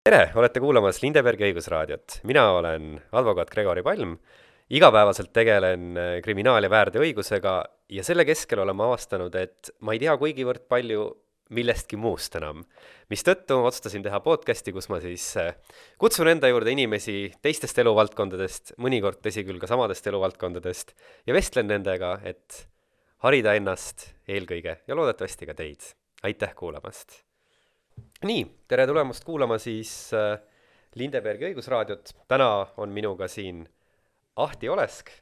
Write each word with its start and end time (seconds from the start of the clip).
tere, 0.00 0.30
olete 0.40 0.60
kuulamas 0.64 1.02
Lindebergi 1.02 1.44
õigusraadiot. 1.50 2.20
mina 2.24 2.46
olen 2.56 2.94
advokaat 3.12 3.50
Gregori 3.52 3.82
Palm, 3.84 4.14
igapäevaselt 4.72 5.32
tegelen 5.36 5.92
äh, 5.92 6.12
kriminaal- 6.24 6.64
ja 6.64 6.70
väärteoõigusega 6.72 7.52
ja 7.92 8.04
selle 8.06 8.24
keskel 8.24 8.62
olen 8.64 8.76
ma 8.76 8.86
avastanud, 8.88 9.36
et 9.36 9.70
ma 9.80 9.92
ei 9.92 10.00
tea 10.00 10.16
kuigivõrd 10.16 10.64
palju 10.72 11.04
millestki 11.50 12.00
muust 12.00 12.34
enam. 12.40 12.64
mistõttu 13.10 13.60
otsustasin 13.60 14.02
teha 14.02 14.20
podcasti, 14.24 14.72
kus 14.72 14.88
ma 14.88 15.02
siis 15.04 15.36
äh, 15.36 15.54
kutsun 15.98 16.32
enda 16.32 16.48
juurde 16.48 16.72
inimesi 16.72 17.34
teistest 17.42 17.78
eluvaldkondadest, 17.84 18.78
mõnikord 18.78 19.20
tõsi 19.20 19.44
küll 19.44 19.60
ka 19.60 19.68
samadest 19.68 20.06
eluvaldkondadest, 20.06 20.94
ja 21.26 21.34
vestlen 21.34 21.68
nendega, 21.68 22.20
et 22.24 22.66
harida 23.20 23.52
ennast 23.52 24.14
eelkõige 24.26 24.80
ja 24.80 24.96
loodetavasti 24.96 25.44
ka 25.44 25.54
teid. 25.54 25.92
aitäh 26.22 26.56
kuulamast! 26.56 27.29
Nii, 28.26 28.44
tere 28.68 28.86
tulemast 28.90 29.24
kuulama 29.26 29.58
siis 29.62 30.12
äh, 30.16 30.36
Lindebergi 30.98 31.50
õigusraadiot. 31.50 32.14
täna 32.28 32.50
on 32.82 32.92
minuga 32.94 33.28
siin 33.30 33.64
Ahti 34.40 34.68
Olesk 34.68 35.12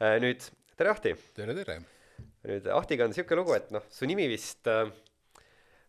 äh,. 0.00 0.18
nüüd, 0.22 0.44
tere 0.76 0.92
Ahti! 0.94 1.14
tere, 1.36 1.56
tere! 1.58 1.80
nüüd 2.48 2.68
Ahtiga 2.72 3.06
on 3.06 3.14
niisugune 3.14 3.40
lugu, 3.42 3.56
et 3.56 3.70
noh, 3.74 3.84
su 3.92 4.08
nimi 4.08 4.28
vist 4.30 4.68
äh, 4.70 4.86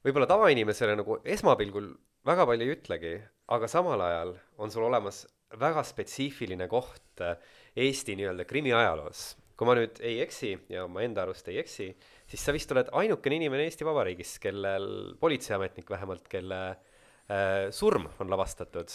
võib-olla 0.06 0.30
tavainimesele 0.30 0.96
nagu 1.00 1.20
esmapilgul 1.24 1.92
väga 2.28 2.48
palju 2.50 2.68
ei 2.68 2.76
ütlegi, 2.76 3.14
aga 3.52 3.70
samal 3.72 4.02
ajal 4.06 4.36
on 4.62 4.74
sul 4.74 4.86
olemas 4.88 5.24
väga 5.60 5.84
spetsiifiline 5.86 6.68
koht 6.72 7.24
äh, 7.24 7.38
Eesti 7.76 8.18
nii-öelda 8.20 8.46
krimiajaloos. 8.48 9.36
kui 9.56 9.68
ma 9.70 9.76
nüüd 9.78 10.00
ei 10.02 10.18
eksi 10.24 10.56
ja 10.74 10.88
ma 10.90 11.04
enda 11.06 11.22
arust 11.22 11.48
ei 11.52 11.60
eksi, 11.62 11.92
siis 12.32 12.44
sa 12.48 12.54
vist 12.56 12.72
oled 12.72 12.92
ainukene 13.02 13.40
inimene 13.42 13.68
Eesti 13.68 13.88
Vabariigis, 13.88 14.36
kellel, 14.44 15.16
politseiametnik 15.20 15.90
vähemalt, 15.92 16.28
kelle 16.32 16.60
äh, 16.72 17.72
surm 17.76 18.08
on 18.20 18.32
lavastatud. 18.32 18.94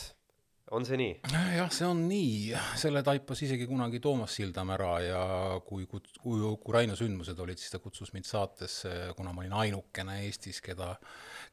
on 0.75 0.87
see 0.87 0.97
nii? 0.99 1.13
jah, 1.55 1.69
see 1.71 1.87
on 1.87 2.01
nii, 2.09 2.55
selle 2.81 3.03
taipas 3.07 3.43
isegi 3.47 3.69
kunagi 3.71 4.01
Toomas 4.03 4.35
Sildam 4.35 4.73
ära 4.75 4.95
ja 5.05 5.25
kui, 5.67 5.85
kui, 5.87 6.01
kui 6.23 6.41
Ukraina 6.49 6.97
sündmused 6.99 7.39
olid, 7.39 7.61
siis 7.61 7.75
ta 7.75 7.79
kutsus 7.83 8.11
mind 8.17 8.27
saatesse, 8.27 8.95
kuna 9.19 9.35
ma 9.35 9.45
olin 9.45 9.59
ainukene 9.63 10.23
Eestis, 10.25 10.63
keda, 10.65 10.95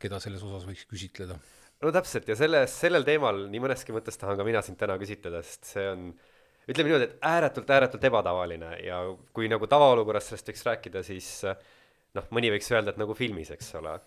keda 0.02 0.22
selles 0.24 0.46
osas 0.48 0.66
võiks 0.70 0.88
küsitleda. 0.90 1.38
no 1.84 1.92
täpselt 1.94 2.32
ja 2.32 2.40
selles, 2.40 2.80
sellel 2.80 3.06
teemal 3.06 3.46
nii 3.52 3.66
mõneski 3.68 3.94
mõttes 3.94 4.18
tahan 4.18 4.40
ka 4.40 4.48
mina 4.48 4.64
sind 4.66 4.80
täna 4.80 4.98
küsitleda, 5.02 5.44
sest 5.46 5.76
see 5.76 5.90
on 5.92 6.14
ütleme 6.70 6.90
niimoodi, 6.90 7.10
et 7.10 7.16
ääretult, 7.28 7.70
ääretult 7.76 8.04
ebatavaline 8.08 8.76
ja 8.86 9.04
kui 9.36 9.50
nagu 9.52 9.68
tavaolukorras 9.70 10.30
sellest 10.30 10.52
võiks 10.52 10.66
rääkida, 10.68 11.04
siis 11.06 11.30
noh, 12.18 12.28
mõni 12.34 12.52
võiks 12.54 12.70
öelda, 12.74 12.94
et 12.94 13.02
nagu 13.02 13.16
filmis, 13.18 13.52
eks 13.54 13.74
ole. 13.80 13.98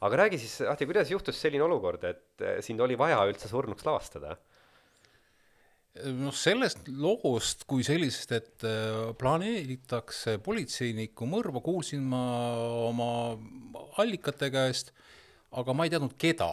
aga 0.00 0.22
räägi 0.24 0.40
siis, 0.40 0.60
Ahti, 0.68 0.88
kuidas 0.88 1.10
juhtus 1.12 1.40
selline 1.40 1.64
olukord, 1.66 2.04
et 2.08 2.44
eh, 2.44 2.60
sind 2.64 2.80
oli 2.80 2.96
vaja 2.98 3.20
üldse 3.28 3.50
surnuks 3.50 3.86
lavastada? 3.86 4.38
noh, 6.00 6.34
sellest 6.34 6.86
loost 6.88 7.66
kui 7.68 7.84
sellisest, 7.86 8.32
et 8.32 8.66
eh, 8.66 9.12
planeeritakse 9.18 10.38
politseiniku 10.42 11.28
mõrva, 11.28 11.62
kuulsin 11.62 12.02
ma 12.10 12.24
oma 12.88 13.10
allikate 14.00 14.50
käest, 14.54 14.94
aga 15.50 15.74
ma 15.74 15.86
ei 15.86 15.92
teadnud, 15.92 16.14
keda 16.18 16.52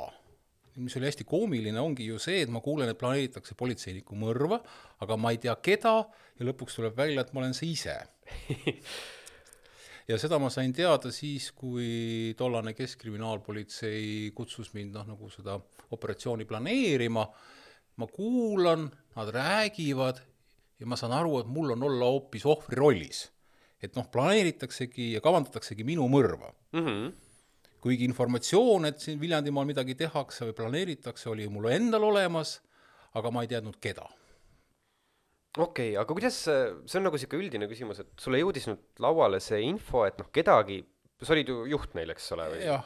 mis 0.78 0.95
oli 1.00 1.09
hästi 1.09 1.25
koomiline, 1.28 1.80
ongi 1.81 2.08
ju 2.08 2.20
see, 2.22 2.42
et 2.45 2.52
ma 2.53 2.61
kuulen, 2.64 2.89
et 2.92 3.00
planeeritakse 3.00 3.58
politseiniku 3.58 4.17
mõrva, 4.20 4.59
aga 5.03 5.17
ma 5.20 5.33
ei 5.33 5.42
tea, 5.42 5.56
keda, 5.64 5.95
ja 6.38 6.47
lõpuks 6.47 6.78
tuleb 6.78 6.97
välja, 6.97 7.23
et 7.23 7.33
ma 7.33 7.44
olen 7.44 7.56
see 7.58 7.72
ise 7.73 7.95
ja 10.09 10.17
seda 10.22 10.39
ma 10.42 10.52
sain 10.53 10.73
teada 10.75 11.11
siis, 11.14 11.50
kui 11.58 12.33
tollane 12.39 12.73
Keskkriminaalpolitsei 12.78 14.31
kutsus 14.38 14.73
mind 14.78 14.95
noh, 15.00 15.08
nagu 15.14 15.30
seda 15.33 15.58
operatsiooni 15.95 16.48
planeerima, 16.48 17.25
ma 17.98 18.09
kuulan, 18.14 18.88
nad 19.17 19.31
räägivad 19.33 20.22
ja 20.78 20.89
ma 20.89 20.98
saan 21.00 21.16
aru, 21.17 21.39
et 21.42 21.50
mul 21.50 21.73
on 21.73 21.88
olla 21.89 22.11
hoopis 22.11 22.45
ohvri 22.45 22.78
rollis. 22.78 23.28
et 23.81 23.94
noh, 23.94 24.08
planeeritaksegi 24.09 25.11
ja 25.14 25.20
kavandataksegi 25.21 25.83
minu 25.86 26.08
mõrva 26.10 26.49
mm. 26.73 26.86
-hmm 26.86 27.27
kuigi 27.87 28.08
informatsioon, 28.09 28.89
et 28.89 29.02
siin 29.03 29.20
Viljandimaal 29.21 29.67
midagi 29.70 29.95
tehakse 29.98 30.49
või 30.49 30.55
planeeritakse, 30.58 31.30
oli 31.31 31.48
mul 31.52 31.70
endal 31.71 32.08
olemas, 32.09 32.58
aga 33.17 33.31
ma 33.31 33.43
ei 33.45 33.52
teadnud, 33.52 33.80
keda. 33.83 34.05
okei 35.58 35.93
okay,, 35.93 35.95
aga 35.98 36.14
kuidas, 36.14 36.43
see 36.43 36.99
on 36.99 37.08
nagu 37.08 37.17
niisugune 37.17 37.45
üldine 37.45 37.70
küsimus, 37.71 38.03
et 38.03 38.11
sulle 38.21 38.43
jõudis 38.43 38.67
nüüd 38.70 39.02
lauale 39.03 39.39
see 39.43 39.64
info, 39.65 40.03
et 40.05 40.20
noh, 40.20 40.30
kedagi 40.36 40.83
sa 41.26 41.33
olid 41.33 41.50
ju 41.50 41.64
juht 41.72 41.95
neil, 41.98 42.11
eks 42.14 42.28
ole? 42.36 42.45
jah, 42.61 42.83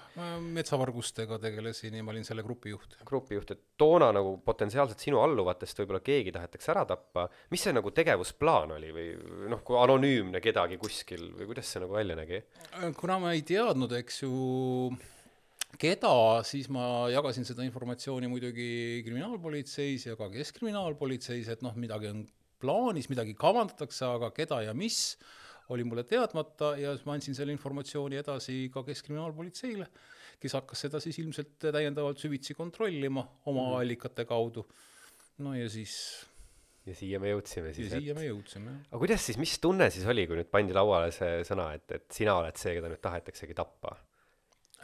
metsavargustega 0.55 1.39
tegelesin 1.43 1.97
ja 1.97 2.03
ma 2.05 2.13
olin 2.13 2.23
selle 2.27 2.45
grupi 2.45 2.71
juht. 2.71 2.95
grupi 3.07 3.35
juht, 3.35 3.51
et 3.51 3.63
toona 3.79 4.11
nagu 4.15 4.37
potentsiaalselt 4.45 5.03
sinu 5.03 5.19
alluvatest 5.23 5.81
võib-olla 5.81 5.99
keegi 6.05 6.31
tahetakse 6.35 6.71
ära 6.71 6.85
tappa, 6.87 7.27
mis 7.51 7.65
see 7.65 7.75
nagu 7.75 7.91
tegevusplaan 7.95 8.77
oli 8.77 8.93
või 8.95 9.07
noh, 9.51 9.63
kui 9.67 9.79
anonüümne 9.79 10.39
kedagi 10.43 10.79
kuskil 10.79 11.27
või 11.35 11.49
kuidas 11.51 11.73
see 11.73 11.83
nagu 11.83 11.97
välja 11.97 12.15
nägi? 12.19 12.43
kuna 12.99 13.19
ma 13.19 13.35
ei 13.35 13.43
teadnud, 13.47 13.91
eks 13.99 14.23
ju, 14.23 14.31
keda, 15.81 16.15
siis 16.47 16.71
ma 16.71 17.09
jagasin 17.11 17.47
seda 17.47 17.67
informatsiooni 17.67 18.31
muidugi 18.31 18.71
kriminaalpolitseis 19.05 20.07
ja 20.07 20.15
ka 20.19 20.31
keskkriminaalpolitseis, 20.31 21.51
et 21.51 21.67
noh, 21.67 21.75
midagi 21.75 22.13
on 22.13 22.23
plaanis, 22.61 23.11
midagi 23.11 23.35
kavandatakse, 23.35 24.05
aga 24.07 24.31
keda 24.35 24.63
ja 24.69 24.75
mis 24.77 25.17
oli 25.71 25.85
mulle 25.87 26.03
teadmata 26.07 26.73
ja 26.79 26.95
siis 26.95 27.05
ma 27.07 27.15
andsin 27.17 27.37
selle 27.37 27.55
informatsiooni 27.55 28.19
edasi 28.19 28.57
ka 28.73 28.83
Keskkriminaalpolitseile, 28.87 29.87
kes 30.41 30.57
hakkas 30.57 30.85
seda 30.87 31.01
siis 31.03 31.19
ilmselt 31.23 31.55
täiendavalt 31.69 32.21
süvitsi 32.21 32.57
kontrollima 32.57 33.23
oma 33.45 33.69
mm. 33.69 33.79
allikate 33.79 34.25
kaudu. 34.29 34.65
no 35.41 35.55
ja 35.55 35.69
siis 35.71 35.95
ja 36.85 36.95
siia 36.97 37.19
me 37.21 37.31
jõudsime 37.31 37.73
siis. 37.75 37.91
ja 37.91 37.99
siia 38.01 38.15
me 38.17 38.25
jõudsime, 38.25 38.71
jah. 38.73 38.85
aga 38.89 39.01
kuidas 39.03 39.25
siis, 39.29 39.39
mis 39.41 39.57
tunne 39.61 39.89
siis 39.93 40.07
oli, 40.09 40.25
kui 40.29 40.39
nüüd 40.39 40.49
pandi 40.53 40.75
lauale 40.75 41.11
see 41.15 41.41
sõna, 41.47 41.71
et, 41.77 41.85
et 41.97 42.07
sina 42.13 42.37
oled 42.41 42.57
see, 42.57 42.73
keda 42.77 42.89
nüüd 42.91 43.03
tahetaksegi 43.03 43.57
tappa? 43.57 43.95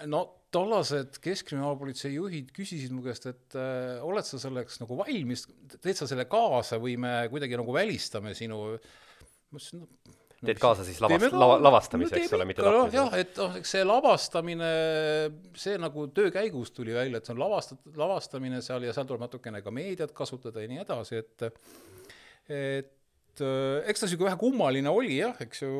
no 0.05 0.21
tollased 0.53 1.17
Keskkriminaalpolitsei 1.23 2.13
juhid 2.13 2.53
küsisid 2.55 2.93
mu 2.93 3.01
käest, 3.05 3.25
et 3.31 3.57
äh, 3.57 3.97
oled 4.05 4.25
sa 4.27 4.39
selleks 4.41 4.79
nagu 4.83 4.99
valmis, 4.99 5.47
teed 5.81 5.97
sa 5.97 6.07
selle 6.09 6.27
kaasa 6.29 6.77
või 6.81 6.95
me 7.01 7.13
kuidagi 7.33 7.57
nagu 7.59 7.73
välistame 7.75 8.35
sinu 8.37 8.61
ma 8.77 9.59
ütlesin, 9.59 9.81
no 9.81 10.15
teed 10.45 10.59
kaasa 10.61 10.85
siis 10.85 10.99
lavast-, 11.01 11.33
lava, 11.33 11.57
lavastamise, 11.65 12.19
eks 12.19 12.33
ole, 12.37 12.45
mitte 12.49 12.65
tapmise. 12.65 12.97
jah, 12.97 13.15
et 13.17 13.39
noh, 13.41 13.55
eks 13.59 13.71
see 13.77 13.85
lavastamine, 13.87 14.73
see 15.57 15.77
nagu 15.81 16.07
töö 16.15 16.33
käigus 16.33 16.73
tuli 16.75 16.93
välja, 16.95 17.21
et 17.21 17.29
see 17.29 17.33
on 17.33 17.41
lavastat-, 17.41 17.87
lavastamine 17.97 18.61
seal 18.65 18.85
ja 18.85 18.93
seal 18.95 19.07
tuleb 19.09 19.25
natukene 19.25 19.63
ka 19.65 19.73
meediat 19.73 20.13
kasutada 20.17 20.63
ja 20.63 20.69
nii 20.71 20.83
edasi, 20.83 21.23
et 21.23 21.47
et 22.47 22.93
eks 23.37 24.01
ta 24.01 24.07
niisugune 24.07 24.31
vähe 24.31 24.39
kummaline 24.41 24.89
oli 24.93 25.17
jah, 25.19 25.37
eks 25.43 25.63
ju, 25.65 25.71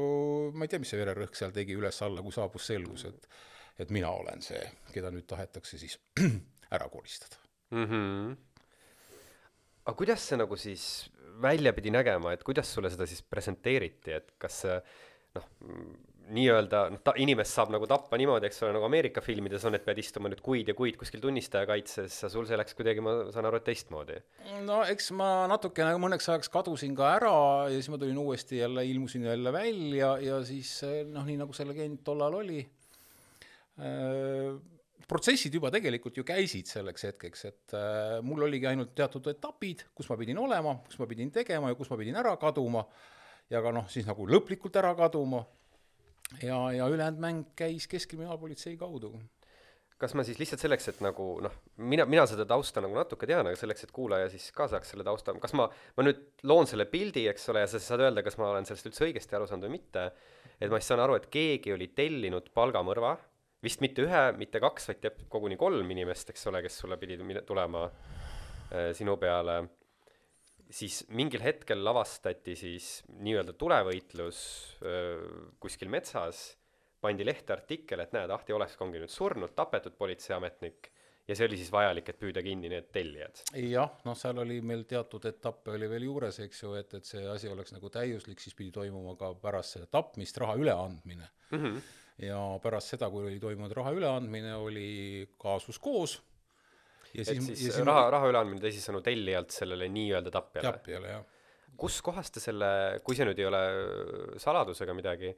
ma 0.53 0.65
ei 0.65 0.73
tea, 0.73 0.81
mis 0.81 0.91
see 0.93 0.99
vererõhk 1.01 1.37
seal 1.37 1.53
tegi 1.55 1.77
üles-alla, 1.77 2.25
kui 2.25 2.35
saabus 2.35 2.67
selgus, 2.73 3.07
et 3.09 3.29
et 3.77 3.91
mina 3.93 4.09
olen 4.09 4.41
see, 4.41 4.61
keda 4.93 5.11
nüüd 5.13 5.27
tahetakse 5.29 5.77
siis 5.77 5.99
ära 6.75 6.89
koristada 6.89 7.37
mm. 7.69 7.85
-hmm. 7.85 8.35
aga 9.85 9.95
kuidas 9.97 10.25
see 10.29 10.37
nagu 10.37 10.57
siis 10.57 11.09
välja 11.41 11.73
pidi 11.75 11.93
nägema, 11.93 12.33
et 12.33 12.43
kuidas 12.45 12.71
sulle 12.73 12.91
seda 12.93 13.07
siis 13.09 13.23
presenteeriti, 13.23 14.13
et 14.17 14.35
kas 14.41 14.63
noh, 15.37 15.47
nii-öelda 16.33 16.81
noh, 16.91 17.01
ta 17.03 17.13
inimest 17.21 17.55
saab 17.55 17.71
nagu 17.71 17.87
tappa 17.89 18.17
niimoodi, 18.19 18.49
eks 18.49 18.59
ole, 18.65 18.73
nagu 18.75 18.87
Ameerika 18.87 19.21
filmides 19.23 19.63
on, 19.67 19.77
et 19.77 19.85
pead 19.85 20.01
istuma 20.01 20.31
nüüd 20.31 20.41
kuid 20.43 20.67
ja 20.71 20.75
kuid 20.77 20.97
kuskil 20.99 21.21
tunnistaja 21.23 21.67
kaitses, 21.69 22.17
sul 22.31 22.47
see 22.49 22.59
läks 22.59 22.75
kuidagi, 22.77 23.03
ma 23.03 23.15
saan 23.33 23.47
aru, 23.47 23.61
et 23.61 23.67
teistmoodi? 23.69 24.19
no 24.67 24.81
eks 24.91 25.11
ma 25.17 25.29
natukene 25.51 25.95
mõneks 26.03 26.27
ajaks 26.33 26.51
kadusin 26.53 26.95
ka 26.97 27.13
ära 27.15 27.35
ja 27.71 27.75
siis 27.75 27.91
ma 27.93 27.99
tulin 28.01 28.19
uuesti 28.19 28.59
jälle, 28.59 28.83
ilmusin 28.91 29.27
jälle 29.29 29.53
välja 29.55 30.15
ja 30.23 30.41
siis 30.47 30.73
noh, 31.11 31.27
nii 31.27 31.39
nagu 31.43 31.55
see 31.55 31.69
legend 31.69 32.03
tollal 32.07 32.41
oli 32.41 32.63
äh,, 33.79 34.57
protsessid 35.07 35.53
juba 35.55 35.71
tegelikult 35.71 36.17
ju 36.19 36.25
käisid 36.27 36.67
selleks 36.69 37.07
hetkeks, 37.07 37.45
et 37.47 37.75
äh, 37.77 38.17
mul 38.25 38.43
oligi 38.47 38.67
ainult 38.69 38.93
teatud 38.97 39.29
etapid, 39.31 39.85
kus 39.95 40.09
ma 40.11 40.17
pidin 40.19 40.39
olema, 40.41 40.75
kus 40.87 40.99
ma 40.99 41.07
pidin 41.09 41.31
tegema 41.33 41.71
ja 41.71 41.77
kus 41.79 41.91
ma 41.91 41.99
pidin 41.99 42.19
ära 42.19 42.35
kaduma. 42.41 42.83
Ja 43.47 43.61
ka 43.63 43.71
noh, 43.71 43.85
siis 43.87 44.07
nagu 44.07 44.25
lõplikult 44.27 44.75
ära 44.75 44.91
kaduma. 44.97 45.45
ja, 46.43 46.57
ja 46.75 46.87
ülejäänud 46.91 47.21
mäng 47.23 47.45
käis 47.55 47.87
Keskkriminaalpolitsei 47.87 48.75
kaudu. 48.77 49.13
Kas 49.97 50.13
ma 50.13 50.21
siis 50.27 50.37
lihtsalt 50.37 50.61
selleks, 50.61 50.89
et 50.91 50.99
nagu 51.01 51.39
noh, 51.41 51.53
mina, 51.79 52.03
mina 52.05 52.25
seda 52.29 52.43
tausta 52.45 52.83
nagu 52.83 52.93
natuke 52.93 53.25
tean, 53.25 53.47
aga 53.47 53.57
selleks, 53.57 53.87
et 53.87 53.93
kuulaja 53.95 54.27
siis 54.29 54.51
ka 54.53 54.67
saaks 54.69 54.91
selle 54.91 55.07
tausta, 55.07 55.33
kas 55.41 55.55
ma, 55.57 55.65
ma 55.97 56.05
nüüd 56.05 56.19
loon 56.45 56.67
selle 56.69 56.85
pildi, 56.91 57.23
eks 57.31 57.47
ole, 57.49 57.63
ja 57.63 57.71
sa 57.71 57.81
saad 57.81 58.03
öelda, 58.05 58.21
kas 58.27 58.37
ma 58.37 58.51
olen 58.51 58.67
sellest 58.67 58.91
üldse 58.91 59.07
õigesti 59.07 59.39
aru 59.39 59.47
saanud 59.49 59.65
või 59.65 59.79
mitte, 59.79 60.03
et 60.59 60.69
ma 60.69 60.77
siis 60.77 60.91
saan 60.91 61.01
aru, 61.01 61.15
et 61.17 61.25
keegi 61.33 61.73
oli 61.73 61.89
tellinud 61.97 62.51
palgamõrva 62.53 63.15
vist 63.63 63.81
mitte 63.81 64.05
ühe, 64.05 64.23
mitte 64.37 64.61
kaks, 64.63 64.91
vaid 64.91 65.01
teab 65.03 65.23
koguni 65.31 65.57
kolm 65.59 65.89
inimest, 65.95 66.31
eks 66.33 66.47
ole, 66.51 66.61
kes 66.65 66.79
sulle 66.83 66.97
pidid 67.01 67.23
tulema 67.47 67.87
äh, 67.87 68.91
sinu 68.97 69.17
peale, 69.21 69.57
siis 70.69 71.03
mingil 71.15 71.41
hetkel 71.45 71.81
lavastati 71.83 72.55
siis 72.59 72.91
nii-öelda 73.23 73.55
tulevõitlus 73.57 74.39
äh, 74.83 75.25
kuskil 75.63 75.89
metsas, 75.93 76.51
pandi 77.01 77.25
lehte 77.25 77.53
artikkel, 77.53 78.01
et 78.03 78.13
näed, 78.15 78.31
Ahti 78.33 78.55
Olesk 78.55 78.81
ongi 78.81 79.01
nüüd 79.01 79.13
surnud, 79.13 79.53
tapetud 79.57 79.97
politseiametnik, 79.97 80.91
ja 81.27 81.35
see 81.35 81.47
oli 81.49 81.59
siis 81.59 81.69
vajalik, 81.73 82.09
et 82.11 82.19
püüda 82.19 82.41
kinni 82.43 82.71
need 82.71 82.89
tellijad. 82.93 83.43
jah, 83.59 83.93
noh, 84.07 84.17
seal 84.17 84.39
oli 84.43 84.59
meil 84.65 84.85
teatud 84.89 85.25
etappe 85.29 85.75
oli 85.75 85.89
veel 85.91 86.07
juures, 86.07 86.39
eks 86.45 86.63
ju, 86.63 86.73
et, 86.79 86.97
et 86.99 87.09
see 87.09 87.23
asi 87.29 87.51
oleks 87.51 87.75
nagu 87.75 87.91
täiuslik, 87.93 88.41
siis 88.43 88.55
pidi 88.57 88.71
toimuma 88.75 89.17
ka 89.19 89.33
pärast 89.41 89.77
seda 89.77 89.89
tapmist 89.91 90.39
raha 90.41 90.57
üleandmine 90.59 91.27
mm. 91.51 91.57
-hmm. 91.57 91.81
Ja 92.23 92.39
pärast 92.63 92.95
seda, 92.95 93.09
kui 93.13 93.27
oli 93.27 93.39
toimunud 93.41 93.73
raha 93.77 93.93
üleandmine, 93.95 94.55
oli 94.57 94.89
kaasus 95.39 95.79
koos. 95.79 96.17
et 97.13 97.25
siis, 97.25 97.43
siis, 97.45 97.59
siis 97.67 97.81
raha, 97.85 98.07
raha 98.13 98.31
üleandmine 98.31 98.61
teisisõnu 98.61 99.01
tellijalt 99.05 99.53
sellele 99.53 99.89
nii-öelda 99.93 100.33
tapjale? 100.33 100.71
tapjale, 100.71 101.13
jah. 101.13 101.23
kus 101.77 102.01
kohas 102.05 102.33
te 102.33 102.43
selle, 102.43 102.69
kui 103.05 103.17
see 103.17 103.27
nüüd 103.27 103.39
ei 103.41 103.49
ole 103.49 103.61
saladus 104.41 104.81
ega 104.85 104.97
midagi, 104.97 105.33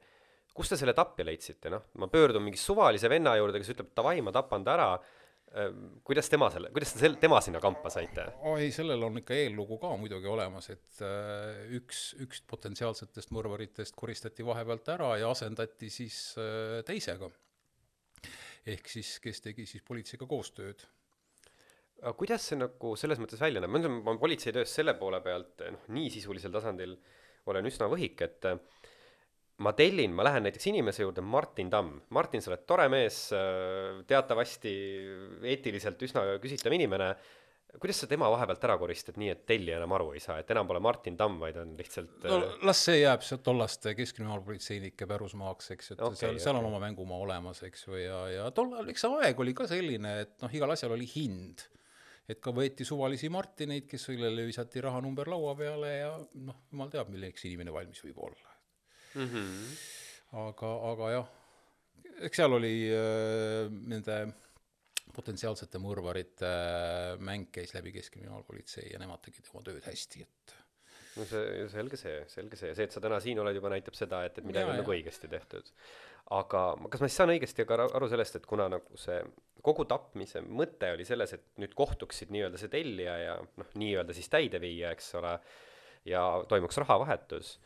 kus 0.56 0.72
te 0.72 0.80
selle 0.80 0.96
tapja 0.96 1.26
leidsite, 1.28 1.72
noh, 1.72 1.90
ma 2.00 2.08
pöördun 2.10 2.44
mingi 2.44 2.60
suvalise 2.60 3.10
venna 3.12 3.36
juurde, 3.38 3.60
kes 3.60 3.74
ütleb, 3.76 3.92
davai, 3.96 4.18
ma 4.24 4.32
tapan 4.34 4.64
ta 4.66 4.76
ära 4.76 4.90
kuidas 6.06 6.28
tema 6.30 6.46
selle, 6.52 6.70
kuidas 6.70 6.92
te 6.94 7.00
sel-, 7.02 7.16
tema 7.18 7.40
sinna 7.42 7.58
kampa 7.62 7.90
saite? 7.90 8.26
oi, 8.46 8.68
sellel 8.74 9.02
on 9.02 9.18
ikka 9.18 9.34
eellugu 9.34 9.80
ka 9.82 9.90
muidugi 9.98 10.30
olemas, 10.30 10.70
et 10.70 11.02
äh, 11.02 11.64
üks, 11.80 12.04
üks 12.22 12.44
potentsiaalsetest 12.50 13.32
mõrvaritest 13.34 13.96
koristati 13.98 14.46
vahepealt 14.46 14.92
ära 14.94 15.10
ja 15.18 15.32
asendati 15.34 15.90
siis 15.90 16.20
äh, 16.38 16.80
teisega. 16.86 17.30
ehk 18.70 18.92
siis, 18.92 19.16
kes 19.24 19.42
tegi 19.42 19.66
siis 19.66 19.82
politseiga 19.82 20.28
koostööd. 20.30 20.86
aga 22.00 22.14
kuidas 22.14 22.46
see 22.46 22.60
nagu 22.60 22.94
selles 22.96 23.18
mõttes 23.18 23.42
välja 23.42 23.60
näeb, 23.60 23.74
ma 23.74 23.82
ütlen, 23.82 23.98
ma 24.06 24.14
politseitöös 24.22 24.76
selle 24.78 24.94
poole 25.02 25.18
pealt 25.24 25.66
noh, 25.66 25.90
nii 25.90 26.14
sisulisel 26.14 26.54
tasandil 26.54 26.94
olen 27.50 27.66
üsna 27.66 27.90
võhik, 27.90 28.22
et 28.22 28.46
äh, 28.46 28.62
ma 29.60 29.72
tellin, 29.76 30.14
ma 30.16 30.24
lähen 30.24 30.46
näiteks 30.46 30.70
inimese 30.70 31.04
juurde, 31.04 31.24
Martin 31.24 31.70
Tamm. 31.70 32.00
Martin, 32.16 32.42
sa 32.42 32.52
oled 32.52 32.64
tore 32.68 32.88
mees, 32.92 33.26
teatavasti 34.08 34.72
eetiliselt 35.52 36.00
üsna 36.08 36.24
küsitav 36.42 36.74
inimene. 36.76 37.14
kuidas 37.78 38.00
sa 38.02 38.06
tema 38.10 38.26
vahepealt 38.32 38.64
ära 38.66 38.74
koristad 38.80 39.18
nii, 39.20 39.28
et 39.30 39.42
tellija 39.46 39.76
enam 39.78 39.92
aru 39.94 40.08
ei 40.16 40.20
saa, 40.20 40.40
et 40.42 40.48
enam 40.50 40.66
pole 40.66 40.80
Martin 40.82 41.16
Tamm, 41.16 41.36
vaid 41.38 41.58
on 41.60 41.76
lihtsalt 41.78 42.24
no 42.24 42.40
äh, 42.40 42.56
las 42.66 42.80
see 42.88 42.96
jääb 42.98 43.22
sealt 43.22 43.44
tollaste 43.46 43.92
keskkriminaalpolitseinike 43.94 45.06
pärusmaaks, 45.06 45.70
eks, 45.76 45.92
et 45.94 46.02
okay, 46.02 46.18
seal, 46.18 46.40
seal 46.42 46.56
okay. 46.56 46.64
on 46.64 46.72
oma 46.72 46.80
mängumaa 46.82 47.20
olemas, 47.28 47.62
eks 47.68 47.86
ju, 47.86 47.94
ja, 48.00 48.24
ja 48.34 48.50
tol 48.56 48.74
ajal, 48.74 48.90
eks 48.90 49.06
see 49.06 49.20
aeg 49.20 49.44
oli 49.44 49.54
ka 49.54 49.68
selline, 49.70 50.16
et 50.24 50.34
noh, 50.42 50.56
igal 50.58 50.74
asjal 50.74 50.96
oli 50.96 51.06
hind 51.14 51.62
et 52.30 52.42
ka 52.42 52.50
võeti 52.54 52.86
suvalisi 52.86 53.30
Martineid, 53.30 53.86
kes, 53.90 54.08
kellele 54.10 54.50
visati 54.50 54.82
rahanumber 54.82 55.30
laua 55.30 55.54
peale 55.58 55.94
ja 55.94 56.14
noh, 56.18 56.64
jumal 56.72 56.90
teab, 56.90 57.14
milleks 57.14 57.46
inimene 57.46 57.74
valmis 57.74 58.02
võib 58.08 58.18
olla 58.26 58.49
mm. 59.14 59.26
-hmm. 59.26 59.74
aga, 60.46 60.70
aga 60.92 61.10
jah, 61.16 61.34
eks 62.26 62.42
seal 62.42 62.56
oli 62.56 62.74
äh, 62.94 63.66
nende 63.70 64.20
potentsiaalsete 65.14 65.80
mõrvarite 65.82 66.48
äh, 66.48 67.18
mäng 67.18 67.50
käis 67.52 67.74
läbi 67.74 67.92
Keskkriminaalpolitsei 67.96 68.92
ja 68.92 69.00
nemad 69.02 69.22
tegid 69.24 69.48
oma 69.52 69.64
tööd 69.66 69.84
hästi, 69.86 70.22
et 70.22 70.54
no 71.16 71.26
see, 71.26 71.66
selge 71.72 71.98
see, 72.00 72.22
selge 72.30 72.58
see, 72.58 72.74
see, 72.76 72.86
et 72.86 72.94
sa 72.94 73.02
täna 73.02 73.18
siin 73.22 73.40
oled 73.42 73.56
juba 73.56 73.72
näitab 73.72 73.98
seda, 73.98 74.22
et, 74.26 74.38
et 74.38 74.46
midagi 74.46 74.68
ja, 74.68 74.74
on 74.74 74.80
nagu 74.82 74.94
õigesti 74.94 75.30
tehtud. 75.30 75.72
aga 76.36 76.64
kas 76.92 77.02
ma 77.02 77.10
siis 77.10 77.18
saan 77.18 77.34
õigesti 77.34 77.66
ka 77.66 77.80
aru 77.88 78.08
sellest, 78.10 78.38
et 78.38 78.46
kuna 78.46 78.68
nagu 78.70 79.00
see 79.00 79.18
kogu 79.64 79.84
tapmise 79.88 80.40
mõte 80.46 80.92
oli 80.94 81.04
selles, 81.04 81.34
et 81.36 81.44
nüüd 81.60 81.74
kohtuksid 81.76 82.30
nii-öelda 82.32 82.60
see 82.60 82.72
tellija 82.72 83.16
ja 83.24 83.36
noh, 83.40 83.74
nii-öelda 83.80 84.16
siis 84.16 84.30
täideviija, 84.32 84.94
eks 84.96 85.12
ole, 85.20 85.34
ja 86.08 86.22
toimuks 86.48 86.78
rahavahetus 86.80 87.56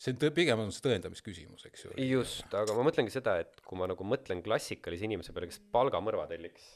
see 0.00 0.14
on 0.14 0.20
tõ-, 0.20 0.32
pigem 0.34 0.62
on 0.64 0.72
see 0.74 0.84
tõendamisküsimus, 0.84 1.66
eks 1.70 1.86
ju. 1.86 1.94
just, 2.08 2.46
aga 2.50 2.76
ma 2.76 2.86
mõtlengi 2.88 3.14
seda, 3.14 3.38
et 3.44 3.62
kui 3.64 3.78
ma 3.80 3.88
nagu 3.90 4.06
mõtlen 4.08 4.42
klassikalise 4.44 5.06
inimese 5.08 5.34
peale, 5.34 5.50
kes 5.50 5.60
palgamõrva 5.74 6.26
telliks, 6.30 6.68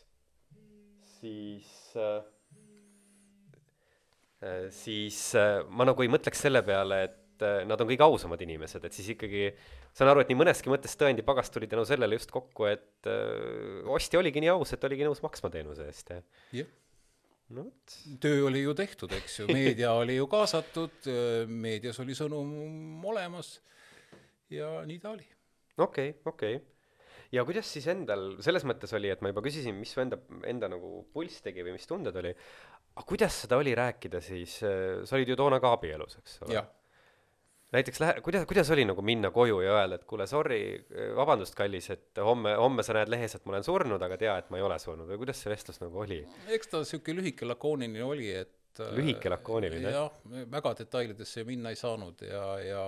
siis 1.19 1.71
äh, 1.99 2.21
äh, 4.43 4.69
siis 4.75 5.23
äh, 5.39 5.63
ma 5.69 5.89
nagu 5.89 6.05
ei 6.05 6.13
mõtleks 6.13 6.47
selle 6.47 6.63
peale, 6.67 7.03
et 7.11 7.47
äh, 7.47 7.61
nad 7.69 7.81
on 7.83 7.91
kõige 7.91 8.07
ausamad 8.07 8.43
inimesed, 8.47 8.87
et 8.87 8.97
siis 8.97 9.13
ikkagi 9.17 9.49
saan 9.93 10.13
aru, 10.13 10.23
et 10.23 10.31
nii 10.31 10.43
mõneski 10.45 10.71
mõttes 10.71 10.95
tõendipagas 11.01 11.51
tuli 11.55 11.71
tänu 11.71 11.87
sellele 11.89 12.21
just 12.21 12.35
kokku, 12.35 12.71
et 12.71 13.11
äh, 13.11 13.87
ostja 13.91 14.23
oligi 14.23 14.45
nii 14.45 14.55
aus, 14.55 14.75
et 14.77 14.91
oligi 14.91 15.09
nõus 15.09 15.25
maksma 15.27 15.51
teenuse 15.55 15.91
eest 15.91 16.15
ja 16.15 16.23
yeah 16.53 16.77
no 17.57 17.65
vot. 17.69 17.99
töö 18.23 18.47
oli 18.49 18.63
ju 18.63 18.75
tehtud, 18.77 19.13
eks 19.17 19.41
ju, 19.41 19.49
meedia 19.53 19.93
oli 19.99 20.19
ju 20.19 20.27
kaasatud, 20.31 21.09
meedias 21.49 22.01
oli 22.05 22.17
sõnum 22.19 23.05
olemas 23.09 23.57
ja 24.53 24.79
nii 24.89 24.99
ta 25.03 25.15
oli. 25.15 25.27
okei 25.79 26.11
okay,, 26.11 26.33
okei 26.33 26.59
okay. 26.59 26.67
ja 27.33 27.45
kuidas 27.49 27.71
siis 27.73 27.89
endal, 27.93 28.31
selles 28.45 28.67
mõttes 28.69 28.93
oli, 28.97 29.13
et 29.13 29.23
ma 29.25 29.33
juba 29.33 29.45
küsisin, 29.45 29.77
mis 29.81 29.95
su 29.95 30.03
enda, 30.05 30.21
enda 30.49 30.71
nagu 30.73 31.05
pulss 31.15 31.45
tegi 31.45 31.65
või 31.67 31.77
mis 31.79 31.89
tunded 31.89 32.17
oli, 32.21 32.35
aga 32.95 33.07
kuidas 33.09 33.45
seda 33.45 33.61
oli 33.61 33.77
rääkida 33.79 34.21
siis, 34.25 34.59
sa 34.61 35.17
olid 35.17 35.33
ju 35.33 35.39
toona 35.39 35.61
ka 35.63 35.73
abielus, 35.79 36.19
eks 36.23 36.43
ole? 36.47 36.61
Näiteks 37.73 38.01
lähe-, 38.01 38.21
kuidas, 38.25 38.47
kuidas 38.49 38.71
oli 38.71 38.85
nagu 38.89 39.03
minna 39.05 39.31
koju 39.35 39.61
ja 39.61 39.75
öelda, 39.77 39.99
et 39.99 40.05
kuule, 40.09 40.27
sorry, 40.27 40.61
vabandust, 41.17 41.57
kallis, 41.59 41.91
et 41.95 42.21
homme, 42.25 42.55
homme 42.57 42.85
sa 42.87 42.97
näed 42.97 43.11
lehes, 43.13 43.35
et 43.37 43.45
ma 43.45 43.57
olen 43.57 43.67
surnud, 43.67 44.05
aga 44.05 44.17
tea, 44.21 44.37
et 44.41 44.49
ma 44.53 44.61
ei 44.61 44.65
ole 44.65 44.79
surnud 44.83 45.09
või 45.11 45.21
kuidas 45.25 45.43
see 45.43 45.53
vestlus 45.53 45.83
nagu 45.83 46.05
oli? 46.05 46.23
eks 46.55 46.73
ta 46.73 46.81
niisugune 46.85 47.21
lühike 47.21 47.49
lakooniline 47.49 48.07
oli, 48.07 48.31
et 48.45 48.83
lühike 48.97 49.33
lakooniline? 49.33 49.93
jah, 49.93 50.17
väga 50.55 50.75
detailidesse 50.81 51.45
minna 51.49 51.75
ei 51.75 51.81
saanud 51.81 52.25
ja, 52.25 52.47
ja 52.63 52.87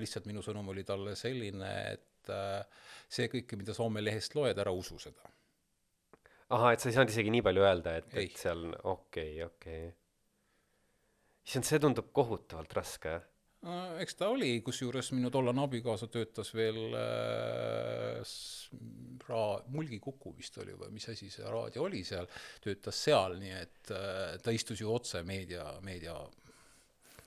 lihtsalt 0.00 0.26
minu 0.30 0.42
sõnum 0.44 0.74
oli 0.74 0.84
talle 0.88 1.14
selline, 1.18 1.72
et 1.94 2.34
äh, 2.34 2.88
see 3.08 3.30
kõike, 3.32 3.60
mida 3.60 3.76
sa 3.76 3.86
homme 3.86 4.02
lehest 4.02 4.34
loed, 4.38 4.58
ära 4.58 4.74
usu 4.74 4.98
seda. 5.02 5.30
ahah, 6.50 6.72
et 6.74 6.82
sa 6.82 6.90
ei 6.90 6.98
saanud 6.98 7.14
isegi 7.14 7.30
nii 7.36 7.46
palju 7.46 7.68
öelda, 7.68 7.94
et, 8.02 8.10
et 8.24 8.42
seal 8.42 8.66
okei 8.82 8.90
okay,, 8.90 9.46
okei 9.46 9.80
okay.. 9.86 9.96
issand, 11.46 11.70
see 11.70 11.82
tundub 11.86 12.10
kohutavalt 12.16 12.74
raske, 12.74 13.20
Äh, 13.20 13.35
eks 14.00 14.14
ta 14.18 14.28
oli, 14.30 14.60
kusjuures 14.64 15.10
minu 15.16 15.30
tollane 15.32 15.62
abikaasa 15.64 16.08
töötas 16.12 16.52
veel 16.54 16.94
äh, 16.94 18.34
raa-, 19.28 19.62
Mulgikuku 19.72 20.34
vist 20.36 20.58
oli 20.62 20.76
või 20.78 20.92
mis 20.94 21.08
asi 21.10 21.30
see 21.32 21.46
raadio 21.50 21.86
oli 21.86 22.04
seal, 22.06 22.28
töötas 22.62 23.00
seal, 23.08 23.38
nii 23.40 23.56
et 23.56 23.92
äh, 23.96 24.36
ta 24.42 24.54
istus 24.54 24.82
ju 24.82 24.92
otse 24.92 25.22
meedia, 25.26 25.66
meedia 25.86 26.14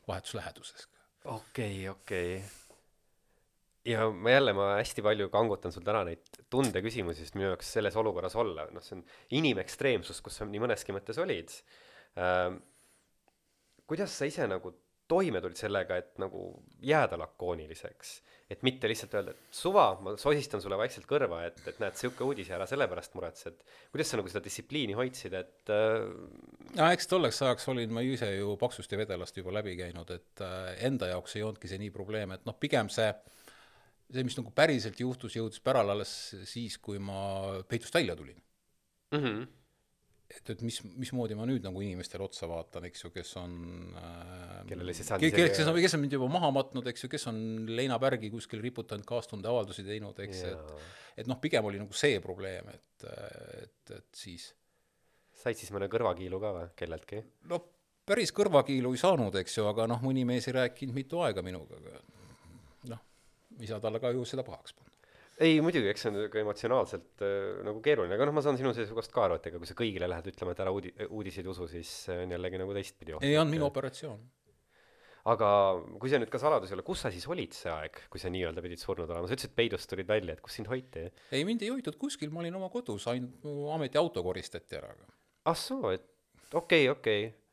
vahetusläheduses. 0.08 0.88
okei 1.26 1.36
okay,, 1.36 1.90
okei 1.90 2.34
okay. 2.38 3.94
ja 3.94 4.10
ma 4.10 4.38
jälle, 4.38 4.56
ma 4.56 4.72
hästi 4.78 5.06
palju 5.06 5.30
kangutan 5.34 5.76
sul 5.76 5.86
täna 5.88 6.06
neid 6.08 6.44
tundeküsimusi, 6.50 7.26
sest 7.26 7.40
minu 7.40 7.52
jaoks 7.52 7.74
selles 7.78 8.00
olukorras 8.00 8.38
olla, 8.40 8.70
noh, 8.72 8.86
see 8.86 9.00
on 9.00 9.06
inimekstreemsus, 9.42 10.22
kus 10.24 10.40
sa 10.40 10.48
nii 10.48 10.64
mõneski 10.68 10.96
mõttes 10.96 11.20
olid 11.22 11.52
äh,. 12.16 12.54
kuidas 13.90 14.14
sa 14.16 14.30
ise 14.30 14.48
nagu 14.48 14.71
toime 15.09 15.42
tulid 15.42 15.57
sellega, 15.57 15.97
et 15.99 16.19
nagu 16.21 16.51
jääda 16.85 17.18
lakooniliseks. 17.19 18.19
et 18.49 18.63
mitte 18.66 18.89
lihtsalt 18.89 19.13
öelda, 19.13 19.33
et 19.35 19.54
suva, 19.54 19.83
ma 20.01 20.16
sosistan 20.18 20.61
sulle 20.61 20.78
vaikselt 20.78 21.06
kõrva, 21.06 21.44
et, 21.45 21.59
et 21.69 21.78
näed, 21.81 21.94
sihuke 21.99 22.23
uudis 22.25 22.47
ja 22.49 22.56
ära 22.57 22.66
selle 22.69 22.87
pärast 22.89 23.13
muretsed. 23.13 23.59
kuidas 23.92 24.09
sa 24.09 24.18
nagu 24.18 24.31
seda 24.31 24.42
distsipliini 24.45 24.95
hoidsid, 24.97 25.35
et 25.37 25.73
äh... 25.73 26.07
no 26.78 26.87
eks 26.89 27.09
tolleks 27.11 27.44
ajaks 27.45 27.69
olin 27.73 27.94
ma 27.94 28.01
ise 28.06 28.31
ju 28.35 28.56
paksust 28.61 28.92
ja 28.94 29.01
vedelast 29.01 29.37
juba 29.37 29.54
läbi 29.59 29.75
käinud, 29.78 30.16
et 30.18 30.45
äh, 30.45 30.71
enda 30.89 31.11
jaoks 31.13 31.37
ei 31.37 31.45
olnudki 31.45 31.69
see 31.69 31.81
nii 31.83 31.94
probleem, 31.94 32.33
et 32.37 32.49
noh, 32.49 32.57
pigem 32.57 32.89
see 32.94 33.11
see, 34.09 34.25
mis 34.25 34.37
nagu 34.39 34.51
päriselt 34.56 34.97
juhtus, 34.97 35.37
jõudis 35.37 35.61
pärale 35.61 35.94
alles 35.94 36.13
siis, 36.49 36.80
kui 36.81 36.97
ma 37.01 37.21
peitust 37.69 37.94
välja 37.94 38.18
tulin 38.18 38.42
mm. 39.13 39.23
-hmm 39.23 39.47
et, 40.30 40.49
et 40.54 40.61
mis, 40.61 40.78
mismoodi 40.99 41.37
ma 41.37 41.47
nüüd 41.49 41.63
nagu 41.66 41.81
inimestele 41.81 42.25
otsa 42.25 42.47
vaatan, 42.49 42.85
eks 42.89 43.06
ju, 43.06 43.09
kes 43.13 43.31
on 43.42 43.54
äh, 43.97 44.49
kellele 44.69 44.95
siis 44.95 45.09
andis 45.16 45.33
kes, 45.35 45.64
on, 45.66 45.80
kes 45.80 45.97
on 45.97 46.04
mind 46.04 46.16
juba 46.18 46.30
maha 46.31 46.52
matnud, 46.56 46.88
eks 46.92 47.06
ju, 47.06 47.09
kes 47.11 47.28
on 47.31 47.42
leinapärgi 47.69 48.31
kuskil 48.33 48.61
riputanud, 48.64 49.07
kaastundeavaldusi 49.09 49.85
teinud, 49.88 50.21
eks, 50.26 50.45
et 50.52 51.19
et 51.19 51.28
noh, 51.28 51.40
pigem 51.42 51.66
oli 51.68 51.81
nagu 51.81 51.95
see 51.97 52.21
probleem, 52.23 52.69
et, 52.71 53.07
et, 53.64 53.95
et 53.97 54.21
siis 54.21 54.52
said 55.40 55.57
siis 55.59 55.71
mõne 55.76 55.90
kõrvakiilu 55.92 56.40
ka 56.42 56.54
või 56.56 56.69
kelleltki? 56.80 57.23
no 57.52 57.61
päris 58.09 58.33
kõrvakiilu 58.35 58.94
ei 58.95 59.02
saanud, 59.02 59.35
eks 59.42 59.59
ju, 59.59 59.68
aga 59.69 59.88
noh, 59.90 60.02
mõni 60.06 60.26
mees 60.28 60.47
ei 60.49 60.57
rääkinud 60.61 60.95
mitu 60.95 61.23
aega 61.26 61.44
minuga, 61.45 61.80
aga 61.81 62.94
noh, 62.94 63.04
ei 63.59 63.69
saa 63.69 63.81
talle 63.83 64.02
ka 64.04 64.14
ju 64.16 64.26
seda 64.28 64.45
pahaks 64.47 64.78
panna 64.78 64.90
ei 65.40 65.59
muidugi, 65.64 65.88
eks 65.88 66.04
see 66.04 66.11
on 66.11 66.31
ka 66.31 66.42
emotsionaalselt 66.42 67.23
äh, 67.23 67.35
nagu 67.64 67.80
keeruline, 67.83 68.11
aga 68.16 68.28
noh, 68.28 68.35
ma 68.35 68.44
saan 68.44 68.59
sinu 68.59 68.73
seisukohast 68.76 69.14
ka 69.16 69.23
aru, 69.28 69.38
et 69.40 69.47
ega 69.47 69.61
kui 69.61 69.69
sa 69.69 69.78
kõigile 69.78 70.09
lähed 70.11 70.28
ütlema, 70.33 70.56
et 70.56 70.64
ära 70.66 70.73
uudi-, 70.76 70.92
uudiseid 71.07 71.47
usu, 71.47 71.68
siis 71.71 71.92
see 72.07 72.18
on 72.26 72.35
jällegi 72.35 72.59
nagu 72.59 72.76
teistpidi 72.76 73.16
ei 73.16 73.38
olnud 73.40 73.56
minu 73.56 73.68
operatsioon. 73.69 74.19
Aga 75.28 75.49
kui 75.99 76.11
see 76.11 76.21
nüüd 76.21 76.31
ka 76.31 76.42
saladus 76.42 76.71
ei 76.71 76.78
ole, 76.78 76.85
kus 76.88 77.04
sa 77.06 77.11
siis 77.14 77.28
olid 77.28 77.56
see 77.57 77.71
aeg, 77.73 78.04
kui 78.11 78.21
sa 78.21 78.31
nii-öelda 78.31 78.64
pidid 78.66 78.81
surnud 78.81 79.09
olema, 79.09 79.28
sa 79.28 79.35
ütlesid, 79.35 79.52
et 79.52 79.59
peidust 79.59 79.90
tulid 79.92 80.07
välja, 80.09 80.35
et 80.35 80.44
kus 80.45 80.59
sind 80.59 80.71
hoiti? 80.71 81.09
ei, 81.31 81.44
mind 81.47 81.66
ei 81.66 81.73
hoitud 81.73 81.99
kuskil, 81.99 82.31
ma 82.31 82.44
olin 82.44 82.56
oma 82.61 82.71
kodus, 82.73 83.07
ainult 83.11 83.44
mu 83.44 83.73
ametiauto 83.76 84.23
koristati 84.23 84.80
ära. 84.80 84.94
ah 85.45 85.57
soo, 85.57 85.92
et 85.92 86.07
okei 86.54 86.88
okay,, 86.88 86.95
okei 86.95 87.28
okay 87.28 87.49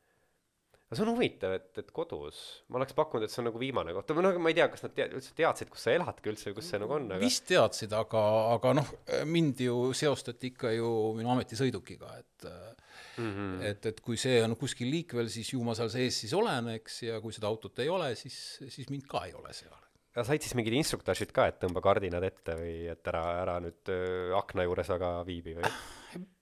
aga 0.86 0.98
see 0.98 1.02
on 1.02 1.12
huvitav, 1.16 1.54
et, 1.58 1.70
et 1.82 1.88
kodus, 1.94 2.40
ma 2.70 2.78
oleks 2.78 2.94
pakkunud, 2.94 3.26
et 3.26 3.32
see 3.32 3.40
on 3.42 3.48
nagu 3.50 3.58
viimane 3.58 3.94
koht, 3.96 4.12
või 4.14 4.26
noh, 4.28 4.36
ma 4.42 4.52
ei 4.52 4.58
tea, 4.58 4.68
kas 4.70 4.86
nad 4.86 4.94
tead, 4.94 5.16
üldse 5.18 5.34
teadsid, 5.38 5.70
kus 5.72 5.86
sa 5.86 5.94
eladki 5.96 6.30
üldse 6.30 6.52
või 6.52 6.58
kus 6.60 6.68
see 6.70 6.82
nagu 6.82 6.94
on, 6.94 7.08
aga 7.10 7.22
vist 7.22 7.46
teadsid, 7.50 7.96
aga, 7.98 8.22
aga 8.54 8.74
noh, 8.78 8.92
mind 9.26 9.64
ju 9.66 9.80
seostati 9.98 10.52
ikka 10.52 10.70
ju 10.76 10.92
minu 11.18 11.32
ametisõidukiga, 11.34 12.12
et 12.22 12.46
mm 12.46 13.32
-hmm. 13.32 13.64
et, 13.72 13.90
et 13.90 14.00
kui 14.00 14.20
see 14.20 14.38
on 14.44 14.54
kuskil 14.60 14.92
liikvel, 14.92 15.26
siis 15.32 15.50
ju 15.52 15.64
ma 15.66 15.74
seal 15.74 15.90
sees 15.90 16.20
siis 16.22 16.36
olen, 16.38 16.70
eks, 16.78 17.02
ja 17.08 17.20
kui 17.20 17.34
seda 17.34 17.50
autot 17.50 17.82
ei 17.82 17.90
ole, 17.90 18.14
siis, 18.14 18.38
siis 18.68 18.88
mind 18.90 19.10
ka 19.10 19.26
ei 19.26 19.34
ole 19.34 19.52
seal 19.52 19.74
aga 20.16 20.24
said 20.24 20.40
siis 20.40 20.54
mingid 20.56 20.72
instruktaažid 20.78 21.32
ka, 21.36 21.50
et 21.50 21.58
tõmba 21.60 21.82
kardinad 21.84 22.24
ette 22.24 22.54
või 22.56 22.86
et 22.88 23.08
ära, 23.10 23.24
ära 23.42 23.58
nüüd 23.60 23.90
öö, 23.92 24.32
akna 24.38 24.64
juures 24.64 24.88
väga 24.88 25.10
viibi 25.28 25.58
või? 25.58 25.72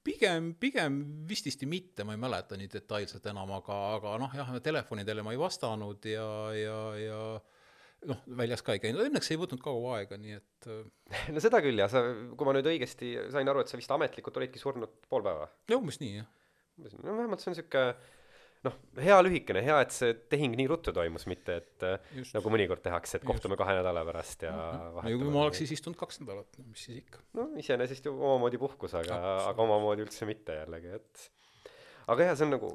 Pigem, 0.05 0.53
pigem 0.61 1.01
vististi 1.29 1.67
mitte, 1.71 2.05
ma 2.07 2.15
ei 2.15 2.21
mäleta 2.21 2.59
nii 2.61 2.71
detailselt 2.73 3.27
enam, 3.33 3.53
aga, 3.59 3.81
aga 3.97 4.15
noh, 4.21 4.37
jah, 4.37 4.53
telefonidele 4.65 5.25
ma 5.25 5.35
ei 5.35 5.41
vastanud 5.41 6.09
ja, 6.09 6.29
ja, 6.59 6.79
ja 7.01 7.21
noh, 8.11 8.25
väljas 8.41 8.65
ka 8.65 8.77
ei 8.77 8.83
käinud, 8.83 9.05
õnneks 9.09 9.31
ei 9.33 9.41
võtnud 9.41 9.63
kaua 9.65 9.99
aega, 9.99 10.19
nii 10.21 10.37
et 10.37 10.71
no 11.35 11.45
seda 11.45 11.63
küll 11.65 11.81
jah, 11.81 11.93
sa, 11.93 12.05
kui 12.35 12.49
ma 12.49 12.57
nüüd 12.57 12.69
õigesti 12.75 13.15
sain 13.35 13.51
aru, 13.51 13.65
et 13.65 13.73
sa 13.73 13.81
vist 13.81 13.95
ametlikult 13.95 14.43
olidki 14.43 14.63
surnud 14.63 15.01
pool 15.09 15.25
päeva? 15.27 15.49
no 15.71 15.81
umbes 15.81 16.01
nii, 16.03 16.21
jah. 16.21 16.29
no 17.01 17.17
vähemalt 17.17 17.43
see 17.43 17.53
on 17.53 17.57
niisugune 17.57 17.87
noh, 18.65 18.77
hea 19.05 19.17
lühikene, 19.27 19.63
hea, 19.65 19.77
et 19.85 19.95
see 19.95 20.15
tehing 20.33 20.57
nii 20.59 20.67
ruttu 20.71 20.95
toimus, 20.97 21.27
mitte 21.31 21.59
et 21.61 21.87
Just. 22.17 22.35
nagu 22.37 22.53
mõnikord 22.55 22.83
tehakse, 22.85 23.21
et 23.21 23.27
kohtume 23.27 23.55
Just. 23.55 23.63
kahe 23.63 23.77
nädala 23.79 24.05
pärast 24.09 24.45
ja 24.47 24.55
no 24.55 25.05
kui 25.05 25.31
ma 25.31 25.47
oleks 25.47 25.63
siis 25.63 25.75
istunud 25.77 25.99
kaks 26.01 26.23
nädalat, 26.23 26.51
no 26.59 26.67
mis 26.71 26.85
siis 26.89 27.03
ikka. 27.03 27.23
no 27.39 27.49
iseenesest 27.61 28.09
ju 28.09 28.15
omamoodi 28.17 28.61
puhkus, 28.63 28.97
aga, 29.01 29.21
aga 29.51 29.67
omamoodi 29.67 30.07
üldse 30.07 30.29
mitte 30.29 30.59
jällegi, 30.63 30.99
et 31.01 31.27
aga 32.11 32.31
jah, 32.31 32.39
see 32.39 32.49
on 32.49 32.55
nagu, 32.57 32.71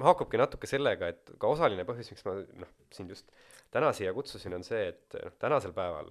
haakubki 0.00 0.40
natuke 0.40 0.70
sellega, 0.70 1.12
et 1.14 1.34
ka 1.40 1.52
osaline 1.52 1.86
põhjus, 1.88 2.12
miks 2.14 2.26
ma 2.28 2.38
noh, 2.64 2.74
sind 2.94 3.12
just 3.12 3.30
täna 3.74 3.92
siia 3.96 4.12
kutsusin, 4.16 4.54
on 4.56 4.66
see, 4.66 4.90
et 4.92 5.20
noh, 5.20 5.36
tänasel 5.40 5.74
päeval 5.76 6.10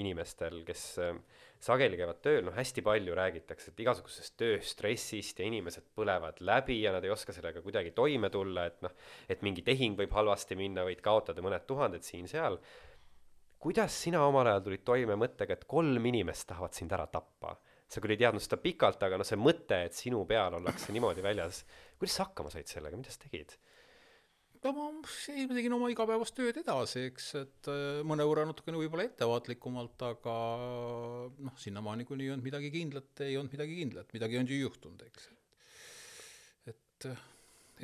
inimestel, 0.00 0.62
kes 0.66 0.84
äh, 1.02 1.18
sageli 1.64 1.98
käivad 1.98 2.20
tööl, 2.24 2.42
noh 2.46 2.56
hästi 2.56 2.84
palju 2.84 3.16
räägitakse, 3.16 3.72
et 3.72 3.82
igasugusest 3.84 4.36
tööstressist 4.40 5.40
ja 5.40 5.48
inimesed 5.48 5.86
põlevad 5.96 6.40
läbi 6.44 6.80
ja 6.82 6.92
nad 6.94 7.04
ei 7.04 7.12
oska 7.14 7.34
sellega 7.36 7.62
kuidagi 7.64 7.94
toime 7.96 8.30
tulla, 8.32 8.66
et 8.70 8.82
noh, 8.84 8.94
et 9.28 9.44
mingi 9.46 9.64
tehing 9.66 9.98
võib 9.98 10.14
halvasti 10.16 10.58
minna, 10.60 10.86
võid 10.86 11.04
kaotada 11.04 11.44
mõned 11.44 11.66
tuhanded 11.68 12.04
siin-seal. 12.06 12.58
kuidas 13.64 13.94
sina 14.02 14.26
omal 14.26 14.46
ajal 14.46 14.64
tulid 14.66 14.84
toime 14.84 15.16
mõttega, 15.16 15.56
et 15.56 15.64
kolm 15.64 16.06
inimest 16.06 16.48
tahavad 16.48 16.74
sind 16.76 16.92
ära 16.92 17.06
tappa? 17.06 17.56
sa 17.88 18.00
küll 18.00 18.14
ei 18.14 18.18
teadnud 18.18 18.42
seda 18.42 18.58
pikalt, 18.58 19.02
aga 19.06 19.18
noh, 19.20 19.26
see 19.28 19.38
mõte, 19.38 19.76
et 19.86 19.94
sinu 19.94 20.24
peal 20.26 20.56
ollakse 20.58 20.92
niimoodi 20.92 21.22
väljas, 21.22 21.62
kuidas 22.00 22.16
sa 22.16 22.26
hakkama 22.26 22.50
said 22.50 22.66
sellega, 22.66 22.96
mida 22.98 23.12
sa 23.12 23.20
tegid? 23.22 23.54
No 24.64 24.72
ma, 24.72 24.86
ei, 25.32 25.44
ma 25.48 25.56
tegin 25.56 25.74
oma 25.76 25.90
igapäevast 25.92 26.36
tööd 26.36 26.58
edasi, 26.62 27.04
eks, 27.10 27.28
et 27.40 27.70
äh, 27.70 28.00
mõnevõrra 28.08 28.46
natukene 28.48 28.80
võib-olla 28.80 29.06
ettevaatlikumalt, 29.08 30.04
aga 30.08 30.36
noh, 31.44 31.56
sinnamaani, 31.60 32.06
kuni 32.08 32.26
ei 32.26 32.34
olnud 32.34 32.48
midagi 32.48 32.72
kindlat, 32.74 33.12
ei 33.26 33.38
olnud 33.40 33.54
midagi 33.54 33.78
kindlat, 33.82 34.12
midagi 34.16 34.40
on 34.40 34.50
ju 34.50 34.60
juhtunud, 34.62 35.04
eks. 35.08 35.28
et, 36.72 37.08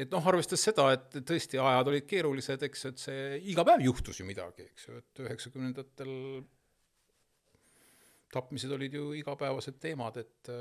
et 0.05 0.15
noh, 0.15 0.31
arvestades 0.33 0.65
seda, 0.71 0.89
et 0.97 1.21
tõesti 1.29 1.61
ajad 1.61 1.93
olid 1.93 2.09
keerulised, 2.09 2.65
eks, 2.71 2.87
et 2.93 3.05
see 3.05 3.27
iga 3.53 3.67
päev 3.69 3.85
juhtus 3.85 4.23
ju 4.23 4.29
midagi, 4.29 4.71
eks 4.73 4.89
ju, 4.89 5.03
et 5.03 5.25
üheksakümnendatel 5.27 6.15
tapmised 8.31 8.73
olid 8.73 8.95
ju 8.95 9.11
igapäevased 9.19 9.81
teemad, 9.83 10.23
et 10.23 10.55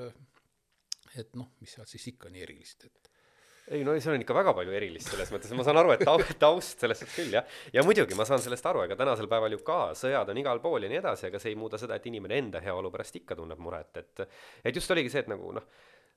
et 1.18 1.32
noh, 1.38 1.48
mis 1.62 1.72
seal 1.74 1.88
siis 1.90 2.04
ikka 2.12 2.30
nii 2.30 2.44
erilist, 2.46 2.86
et 2.86 3.09
ei 3.70 3.84
no 3.86 3.94
seal 4.02 4.16
on 4.18 4.24
ikka 4.24 4.36
väga 4.38 4.54
palju 4.58 4.74
erilist 4.76 5.12
selles 5.14 5.30
mõttes, 5.34 5.52
ma 5.58 5.66
saan 5.68 5.80
aru, 5.82 5.94
et 5.94 6.06
taust, 6.06 6.32
taust 6.42 6.86
selles 6.86 7.02
suhtes 7.02 7.18
küll 7.18 7.36
jah. 7.38 7.60
ja 7.74 7.84
muidugi 7.86 8.18
ma 8.18 8.26
saan 8.28 8.42
sellest 8.44 8.66
aru, 8.70 8.84
ega 8.88 8.98
tänasel 9.00 9.30
päeval 9.32 9.54
ju 9.56 9.62
ka. 9.66 9.80
Sõjad 10.00 10.32
on 10.34 10.42
igal 10.42 10.62
pool 10.64 10.88
ja 10.88 10.92
nii 10.92 11.02
edasi, 11.02 11.30
aga 11.30 11.42
see 11.42 11.54
ei 11.54 11.60
muuda 11.60 11.80
seda, 11.82 12.00
et 12.00 12.10
inimene 12.10 12.40
enda 12.42 12.64
heaolu 12.64 12.92
pärast 12.94 13.20
ikka 13.22 13.38
tunneb 13.40 13.62
muret, 13.62 14.02
et 14.02 14.26
et 14.66 14.76
just 14.76 14.92
oligi 14.92 15.14
see, 15.14 15.24
et 15.26 15.32
nagu 15.32 15.54
noh, 15.56 15.70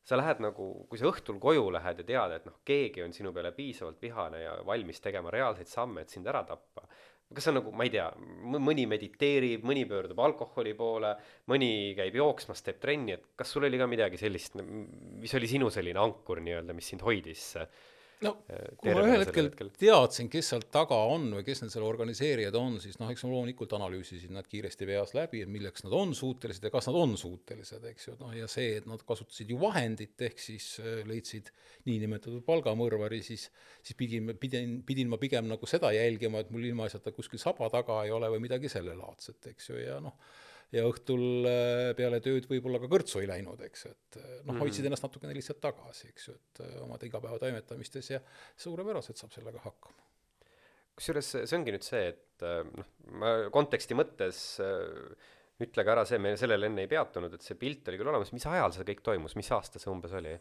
sa 0.05 0.19
lähed 0.19 0.43
nagu, 0.43 0.69
kui 0.91 0.99
sa 0.99 1.07
õhtul 1.11 1.39
koju 1.43 1.69
lähed 1.77 2.03
ja 2.03 2.07
tead, 2.09 2.37
et 2.39 2.47
noh, 2.49 2.59
keegi 2.67 3.05
on 3.05 3.15
sinu 3.15 3.33
peale 3.35 3.53
piisavalt 3.55 4.01
vihane 4.03 4.43
ja 4.43 4.57
valmis 4.67 5.01
tegema 5.01 5.31
reaalseid 5.31 5.71
samme, 5.71 6.03
et 6.03 6.11
sind 6.11 6.27
ära 6.27 6.43
tappa, 6.49 6.89
kas 7.35 7.47
see 7.47 7.53
on 7.53 7.59
nagu, 7.61 7.73
ma 7.77 7.87
ei 7.87 7.93
tea, 7.95 8.09
mõni 8.53 8.87
mediteerib, 8.91 9.65
mõni 9.69 9.85
pöördub 9.89 10.21
alkoholi 10.25 10.75
poole, 10.79 11.15
mõni 11.53 11.71
käib 11.99 12.19
jooksmas, 12.21 12.65
teeb 12.65 12.81
trenni, 12.83 13.17
et 13.17 13.33
kas 13.39 13.53
sul 13.55 13.69
oli 13.69 13.81
ka 13.81 13.89
midagi 13.91 14.21
sellist, 14.21 14.59
mis 14.62 15.35
oli 15.39 15.51
sinu 15.51 15.71
selline 15.73 16.01
ankur 16.03 16.43
nii-öelda, 16.45 16.77
mis 16.77 16.93
sind 16.93 17.05
hoidis 17.07 17.47
äh, 17.61 17.83
no 18.25 18.33
äh, 18.50 18.69
kui 18.81 18.95
ma 18.95 19.05
ühel 19.07 19.25
hetkel, 19.25 19.49
hetkel. 19.50 19.71
teadsin, 19.79 20.29
kes 20.33 20.52
seal 20.52 20.64
taga 20.73 20.99
on 21.12 21.29
või 21.37 21.47
kes 21.47 21.64
need 21.64 21.75
seal 21.75 21.87
organiseerijad 21.87 22.57
on, 22.59 22.79
siis 22.83 22.99
noh, 23.00 23.11
eks 23.12 23.25
ma 23.26 23.33
loomulikult 23.33 23.75
analüüsisin 23.79 24.35
nad 24.37 24.49
kiiresti 24.50 24.88
peas 24.88 25.14
läbi, 25.17 25.43
et 25.45 25.52
milleks 25.52 25.87
nad 25.87 25.97
on 25.99 26.14
suutelised 26.17 26.69
ja 26.69 26.73
kas 26.75 26.88
nad 26.91 26.99
on 27.02 27.17
suutelised, 27.21 27.85
eks 27.93 28.09
ju, 28.11 28.17
noh 28.21 28.35
ja 28.37 28.49
see, 28.50 28.79
et 28.81 28.88
nad 28.91 29.02
kasutasid 29.09 29.50
ju 29.52 29.61
vahendit, 29.62 30.14
ehk 30.29 30.43
siis 30.43 30.69
äh, 30.83 31.02
leidsid 31.09 31.52
niinimetatud 31.88 32.45
palgamõrvari, 32.47 33.23
siis 33.26 33.49
siis 33.83 33.99
pidin, 33.99 34.33
pidin, 34.41 34.79
pidin 34.87 35.11
ma 35.11 35.19
pigem 35.21 35.49
nagu 35.50 35.69
seda 35.69 35.91
jälgima, 35.95 36.43
et 36.43 36.52
mul 36.55 36.71
ilmaasjata 36.71 37.12
kuskil 37.14 37.41
saba 37.43 37.69
taga 37.73 38.02
ei 38.07 38.14
ole 38.14 38.31
või 38.35 38.47
midagi 38.47 38.71
sellelaadset, 38.73 39.52
eks 39.52 39.71
ju, 39.73 39.81
ja 39.83 39.99
noh, 40.02 40.19
ja 40.73 40.85
õhtul 40.88 41.49
äh, 41.49 41.91
peale 41.99 42.21
tööd 42.25 42.47
võib-olla 42.50 42.81
ka 42.83 42.88
kõrtsu 42.93 43.21
ei 43.21 43.29
läinud, 43.29 43.61
eks, 43.67 43.85
et 43.91 44.21
äh, 44.21 44.31
noh, 44.49 44.57
hoidsid 44.61 44.83
mhm. 44.83 44.93
ennast 44.93 45.07
natukene 45.07 45.35
lihtsalt 45.37 45.61
tagasi, 45.64 46.12
eks 46.12 46.31
ju, 46.31 46.37
et 46.38 46.62
äh, 46.64 46.79
oma 46.85 46.99
igapäevatoimetamistes 47.02 48.14
ja 48.14 48.23
suurepäraselt 48.64 49.21
saab 49.21 49.35
sellega 49.35 49.61
hakkama. 49.67 50.09
kusjuures 50.97 51.35
see 51.43 51.59
ongi 51.59 51.76
nüüd 51.76 51.87
see, 51.87 52.09
et 52.14 52.47
noh, 52.79 52.88
ma 53.21 53.37
konteksti 53.52 53.97
mõttes 53.97 54.41
ütle 55.62 55.85
ka 55.87 55.95
ära 55.95 56.07
see, 56.09 56.19
me 56.23 56.35
sellele 56.41 56.67
enne 56.69 56.87
ei 56.87 56.91
peatunud, 56.91 57.37
et 57.37 57.45
see 57.45 57.59
pilt 57.61 57.87
oli 57.88 58.00
küll 58.00 58.11
olemas, 58.11 58.33
mis 58.35 58.49
ajal 58.49 58.75
see 58.75 58.88
kõik 58.88 59.05
toimus, 59.05 59.37
mis 59.38 59.52
aasta 59.55 59.83
see 59.83 59.93
umbes 59.93 60.17
oli? 60.19 60.35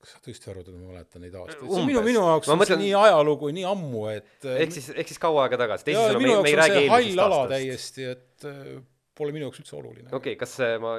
kas 0.00 0.14
sa 0.14 0.22
tõesti 0.24 0.48
arvad, 0.48 0.68
et 0.70 0.76
ma 0.78 0.94
mäletan 0.94 1.20
neid 1.26 1.34
aastaid? 1.36 1.60
see 1.60 1.76
on 1.76 1.90
minu, 1.90 2.00
minu 2.06 2.22
jaoks 2.24 2.48
ma 2.48 2.54
on 2.54 2.62
mõtlen... 2.62 2.78
see 2.78 2.86
nii 2.86 2.94
ajalugu 3.02 3.50
nii 3.52 3.66
ammu, 3.68 4.04
et 4.14 4.46
ehk 4.54 4.72
siis, 4.78 4.88
ehk 4.94 5.12
siis 5.12 5.20
kaua 5.20 5.44
aega 5.44 5.58
tagasi, 5.60 5.90
teisisõnu 5.90 6.22
me, 6.22 6.38
me 6.46 6.52
ei 6.54 6.56
räägi 6.56 6.78
eelmisest 6.86 7.22
aastast. 7.26 7.52
täiesti, 7.52 8.06
et 8.14 8.48
pole 9.20 9.36
minu 9.36 9.48
jaoks 9.48 9.62
üldse 9.62 9.78
oluline. 9.78 10.08
okei 10.10 10.34
okay,, 10.34 10.40
kas 10.40 10.56
ma 10.82 10.96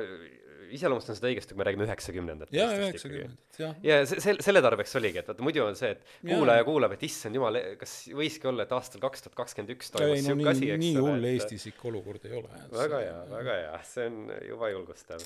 iseloomustan 0.75 1.18
seda 1.18 1.30
õigesti, 1.30 1.54
kui 1.54 1.62
me 1.62 1.66
räägime 1.68 1.86
üheksakümnendatest? 1.88 2.56
jaa, 2.56 2.72
üheksakümnendat, 2.80 3.60
jah. 3.60 3.78
ja 3.86 4.00
see, 4.10 4.22
selle, 4.24 4.44
selle 4.46 4.62
tarbeks 4.63 4.96
oligi, 5.00 5.22
et 5.22 5.32
vaata 5.32 5.46
muidu 5.46 5.63
on 5.66 5.78
see, 5.78 5.92
et 5.96 6.04
kuulaja 6.24 6.66
kuulab, 6.68 6.96
et 6.96 7.06
issand 7.08 7.38
jumal, 7.38 7.60
kas 7.80 7.96
võiski 8.18 8.50
olla, 8.51 8.66
et 8.68 8.75
aastal 8.75 9.04
kaks 9.04 9.25
tuhat 9.25 9.38
kakskümmend 9.42 9.74
üks 9.75 9.94
toimus 9.94 10.28
no, 10.30 10.38
asi, 10.51 10.68
eks 10.68 10.75
ole. 10.75 10.82
nii 10.84 11.00
hull 11.00 11.30
Eestis 11.32 11.68
ikka 11.72 11.90
olukord 11.92 12.28
ei 12.30 12.38
ole. 12.40 12.62
väga 12.75 13.01
hea, 13.04 13.18
väga 13.32 13.58
hea, 13.62 13.74
see 13.92 14.10
on 14.12 14.20
juba 14.48 14.72
julgustav. 14.74 15.25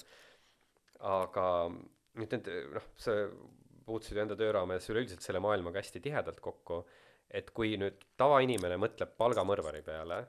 aga 1.15 1.49
nüüd 2.21 2.37
need, 2.37 2.53
noh, 2.77 2.87
sa 3.01 3.17
puutusid 3.85 4.21
enda 4.23 4.37
töö 4.39 4.53
raames 4.55 4.87
üleüldiselt 4.89 5.25
selle 5.25 5.41
maailmaga 5.43 5.81
hästi 5.81 6.01
tihedalt 6.07 6.41
kokku, 6.43 6.81
et 7.29 7.51
kui 7.53 7.75
nüüd 7.81 8.01
tavainimene 8.17 8.79
mõtleb 8.81 9.13
palgamõrvari 9.19 9.83
peale 9.85 10.23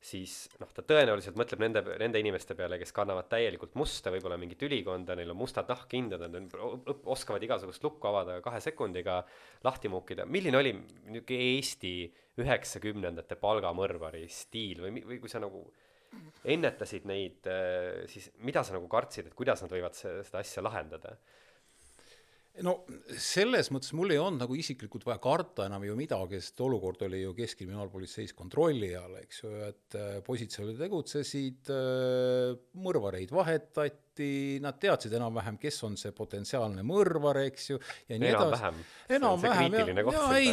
siis 0.00 0.46
noh, 0.60 0.70
ta 0.72 0.82
tõenäoliselt 0.86 1.36
mõtleb 1.36 1.60
nende, 1.60 1.82
nende 2.00 2.20
inimeste 2.22 2.56
peale, 2.56 2.78
kes 2.80 2.92
kannavad 2.96 3.28
täielikult 3.28 3.74
musta, 3.76 4.12
võib-olla 4.14 4.38
mingit 4.40 4.62
ülikonda, 4.64 5.16
neil 5.18 5.32
on 5.34 5.38
mustad 5.42 5.68
nahkkindad, 5.68 6.24
nad 6.24 6.56
oskavad 7.04 7.44
igasugust 7.44 7.84
lukku 7.84 8.08
avada 8.08 8.38
kahe 8.44 8.62
sekundiga, 8.64 9.20
lahti 9.66 9.92
muukida. 9.92 10.24
milline 10.24 10.56
oli 10.56 10.72
niisugune 10.72 11.44
Eesti 11.50 11.94
üheksakümnendate 12.40 13.36
palgamõrvari 13.40 14.24
stiil 14.32 14.80
või, 14.86 15.04
või 15.04 15.20
kui 15.20 15.32
sa 15.32 15.42
nagu 15.42 15.66
ennetasid 16.48 17.04
neid, 17.06 17.44
siis 18.10 18.30
mida 18.40 18.64
sa 18.64 18.78
nagu 18.78 18.88
kartsid, 18.90 19.28
et 19.28 19.36
kuidas 19.36 19.60
nad 19.62 19.76
võivad 19.76 19.96
seda 19.98 20.40
asja 20.40 20.64
lahendada? 20.64 21.18
No 22.64 22.74
selles 23.20 23.70
mõttes 23.72 23.92
mul 23.96 24.12
ei 24.12 24.18
olnud 24.20 24.42
nagu 24.42 24.56
isiklikult 24.58 25.04
vaja 25.06 25.20
karta 25.22 25.66
enam 25.68 25.84
ju 25.86 25.94
midagi, 25.98 26.40
sest 26.42 26.60
olukord 26.64 27.02
oli 27.06 27.22
ju 27.22 27.32
Keskkriminaalpolitseis 27.36 28.34
kontrolli 28.36 28.90
all, 28.98 29.16
eks 29.22 29.42
ju, 29.44 29.52
et 29.68 29.98
äh, 29.98 30.16
poisid 30.26 30.52
seal 30.54 30.72
tegutsesid, 30.78 31.70
äh, 31.72 32.56
mõrvareid 32.82 33.32
vahetati, 33.34 34.58
nad 34.60 34.76
teadsid 34.82 35.14
enam-vähem, 35.16 35.56
kes 35.62 35.78
on 35.86 35.94
see 36.00 36.12
potentsiaalne 36.16 36.84
mõrvar, 36.86 37.40
eks 37.46 37.70
ju, 37.70 37.78
ja 38.10 38.18
nii 38.20 38.32
edasi. 38.34 38.72
enam-vähem, 39.16 39.78
ja, 39.78 39.86
ja 40.02 40.26
ei, 40.40 40.50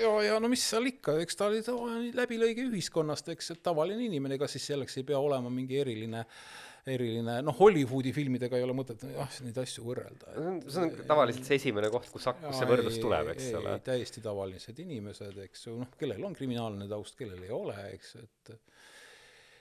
ja, 0.00 0.14
ja 0.26 0.40
no 0.42 0.50
mis 0.50 0.64
seal 0.72 0.88
ikka, 0.90 1.18
eks 1.22 1.38
ta 1.38 1.50
oli 1.52 2.10
läbilõige 2.16 2.64
ühiskonnast, 2.72 3.30
eks, 3.36 3.54
et 3.54 3.62
tavaline 3.62 4.08
inimene, 4.08 4.40
ega 4.40 4.50
siis 4.50 4.66
selleks 4.72 4.98
ei 4.98 5.06
pea 5.06 5.20
olema 5.20 5.52
mingi 5.52 5.78
eriline 5.84 6.24
äh, 6.24 6.42
eriline, 6.88 7.40
noh, 7.44 7.56
Hollywoodi 7.58 8.12
filmidega 8.16 8.58
ei 8.58 8.64
ole 8.64 8.76
mõtet 8.76 9.04
jah, 9.04 9.38
neid 9.44 9.58
asju 9.62 9.84
võrrelda. 9.84 10.32
see 10.66 10.84
on, 10.86 10.94
tavaliselt 11.08 11.48
see 11.48 11.60
esimene 11.60 11.90
koht, 11.92 12.08
kus, 12.12 12.28
kus 12.40 12.60
see 12.60 12.70
võrdlus 12.70 13.00
tuleb, 13.02 13.34
eks 13.34 13.50
ole. 13.60 13.76
täiesti 13.84 14.24
tavalised 14.24 14.80
inimesed, 14.86 15.36
eks 15.46 15.68
ju, 15.68 15.76
noh, 15.82 15.92
kellel 16.00 16.24
on 16.30 16.36
kriminaalne 16.36 16.88
taust, 16.90 17.18
kellel 17.20 17.42
ei 17.44 17.52
ole, 17.54 17.76
eks, 17.92 18.16
et 18.24 18.54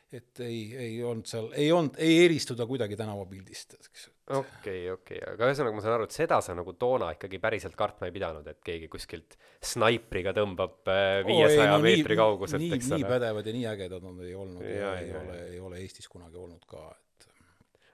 et 0.09 0.39
ei, 0.41 0.61
ei 0.73 0.95
olnud 1.05 1.27
seal, 1.29 1.51
ei 1.57 1.69
olnud, 1.73 1.97
ei 2.01 2.23
eristu 2.23 2.55
ta 2.57 2.65
kuidagi 2.69 2.97
tänavapildist, 2.97 3.75
eks. 3.77 4.07
okei, 4.39 4.87
okei, 4.89 5.19
aga 5.33 5.49
ühesõnaga 5.51 5.77
ma 5.77 5.83
saan 5.85 5.95
aru, 5.99 6.07
et 6.09 6.15
seda 6.15 6.39
sa 6.41 6.55
nagu 6.57 6.73
toona 6.81 7.11
ikkagi 7.13 7.37
päriselt 7.41 7.77
kartma 7.77 8.09
ei 8.09 8.15
pidanud, 8.15 8.47
et 8.49 8.57
keegi 8.65 8.89
kuskilt 8.89 9.37
snaipriga 9.71 10.33
tõmbab 10.37 10.81
viiesaja 11.27 11.75
no, 11.75 11.83
meetri 11.83 12.17
kauguselt, 12.17 12.65
eks 12.79 12.89
ole. 12.89 13.03
nii 13.03 13.11
pädevad 13.11 13.51
ja 13.51 13.55
nii 13.59 13.67
ägedad 13.75 14.09
nad 14.09 14.25
ei 14.25 14.33
olnud 14.37 14.65
ja, 14.65 14.79
ja 14.79 14.95
ei 15.03 15.11
ja, 15.11 15.21
ole, 15.21 15.37
ei 15.51 15.61
ole 15.69 15.83
Eestis 15.83 16.09
kunagi 16.09 16.41
olnud 16.41 16.65
ka, 16.69 16.87
et 16.89 17.08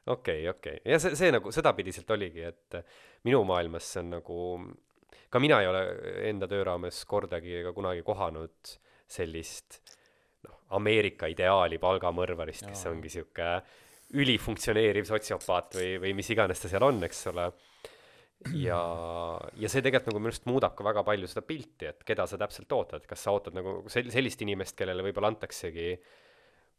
okei, 0.07 0.47
okei, 0.49 0.79
ja 0.85 0.99
see, 1.01 1.15
see 1.17 1.31
nagu 1.33 1.51
sedapidiselt 1.53 2.11
oligi, 2.15 2.43
et 2.45 2.79
minu 3.25 3.43
maailmas 3.47 3.93
see 3.93 4.03
on 4.03 4.11
nagu, 4.17 4.39
ka 5.29 5.41
mina 5.41 5.61
ei 5.63 5.69
ole 5.69 5.83
enda 6.29 6.49
töö 6.51 6.65
raames 6.67 7.01
kordagi 7.09 7.59
ega 7.61 7.73
kunagi 7.75 8.03
kohanud 8.05 8.75
sellist 9.09 9.81
noh, 10.45 10.59
Ameerika 10.77 11.29
ideaali 11.31 11.79
palgamõrvarist, 11.81 12.67
kes 12.69 12.85
ongi 12.91 13.11
sihuke 13.13 13.49
ülifunktsioneeriv 14.15 15.07
sotsiopaat 15.09 15.79
või, 15.79 15.95
või 16.01 16.13
mis 16.17 16.29
iganes 16.33 16.61
ta 16.61 16.69
seal 16.69 16.85
on, 16.85 17.01
eks 17.07 17.23
ole. 17.31 17.47
ja, 18.61 18.79
ja 19.57 19.71
see 19.71 19.81
tegelikult 19.81 20.11
nagu 20.11 20.21
minu 20.21 20.29
arust 20.29 20.45
muudab 20.49 20.75
ka 20.77 20.85
väga 20.85 21.01
palju 21.07 21.29
seda 21.31 21.41
pilti, 21.47 21.89
et 21.89 22.05
keda 22.05 22.27
sa 22.29 22.37
täpselt 22.37 22.71
ootad, 22.77 23.07
kas 23.09 23.25
sa 23.25 23.33
ootad 23.33 23.57
nagu 23.57 23.79
sel-, 23.89 24.11
sellist 24.13 24.45
inimest, 24.45 24.77
kellele 24.77 25.05
võib-olla 25.07 25.33
antaksegi 25.33 25.95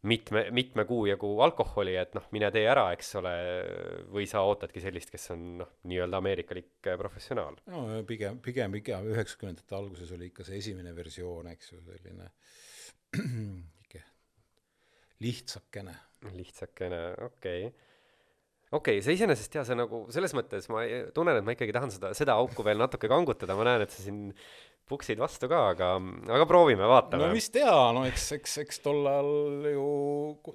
mitme, 0.02 0.46
mitme 0.50 0.84
kuu 0.84 1.06
jagu 1.08 1.30
alkoholi, 1.44 1.94
et 1.98 2.14
noh, 2.16 2.26
mine 2.34 2.50
tee 2.54 2.66
ära, 2.68 2.88
eks 2.96 3.14
ole, 3.20 3.32
või 4.12 4.26
sa 4.30 4.42
ootadki 4.46 4.82
sellist, 4.82 5.10
kes 5.12 5.30
on 5.34 5.46
noh, 5.62 5.72
nii-öelda 5.88 6.20
ameerikalik 6.20 6.90
professionaal? 7.00 7.58
no 7.72 8.02
pigem, 8.08 8.40
pigem, 8.44 8.74
pigem 8.76 9.08
üheksakümnendate 9.14 9.78
alguses 9.78 10.12
oli 10.16 10.30
ikka 10.30 10.46
see 10.46 10.60
esimene 10.60 10.94
versioon, 10.96 11.50
eks 11.54 11.72
ju, 11.72 11.80
selline 11.88 12.30
ikka 13.86 14.04
lihtsakene. 15.24 15.96
lihtsakene, 16.36 17.02
okei 17.30 17.66
okay. 17.66 17.74
okei 18.72 18.98
okay,, 18.98 19.04
see 19.04 19.16
iseenesest 19.18 19.58
jah, 19.58 19.66
see 19.66 19.78
nagu 19.78 20.04
selles 20.14 20.36
mõttes 20.36 20.68
ma 20.72 20.84
tunnen, 21.16 21.40
et 21.40 21.46
ma 21.46 21.56
ikkagi 21.56 21.74
tahan 21.76 21.94
seda, 21.94 22.12
seda 22.18 22.38
auku 22.38 22.66
veel 22.66 22.80
natuke 22.82 23.10
kangutada, 23.10 23.58
ma 23.58 23.66
näen, 23.68 23.86
et 23.86 23.94
sa 23.94 24.04
siin 24.04 24.28
puksid 24.88 25.20
vastu 25.20 25.50
ka, 25.50 25.62
aga, 25.74 25.94
aga 26.38 26.48
proovime, 26.48 26.86
vaatame. 26.86 27.26
no 27.26 27.34
mis 27.34 27.48
teha, 27.54 27.92
no 27.96 28.06
eks, 28.08 28.30
eks, 28.38 28.58
eks 28.64 28.82
tol 28.84 29.06
ajal 29.10 29.70
ju 29.72 29.86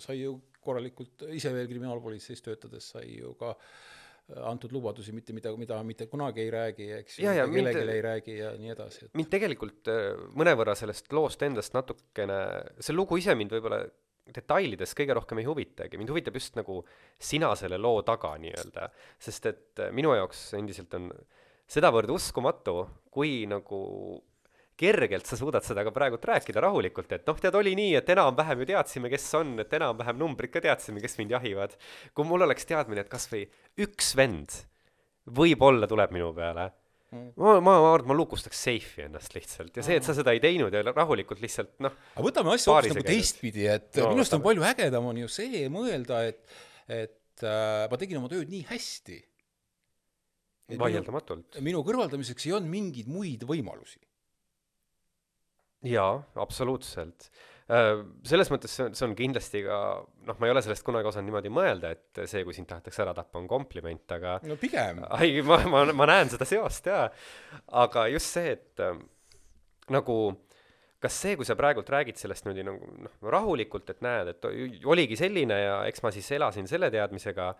sai 0.03 0.21
ju 0.21 0.35
korralikult, 0.61 1.25
ise 1.33 1.51
veel 1.55 1.69
kriminaalpolitseis 1.69 2.43
töötades 2.45 2.91
sai 2.93 3.07
ju 3.17 3.33
ka 3.39 3.55
äh, 3.55 4.43
antud 4.51 4.71
lubadusi 4.75 5.13
mitte 5.15 5.33
midagi, 5.35 5.59
mida 5.59 5.79
mitte 5.83 6.07
kunagi 6.11 6.45
ei 6.45 6.51
räägi, 6.53 6.91
eks 6.99 7.17
ju, 7.19 7.33
kellelegi 7.55 7.95
ei 7.95 8.05
räägi 8.05 8.37
ja 8.37 8.53
nii 8.59 8.71
edasi 8.75 9.05
et.... 9.05 9.11
mind 9.17 9.31
tegelikult 9.33 9.91
äh, 9.91 10.13
mõnevõrra 10.37 10.75
sellest 10.79 11.11
loost 11.15 11.43
endast 11.47 11.75
natukene, 11.77 12.39
see 12.79 12.95
lugu 12.95 13.19
ise 13.21 13.35
mind 13.37 13.57
võib-olla 13.57 13.83
detailides 14.31 14.93
kõige 14.95 15.15
rohkem 15.17 15.41
ei 15.41 15.47
huvitagi, 15.49 15.99
mind 15.99 16.13
huvitab 16.13 16.37
just 16.37 16.55
nagu 16.59 16.81
sina 17.19 17.51
selle 17.59 17.79
loo 17.81 18.03
taga 18.07 18.35
nii-öelda, 18.41 18.87
sest 19.19 19.49
et 19.51 19.83
äh, 19.83 19.93
minu 19.95 20.13
jaoks 20.15 20.51
endiselt 20.59 20.93
on 20.99 21.09
sedavõrd 21.71 22.11
uskumatu, 22.11 22.83
kui 23.13 23.45
nagu 23.49 23.79
kergelt 24.81 25.29
sa 25.29 25.37
suudad 25.37 25.65
seda 25.65 25.83
ka 25.85 25.93
praegult 25.93 26.25
rääkida 26.25 26.63
rahulikult, 26.63 27.11
et 27.13 27.27
noh, 27.29 27.37
tead, 27.37 27.55
oli 27.59 27.75
nii, 27.77 27.93
et 27.99 28.09
enam-vähem 28.15 28.63
ju 28.63 28.71
teadsime, 28.71 29.11
kes 29.13 29.27
on, 29.37 29.53
et 29.61 29.73
enam-vähem 29.77 30.17
numbrid 30.17 30.51
ka 30.53 30.63
teadsime, 30.63 31.03
kes 31.03 31.19
mind 31.19 31.35
jahivad. 31.35 31.77
kui 32.17 32.27
mul 32.27 32.47
oleks 32.47 32.65
teadmine, 32.69 33.05
et 33.05 33.11
kas 33.11 33.27
või 33.31 33.45
üks 33.85 34.15
vend 34.17 34.63
võib-olla 35.29 35.89
tuleb 35.89 36.15
minu 36.15 36.31
peale 36.33 36.71
mm., 37.11 37.33
ma, 37.37 37.55
ma, 37.59 37.75
ma 37.83 37.91
arvan, 37.93 38.09
ma 38.11 38.17
lukustaks 38.17 38.63
seifi 38.67 39.05
ennast 39.05 39.35
lihtsalt 39.37 39.77
ja 39.77 39.85
see, 39.85 39.99
et 40.01 40.07
sa 40.07 40.15
seda 40.17 40.33
ei 40.35 40.41
teinud 40.43 40.73
ja 40.73 40.83
rahulikult 40.89 41.43
lihtsalt 41.43 41.75
noh. 41.83 41.95
aga 42.15 42.25
võtame 42.25 42.55
asja 42.55 42.73
hoopis 42.73 42.95
nagu 42.95 43.07
teistpidi, 43.07 43.67
et 43.69 44.01
no, 44.01 44.11
minu 44.11 44.25
arust 44.25 44.37
on 44.37 44.45
palju 44.45 44.65
ägedam 44.71 45.11
on 45.11 45.21
ju 45.21 45.29
see 45.31 45.67
mõelda, 45.73 46.23
et, 46.31 46.41
et 46.89 47.45
äh, 47.45 47.85
ma 47.91 48.01
tegin 48.01 48.21
oma 48.21 48.31
tööd 48.31 48.49
nii 48.51 48.65
hästi. 48.71 49.21
Vaieldamatult. 50.79 51.59
minu 51.65 51.83
kõrvaldamiseks 51.87 52.47
ei 52.47 52.55
olnud 52.57 52.71
mingeid 52.71 53.11
muid 53.11 53.43
võimalusi 53.49 53.99
jaa, 55.87 56.19
absoluutselt. 56.41 57.29
Äh, 57.71 58.01
selles 58.27 58.51
mõttes 58.51 58.73
see 58.75 58.85
on, 58.87 58.95
see 58.97 59.07
on 59.07 59.15
kindlasti 59.17 59.63
ka, 59.65 59.79
noh, 60.27 60.37
ma 60.37 60.47
ei 60.47 60.53
ole 60.53 60.63
sellest 60.65 60.85
kunagi 60.85 61.09
osanud 61.09 61.29
niimoodi 61.29 61.51
mõelda, 61.53 61.93
et 61.95 62.21
see, 62.29 62.43
kui 62.45 62.55
sind 62.55 62.69
tahetakse 62.69 63.03
ära 63.05 63.15
tappa, 63.17 63.39
on 63.39 63.49
kompliment, 63.49 64.05
aga 64.17 64.37
no 64.45 64.57
pigem. 64.61 65.03
ai, 65.17 65.33
ma, 65.45 65.61
ma, 65.71 65.85
ma 65.95 66.09
näen 66.09 66.31
seda 66.33 66.47
seost 66.47 66.89
jaa. 66.91 67.07
aga 67.83 68.07
just 68.11 68.35
see, 68.35 68.55
et 68.57 68.83
äh, 68.83 68.97
nagu 69.95 70.17
kas 71.01 71.15
see, 71.17 71.37
kui 71.39 71.47
sa 71.47 71.57
praegult 71.57 71.89
räägid 71.89 72.19
sellest 72.19 72.45
niimoodi 72.45 72.67
nagu 72.67 72.89
noh, 73.07 73.19
rahulikult, 73.33 73.89
et 73.93 74.03
näed, 74.05 74.35
et 74.35 74.49
oligi 74.85 75.17
selline 75.17 75.57
ja 75.57 75.77
eks 75.89 76.03
ma 76.05 76.11
siis 76.13 76.27
elasin 76.37 76.69
selle 76.69 76.91
teadmisega, 76.93 77.53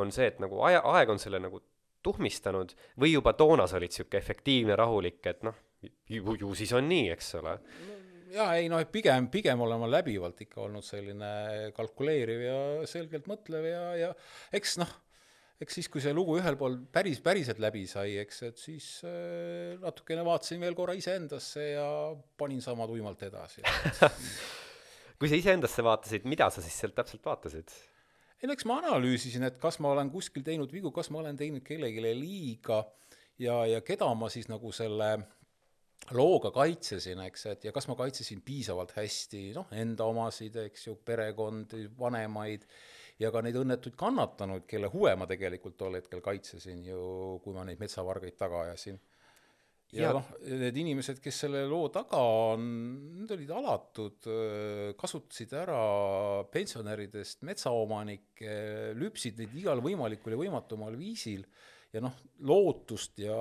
on 0.00 0.10
see, 0.14 0.32
et 0.32 0.40
nagu 0.42 0.64
aja, 0.66 0.80
aeg 0.96 1.12
on 1.12 1.20
selle 1.22 1.38
nagu 1.42 1.60
tuhmistanud 2.02 2.74
või 3.00 3.12
juba 3.14 3.34
toona 3.38 3.66
sa 3.66 3.78
olid 3.78 3.92
niisugune 3.92 4.20
efektiivne, 4.22 4.76
rahulik, 4.78 5.20
et 5.26 5.42
noh, 5.46 5.56
ju, 6.08 6.36
ju 6.40 6.54
siis 6.58 6.72
on 6.76 6.88
nii, 6.90 7.08
eks 7.14 7.34
ole 7.40 7.58
jaa, 8.34 8.54
ei 8.58 8.68
noh, 8.70 8.80
pigem, 8.92 9.28
pigem 9.32 9.60
olen 9.64 9.82
ma 9.82 9.90
läbivalt 9.90 10.42
ikka 10.44 10.62
olnud 10.66 10.86
selline 10.86 11.72
kalkuleeriv 11.76 12.44
ja 12.44 12.56
selgelt 12.88 13.28
mõtlev 13.30 13.68
ja, 13.68 13.84
ja 13.98 14.10
eks 14.54 14.76
noh, 14.82 14.90
eks 15.62 15.80
siis, 15.80 15.88
kui 15.92 16.02
see 16.04 16.14
lugu 16.14 16.38
ühel 16.38 16.58
pool 16.60 16.78
päris, 16.92 17.20
päriselt 17.24 17.60
läbi 17.62 17.84
sai, 17.90 18.18
eks, 18.22 18.42
et 18.50 18.62
siis 18.62 18.88
äh, 19.08 19.74
natukene 19.82 20.24
vaatasin 20.26 20.62
veel 20.62 20.76
korra 20.78 20.96
iseendasse 20.98 21.70
ja 21.72 21.88
panin 22.38 22.62
sama 22.64 22.86
tuimalt 22.90 23.24
edasi 23.26 23.64
kui 25.18 25.30
sa 25.30 25.38
iseendasse 25.38 25.84
vaatasid, 25.84 26.28
mida 26.30 26.50
sa 26.54 26.64
siis 26.64 26.76
sealt 26.78 26.96
täpselt 26.98 27.24
vaatasid? 27.26 27.72
Ei 28.42 28.48
no 28.48 28.54
eks 28.54 28.66
ma 28.70 28.78
analüüsisin, 28.82 29.46
et 29.48 29.58
kas 29.62 29.80
ma 29.82 29.92
olen 29.94 30.12
kuskil 30.14 30.44
teinud 30.46 30.72
vigu, 30.72 30.92
kas 30.94 31.10
ma 31.10 31.22
olen 31.22 31.36
teinud 31.38 31.64
kellelegi 31.66 32.14
liiga 32.14 32.84
ja, 33.42 33.64
ja 33.66 33.80
keda 33.86 34.08
ma 34.14 34.30
siis 34.30 34.48
nagu 34.50 34.72
selle 34.74 35.10
looga 36.14 36.52
kaitsesin, 36.54 37.20
eks, 37.26 37.46
et 37.52 37.66
ja 37.68 37.72
kas 37.74 37.88
ma 37.90 37.96
kaitsesin 37.98 38.40
piisavalt 38.46 38.94
hästi, 38.96 39.42
noh, 39.56 39.68
enda 39.76 40.06
omasid, 40.08 40.56
eks 40.68 40.86
ju, 40.86 40.94
perekondi, 41.04 41.84
vanemaid 41.98 42.64
ja 43.20 43.32
ka 43.34 43.42
neid 43.44 43.58
õnnetuid 43.58 43.98
kannatanuid, 43.98 44.64
kelle 44.70 44.90
huve 44.92 45.14
ma 45.18 45.26
tegelikult 45.28 45.76
tol 45.80 45.98
hetkel 45.98 46.22
kaitsesin 46.24 46.86
ju, 46.86 47.02
kui 47.44 47.56
ma 47.56 47.66
neid 47.66 47.82
metsavargaid 47.82 48.38
taga 48.38 48.64
ajasin. 48.68 49.00
Ja, 49.96 50.10
noh, 50.12 50.26
need 50.44 50.76
inimesed, 50.82 51.20
kes 51.24 51.40
selle 51.44 51.62
loo 51.68 51.88
taga 51.92 52.20
on, 52.52 52.66
need 53.22 53.32
olid 53.36 53.54
alatud, 53.56 54.28
kasutasid 54.98 55.54
ära 55.56 55.80
pensionäridest 56.52 57.46
metsaomanikke, 57.48 58.52
lüpsid 58.98 59.40
neid 59.40 59.56
igal 59.62 59.82
võimalikul 59.84 60.34
ja 60.34 60.40
võimatumal 60.42 60.98
viisil 61.00 61.46
ja 61.94 62.02
noh, 62.04 62.20
lootust 62.48 63.20
ja 63.22 63.38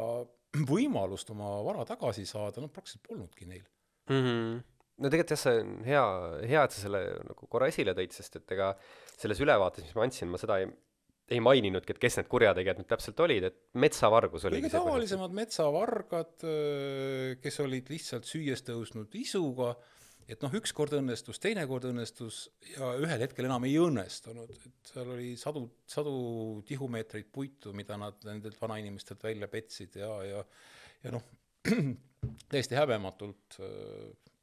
võimalust 0.71 1.35
oma 1.35 1.57
vara 1.67 1.85
tagasi 1.87 2.25
saada, 2.27 2.63
noh, 2.63 2.71
praktiliselt 2.73 3.05
polnudki 3.07 3.47
neil 3.49 3.65
mm. 4.09 4.23
-hmm. 4.23 4.57
no 5.03 5.11
tegelikult 5.11 5.35
jah, 5.35 5.43
see 5.43 5.61
on 5.61 5.77
hea, 5.87 6.05
hea, 6.47 6.63
et 6.63 6.75
sa 6.75 6.85
selle 6.85 7.03
nagu 7.27 7.51
korra 7.51 7.69
esile 7.71 7.95
tõid, 7.97 8.15
sest 8.15 8.39
et 8.39 8.55
ega 8.55 8.71
selles 9.17 9.43
ülevaates, 9.43 9.83
mis 9.83 9.97
ma 9.97 10.07
andsin, 10.07 10.31
ma 10.31 10.39
seda 10.41 10.61
ei, 10.61 10.71
ei 11.31 11.41
maininudki, 11.43 11.93
et 11.93 11.99
kes 12.01 12.19
need 12.19 12.29
kurjategijad 12.31 12.79
nüüd 12.79 12.89
täpselt 12.89 13.19
olid, 13.25 13.49
et 13.49 13.59
metsavargus 13.79 14.47
oligi 14.47 14.67
kõige 14.67 14.77
tavalisemad 14.77 15.35
metsavargad, 15.35 16.47
kes 17.43 17.61
olid 17.65 17.91
lihtsalt 17.91 18.29
süües 18.29 18.63
tõusnud 18.67 19.15
isuga 19.19 19.73
et 20.27 20.41
noh, 20.43 20.53
üks 20.59 20.73
kord 20.75 20.95
õnnestus, 20.97 21.39
teine 21.43 21.63
kord 21.69 21.87
õnnestus 21.87 22.41
ja 22.73 22.91
ühel 22.99 23.21
hetkel 23.23 23.47
enam 23.47 23.63
ei 23.67 23.77
õnnestunud, 23.79 24.51
et 24.55 24.91
seal 24.91 25.11
oli 25.15 25.29
sadu, 25.39 25.63
sadu 25.87 26.15
tihumeetreid 26.67 27.29
puitu, 27.31 27.71
mida 27.75 27.99
nad 27.99 28.19
nendelt 28.27 28.59
vanainimestelt 28.61 29.23
välja 29.23 29.47
petsid 29.51 29.95
ja, 30.01 30.11
ja 30.27 30.43
ja 31.05 31.13
noh, 31.15 31.23
täiesti 32.51 32.75
häbematult 32.75 33.59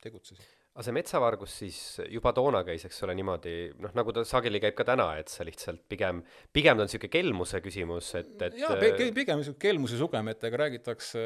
tegutsesid 0.04 0.53
aga 0.74 0.82
see 0.82 0.94
metsavargus 0.96 1.52
siis 1.60 1.76
juba 2.10 2.32
toona 2.34 2.64
käis, 2.66 2.82
eks 2.88 2.96
ole, 3.06 3.14
niimoodi, 3.14 3.52
noh, 3.78 3.92
nagu 3.94 4.10
ta 4.14 4.24
sageli 4.26 4.58
käib 4.58 4.74
ka 4.74 4.86
täna, 4.88 5.06
et 5.20 5.30
sa 5.30 5.46
lihtsalt 5.46 5.84
pigem, 5.90 6.18
pigem 6.50 6.74
ta 6.74 6.82
on 6.82 6.90
niisugune 6.90 7.12
kelmuse 7.12 7.60
küsimus, 7.62 8.08
et, 8.18 8.32
et 8.42 8.56
jaa, 8.58 8.74
pigem 9.14 9.38
niisugune 9.38 9.62
kelmuse 9.62 10.00
sugemetega 10.00 10.58
räägitakse 10.64 11.22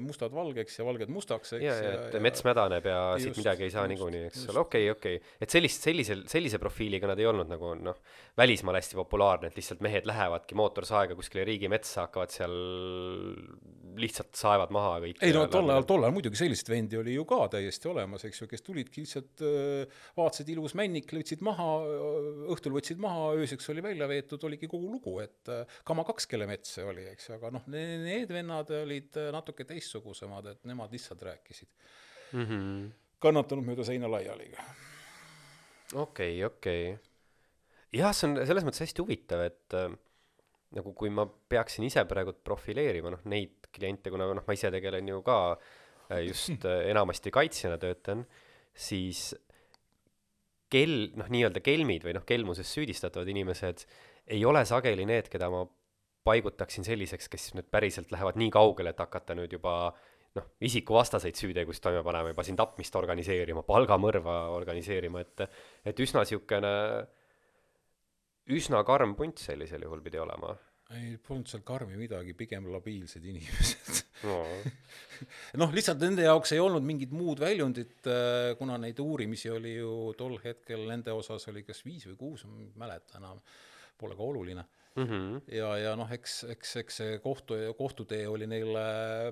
mustad 0.00 0.32
valgeks 0.32 0.80
ja 0.80 0.86
valged 0.88 1.12
mustaks, 1.12 1.52
eks. 1.58 1.66
ja, 1.66 1.74
ja, 1.76 1.90
et 2.08 2.16
ja, 2.16 2.22
mets 2.24 2.46
mädaneb 2.46 2.88
ja 2.88 3.02
just, 3.18 3.26
siit 3.26 3.42
midagi 3.42 3.66
ei 3.68 3.74
saa 3.74 3.84
niikuinii, 3.92 4.22
eks 4.30 4.46
ole, 4.48 4.64
okei 4.64 4.88
okay,, 4.88 4.96
okei 4.96 5.20
okay.. 5.20 5.36
et 5.44 5.56
sellist, 5.58 5.84
sellisel, 5.84 6.24
sellise 6.32 6.62
profiiliga 6.62 7.10
nad 7.10 7.20
ei 7.20 7.28
olnud 7.28 7.52
nagu 7.52 7.74
noh, 7.76 8.00
välismaal 8.40 8.80
hästi 8.80 8.96
populaarne, 8.96 9.52
et 9.52 9.60
lihtsalt 9.60 9.84
mehed 9.84 10.08
lähevadki 10.08 10.56
mootorsaega 10.56 11.18
kuskile 11.20 11.44
riigimetsa, 11.50 12.06
hakkavad 12.06 12.32
seal 12.32 12.56
lihtsalt 14.00 14.36
saevad 14.38 14.72
maha 14.74 14.96
kõik. 15.04 15.20
ei 15.24 15.34
no 15.34 15.44
tol 15.50 15.68
ajal, 15.68 15.86
tol 15.88 16.04
ajal 16.04 16.14
muidugi 16.14 16.38
selliseid 16.40 16.70
vendi 16.72 16.98
oli 17.00 17.16
ju 17.16 17.24
ka 17.28 17.42
täiesti 17.52 17.90
olemas, 17.90 18.24
eks 18.28 18.42
ju, 18.42 18.48
kes 18.50 18.64
tulidki 18.70 19.04
lihtsalt, 19.04 19.44
äh, 19.46 20.02
vaatasid 20.18 20.50
ilus 20.54 20.76
männik, 20.78 21.12
võtsid 21.14 21.44
maha, 21.46 21.68
õhtul 22.54 22.78
võtsid 22.78 23.02
maha, 23.02 23.32
ööseks 23.42 23.68
oli 23.74 23.84
välja 23.84 24.08
veetud, 24.10 24.46
oligi 24.48 24.70
kogu 24.70 24.90
lugu, 24.90 25.18
et 25.24 25.52
äh, 25.52 25.78
kama 25.86 26.06
kaks, 26.08 26.30
kelle 26.30 26.48
mets 26.50 26.78
see 26.78 26.86
oli, 26.86 27.08
eks 27.12 27.28
ju, 27.28 27.36
aga 27.36 27.52
noh, 27.58 27.66
need 27.70 28.32
vennad 28.32 28.72
olid 28.80 29.20
äh, 29.20 29.32
natuke 29.34 29.68
teistsugusemad, 29.68 30.52
et 30.54 30.70
nemad 30.70 30.94
lihtsalt 30.94 31.26
rääkisid 31.28 31.68
mm. 32.32 32.46
-hmm. 32.46 32.86
kannatanud 33.20 33.66
mööda 33.66 33.86
seina 33.86 34.10
laiali 34.10 34.52
okei, 35.94 36.44
okei. 36.44 36.94
jah, 37.96 38.14
see 38.14 38.28
on 38.28 38.38
selles 38.46 38.66
mõttes 38.66 38.84
hästi 38.84 39.02
huvitav, 39.02 39.42
et 39.46 39.76
äh, 39.78 39.90
nagu 40.76 40.92
kui 40.94 41.10
ma 41.10 41.26
peaksin 41.26 41.86
ise 41.86 42.04
praegu 42.08 42.36
profileerima 42.46 43.14
noh, 43.16 43.24
neid 43.30 43.70
kliente, 43.74 44.12
kuna 44.12 44.28
noh, 44.30 44.46
ma 44.46 44.56
ise 44.56 44.70
tegelen 44.72 45.08
ju 45.10 45.22
ka 45.26 45.38
äh, 46.10 46.22
just 46.28 46.66
äh, 46.68 46.86
enamasti 46.92 47.32
kaitsjana 47.34 47.80
töötan, 47.82 48.24
siis 48.80 49.30
kel-, 50.72 51.10
noh, 51.18 51.28
nii-öelda 51.32 51.62
kelmid 51.64 52.06
või 52.06 52.14
noh, 52.16 52.24
kelmuses 52.28 52.70
süüdistatavad 52.76 53.28
inimesed 53.30 53.84
ei 54.30 54.44
ole 54.46 54.62
sageli 54.68 55.06
need, 55.08 55.28
keda 55.32 55.50
ma 55.52 55.64
paigutaksin 56.26 56.84
selliseks, 56.86 57.28
kes 57.32 57.50
nüüd 57.56 57.68
päriselt 57.72 58.12
lähevad 58.12 58.38
nii 58.40 58.50
kaugele, 58.54 58.92
et 58.92 59.00
hakata 59.00 59.34
nüüd 59.38 59.52
juba 59.56 59.74
noh, 60.36 60.48
isikuvastaseid 60.62 61.38
süütegusid 61.38 61.82
toime 61.82 62.02
panema, 62.06 62.30
juba 62.30 62.44
siin 62.46 62.58
tapmist 62.58 62.96
organiseerima, 62.96 63.64
palgamõrva 63.66 64.42
organiseerima, 64.54 65.24
et 65.24 65.46
et 65.90 66.02
üsna 66.04 66.22
niisugune, 66.24 66.74
üsna 68.54 68.84
karm 68.86 69.16
punt 69.18 69.40
sellisel 69.42 69.86
juhul 69.86 70.04
pidi 70.04 70.20
olema 70.22 70.54
ei, 70.96 71.16
polnud 71.26 71.50
seal 71.50 71.62
karmi 71.66 71.98
midagi, 71.98 72.34
pigem 72.38 72.66
labiilsed 72.72 73.24
inimesed 73.30 74.00
no.. 74.26 74.40
noh, 75.62 75.74
lihtsalt 75.74 76.02
nende 76.02 76.26
jaoks 76.26 76.54
ei 76.56 76.62
olnud 76.62 76.86
mingit 76.86 77.14
muud 77.14 77.42
väljundit, 77.42 78.08
kuna 78.58 78.78
neid 78.82 78.98
uurimisi 79.02 79.52
oli 79.52 79.76
ju 79.76 80.12
tol 80.18 80.38
hetkel 80.42 80.86
nende 80.90 81.14
osas 81.14 81.46
oli 81.52 81.62
kas 81.66 81.84
viis 81.86 82.08
või 82.10 82.18
kuus, 82.24 82.46
ma 82.48 82.60
ei 82.62 82.70
mäleta 82.82 83.20
enam, 83.20 83.40
pole 84.00 84.18
ka 84.18 84.26
oluline. 84.26 84.66
Mm 84.96 85.06
-hmm. 85.06 85.54
ja, 85.54 85.68
ja 85.78 85.92
noh, 85.96 86.10
eks, 86.12 86.32
eks, 86.50 86.72
eks 86.80 86.96
see 87.00 87.18
kohtu, 87.22 87.54
kohtutee 87.78 88.24
oli 88.28 88.48
neile 88.50 88.82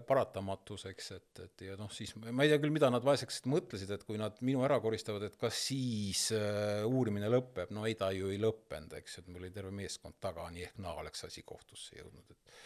paratamatus, 0.07 0.87
eks, 0.87 1.11
et, 1.17 1.41
et 1.45 1.65
ja 1.67 1.77
noh, 1.77 1.91
siis 1.91 2.15
ma 2.15 2.47
ei 2.47 2.53
tea 2.53 2.61
küll, 2.63 2.71
mida 2.71 2.91
nad 2.95 3.05
vaeseks 3.05 3.43
mõtlesid, 3.51 3.91
et 3.91 4.05
kui 4.07 4.21
nad 4.23 4.39
minu 4.41 4.63
ära 4.63 4.79
koristavad, 4.81 5.27
et 5.27 5.37
kas 5.37 5.59
siis 5.67 6.29
äh, 6.31 6.87
uurimine 6.87 7.27
lõpeb, 7.33 7.75
no 7.75 7.87
ei, 7.91 7.99
ta 7.99 8.13
ju 8.15 8.31
ei 8.31 8.39
lõppenud, 8.39 8.95
eks, 9.01 9.19
et 9.19 9.29
mul 9.29 9.43
oli 9.43 9.51
terve 9.51 9.75
meeskond 9.75 10.15
taga, 10.21 10.47
nii 10.51 10.69
ehk 10.69 10.79
naa 10.79 10.95
oleks 11.03 11.27
asi 11.27 11.43
kohtusse 11.43 11.99
jõudnud, 11.99 12.31
et 12.31 12.59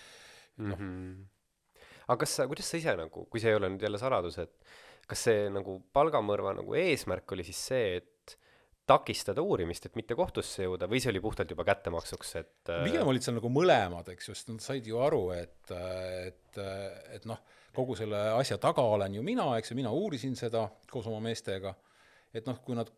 Mm 0.57 0.73
-hmm. 0.73 1.25
aga 2.09 2.19
kas 2.19 2.37
sa, 2.37 2.47
kuidas 2.47 2.71
sa 2.71 2.77
ise 2.77 2.97
nagu, 2.97 3.25
kui 3.25 3.41
see 3.41 3.51
ei 3.51 3.57
ole 3.57 3.69
nüüd 3.69 3.83
jälle 3.83 3.99
saladus, 3.99 4.39
et 4.39 4.67
kas 5.09 5.25
see 5.29 5.49
nagu 5.51 5.79
palgamõrva 5.97 6.55
nagu 6.59 6.75
eesmärk 6.75 7.33
oli 7.33 7.45
siis 7.45 7.67
see, 7.67 7.97
et 7.97 8.39
takistada 8.89 9.43
uurimist, 9.45 9.87
et 9.87 9.97
mitte 9.99 10.17
kohtusse 10.19 10.67
jõuda 10.67 10.89
või 10.91 11.01
see 11.03 11.13
oli 11.13 11.23
puhtalt 11.23 11.53
juba 11.55 11.65
kättemaksuks, 11.69 12.33
et 12.41 12.73
äh, 12.73 12.83
pigem 12.89 13.09
olid 13.09 13.25
seal 13.25 13.37
nagu 13.39 13.51
mõlemad, 13.53 14.09
eks 14.13 14.29
ju, 14.29 14.37
sest 14.37 14.51
nad 14.51 14.65
said 14.65 14.89
ju 14.89 14.99
aru, 15.03 15.23
et, 15.37 15.71
et, 15.71 16.61
et 17.15 17.29
noh, 17.31 17.41
kogu 17.77 17.97
selle 17.99 18.19
asja 18.35 18.59
taga 18.63 18.85
olen 18.97 19.15
ju 19.19 19.25
mina, 19.27 19.47
eks 19.59 19.73
ju, 19.73 19.79
mina 19.79 19.93
uurisin 19.95 20.35
seda 20.39 20.67
koos 20.91 21.07
oma 21.11 21.23
meestega, 21.25 21.75
et 22.35 22.49
noh, 22.49 22.59
kui 22.65 22.77
nad 22.79 22.91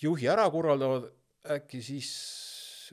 juhi 0.00 0.30
ära 0.30 0.48
korraldavad, 0.52 1.10
äkki 1.58 1.82
siis 1.84 2.08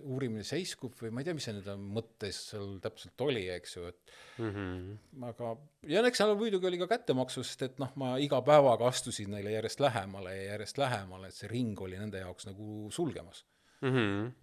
uurimine 0.03 0.43
seiskub 0.47 0.95
või 0.99 1.11
ma 1.13 1.21
ei 1.21 1.27
tea, 1.27 1.35
mis 1.37 1.47
see 1.47 1.55
nende 1.55 1.75
mõttes 1.79 2.39
seal 2.51 2.77
täpselt 2.83 3.21
oli, 3.25 3.43
eks 3.55 3.75
ju, 3.77 3.85
et 3.91 4.15
mm 4.37 4.49
-hmm. 4.55 5.27
aga 5.29 5.51
ja 5.91 6.05
eks 6.07 6.23
seal 6.23 6.35
muidugi 6.39 6.69
oli 6.69 6.79
ka 6.81 6.87
kättemaksu, 6.95 7.43
sest 7.43 7.67
et 7.69 7.79
noh, 7.83 7.91
ma 8.01 8.15
iga 8.21 8.41
päevaga 8.45 8.87
astusin 8.87 9.31
neile 9.31 9.55
järjest 9.55 9.79
lähemale 9.79 10.35
ja 10.35 10.49
järjest 10.53 10.81
lähemale, 10.81 11.27
et 11.27 11.39
see 11.39 11.51
ring 11.51 11.81
oli 11.81 11.99
nende 11.99 12.23
jaoks 12.23 12.49
nagu 12.51 12.89
sulgemas 12.91 13.45
mm 13.81 13.93
-hmm. 13.93 14.33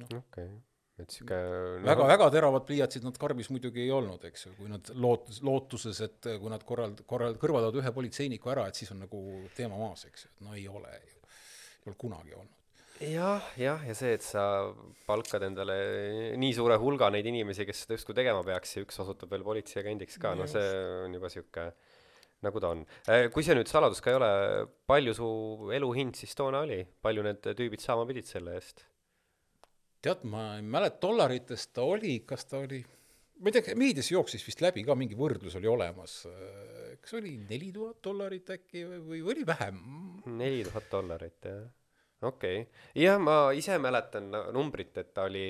Noh. 0.00 0.18
okei, 0.18 0.50
et 1.02 1.10
sihuke 1.10 1.38
väga, 1.84 2.06
väga 2.06 2.28
teravad 2.30 2.66
pliiatsid 2.68 3.04
nad 3.06 3.18
karbis 3.18 3.50
muidugi 3.50 3.82
ei 3.82 3.90
olnud, 3.90 4.24
eks 4.24 4.46
ju, 4.46 4.52
kui 4.58 4.68
nad 4.70 4.92
lootus, 4.94 5.42
lootuses, 5.42 6.00
et 6.06 6.30
kui 6.40 6.52
nad 6.52 6.62
korrald-, 6.68 7.02
korrald-, 7.10 7.40
kõrvaldavad 7.42 7.80
ühe 7.82 7.92
politseiniku 7.96 8.52
ära, 8.54 8.68
et 8.68 8.78
siis 8.78 8.92
on 8.94 9.02
nagu 9.06 9.22
teema 9.56 9.80
maas, 9.80 10.04
eks 10.10 10.24
ju, 10.24 10.30
et 10.34 10.46
no 10.46 10.54
ei 10.54 10.68
ole 10.68 10.94
ju, 10.94 11.20
ei 11.80 11.92
ole 11.92 11.98
kunagi 11.98 12.36
olnud. 12.38 12.59
jah, 13.00 13.46
jah, 13.60 13.86
ja 13.86 13.94
see, 13.96 14.12
et 14.18 14.24
sa 14.24 14.42
palkad 15.06 15.44
endale 15.46 15.76
nii 16.40 16.52
suure 16.56 16.76
hulga 16.80 17.08
neid 17.12 17.26
inimesi, 17.30 17.64
kes 17.68 17.84
seda 17.84 17.96
justkui 17.96 18.16
tegema 18.18 18.44
peaks 18.46 18.76
ja 18.76 18.84
üks 18.84 19.00
osutub 19.04 19.32
veel 19.32 19.46
politseiagendiks 19.46 20.20
ka, 20.20 20.34
no 20.36 20.48
see 20.50 20.68
on 21.06 21.16
juba 21.16 21.32
sihuke 21.32 21.70
nagu 22.44 22.60
ta 22.62 22.72
on. 22.74 22.84
kui 23.34 23.44
see 23.44 23.56
nüüd 23.56 23.70
saladus 23.70 24.00
ka 24.04 24.12
ei 24.12 24.18
ole, 24.20 24.30
palju 24.88 25.16
su 25.16 25.28
eluhind 25.76 26.16
siis 26.18 26.36
toona 26.36 26.62
oli, 26.66 26.80
palju 27.04 27.24
need 27.26 27.50
tüübid 27.56 27.84
saama 27.84 28.06
pidid 28.08 28.28
selle 28.28 28.56
eest? 28.58 28.86
tead, 30.00 30.24
ma 30.24 30.54
ei 30.56 30.64
mäleta, 30.64 31.02
dollaritest 31.02 31.74
ta 31.76 31.84
oli, 31.84 32.22
kas 32.28 32.46
ta 32.48 32.62
oli, 32.62 32.78
ma 33.40 33.50
ei 33.50 33.56
tea, 33.56 33.76
meedias 33.76 34.08
jooksis 34.08 34.44
vist 34.46 34.62
läbi 34.64 34.84
ka 34.86 34.96
mingi 34.96 35.18
võrdlus 35.18 35.58
oli 35.60 35.68
olemas, 35.68 36.22
kas 37.00 37.18
oli 37.18 37.34
neli 37.42 37.68
tuhat 37.74 38.00
dollarit 38.04 38.48
äkki 38.56 38.86
või, 38.88 39.02
või 39.10 39.20
oli 39.34 39.44
vähem? 39.48 39.82
neli 40.40 40.64
tuhat 40.68 40.88
dollarit, 40.92 41.36
jah. 41.44 41.68
Okei 42.22 42.62
okay., 42.62 42.86
jah, 43.02 43.18
ma 43.22 43.50
ise 43.56 43.78
mäletan 43.82 44.30
numbrit, 44.54 44.96
et 45.00 45.12
ta 45.14 45.26
oli, 45.28 45.48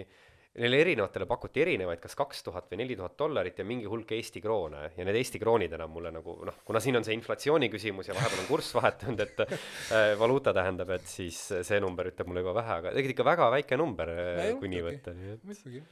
neile 0.61 0.81
erinevatele 0.83 1.27
pakuti 1.31 1.63
erinevaid, 1.63 2.01
kas 2.03 2.17
kaks 2.19 2.43
tuhat 2.47 2.71
või 2.73 2.81
neli 2.83 2.97
tuhat 2.99 3.17
dollarit 3.19 3.61
ja 3.61 3.67
mingi 3.67 3.87
hulk 3.91 4.13
Eesti 4.17 4.43
kroone 4.43 4.83
ja 4.97 5.07
need 5.07 5.19
Eesti 5.21 5.41
kroonid 5.43 5.77
enam 5.79 5.93
mulle 5.95 6.13
nagu 6.15 6.37
noh, 6.47 6.59
kuna 6.67 6.83
siin 6.83 6.99
on 6.99 7.07
see 7.07 7.15
inflatsiooni 7.19 7.71
küsimus 7.73 8.11
ja 8.11 8.17
vahepeal 8.19 8.45
on 8.45 8.51
kurss 8.51 8.75
vahetunud, 8.77 9.25
et 9.27 9.45
äh, 9.47 10.13
valuuta 10.19 10.55
tähendab, 10.57 10.91
et 10.99 11.07
siis 11.11 11.39
see 11.67 11.81
number 11.83 12.11
ütleb 12.11 12.31
mulle 12.31 12.45
juba 12.45 12.57
vähe, 12.61 12.77
aga 12.83 12.95
tegelikult 12.97 13.17
ikka 13.19 13.31
väga 13.31 13.51
väike 13.57 13.81
number, 13.81 14.15
ei 14.47 14.59
kui 14.59 14.73
nii 14.75 14.85
võtta, 14.89 15.17
muidugi. 15.47 15.85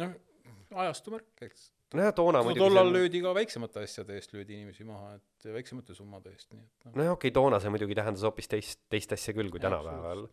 noh, 0.00 0.18
ajastu 0.84 1.14
märk, 1.14 1.32
eks. 1.48 1.73
nojah, 1.98 2.14
toona 2.16 2.42
no 2.42 2.48
muidugi 2.48 2.64
tollal 2.64 2.90
see 2.90 2.96
löödi 2.98 3.22
ka 3.24 3.34
väiksemate 3.36 3.84
asjade 3.86 4.18
eest 4.18 4.34
löödi 4.36 4.58
inimesi 4.58 4.86
maha, 4.88 5.14
et 5.18 5.48
väiksemate 5.54 5.96
summade 5.96 6.32
eest, 6.34 6.50
nii 6.52 6.62
et 6.62 6.88
noh. 6.88 6.96
nojah, 7.00 7.16
okei 7.16 7.30
okay,, 7.30 7.36
toona 7.38 7.60
see 7.62 7.72
muidugi 7.74 7.98
tähendas 7.98 8.26
hoopis 8.26 8.50
teist, 8.50 8.82
teist 8.92 9.14
asja 9.16 9.36
küll 9.36 9.52
kui 9.54 9.62
tänapäeval. 9.62 10.26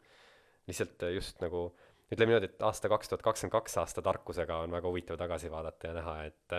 lihtsalt 0.70 1.08
äh, 1.08 1.16
just 1.18 1.42
nagu 1.44 1.70
ütleme 2.12 2.34
niimoodi, 2.34 2.52
et 2.52 2.66
aasta 2.68 2.92
kaks 2.92 3.12
tuhat 3.12 3.24
kakskümmend 3.26 3.56
kaks 3.56 3.78
aasta 3.82 4.04
tarkusega 4.04 4.64
on 4.66 4.74
väga 4.76 4.90
huvitav 4.90 5.20
tagasi 5.20 5.52
vaadata 5.52 5.92
ja 5.92 6.00
näha, 6.00 6.18
et 6.28 6.58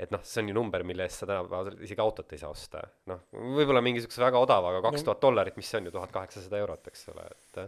et 0.00 0.12
noh, 0.14 0.22
see 0.24 0.40
on 0.40 0.48
ju 0.48 0.54
number, 0.56 0.82
mille 0.86 1.04
eest 1.04 1.20
sa 1.20 1.26
tänapäeval 1.28 1.82
isegi 1.84 2.00
autot 2.00 2.30
ei 2.32 2.40
saa 2.40 2.52
osta. 2.54 2.80
noh, 3.10 3.26
võib-olla 3.58 3.82
mingisuguse 3.84 4.22
väga 4.22 4.40
odava, 4.40 4.70
aga 4.72 4.80
kaks 4.88 5.04
tuhat 5.04 5.20
dollarit, 5.20 5.58
mis 5.60 5.68
see 5.68 5.80
on 5.80 5.90
ju 5.90 5.92
tuhat 5.96 6.14
kaheksasada 6.14 6.60
eurot, 6.62 6.88
eks 6.88 7.04
ole, 7.12 7.26
et 7.34 7.60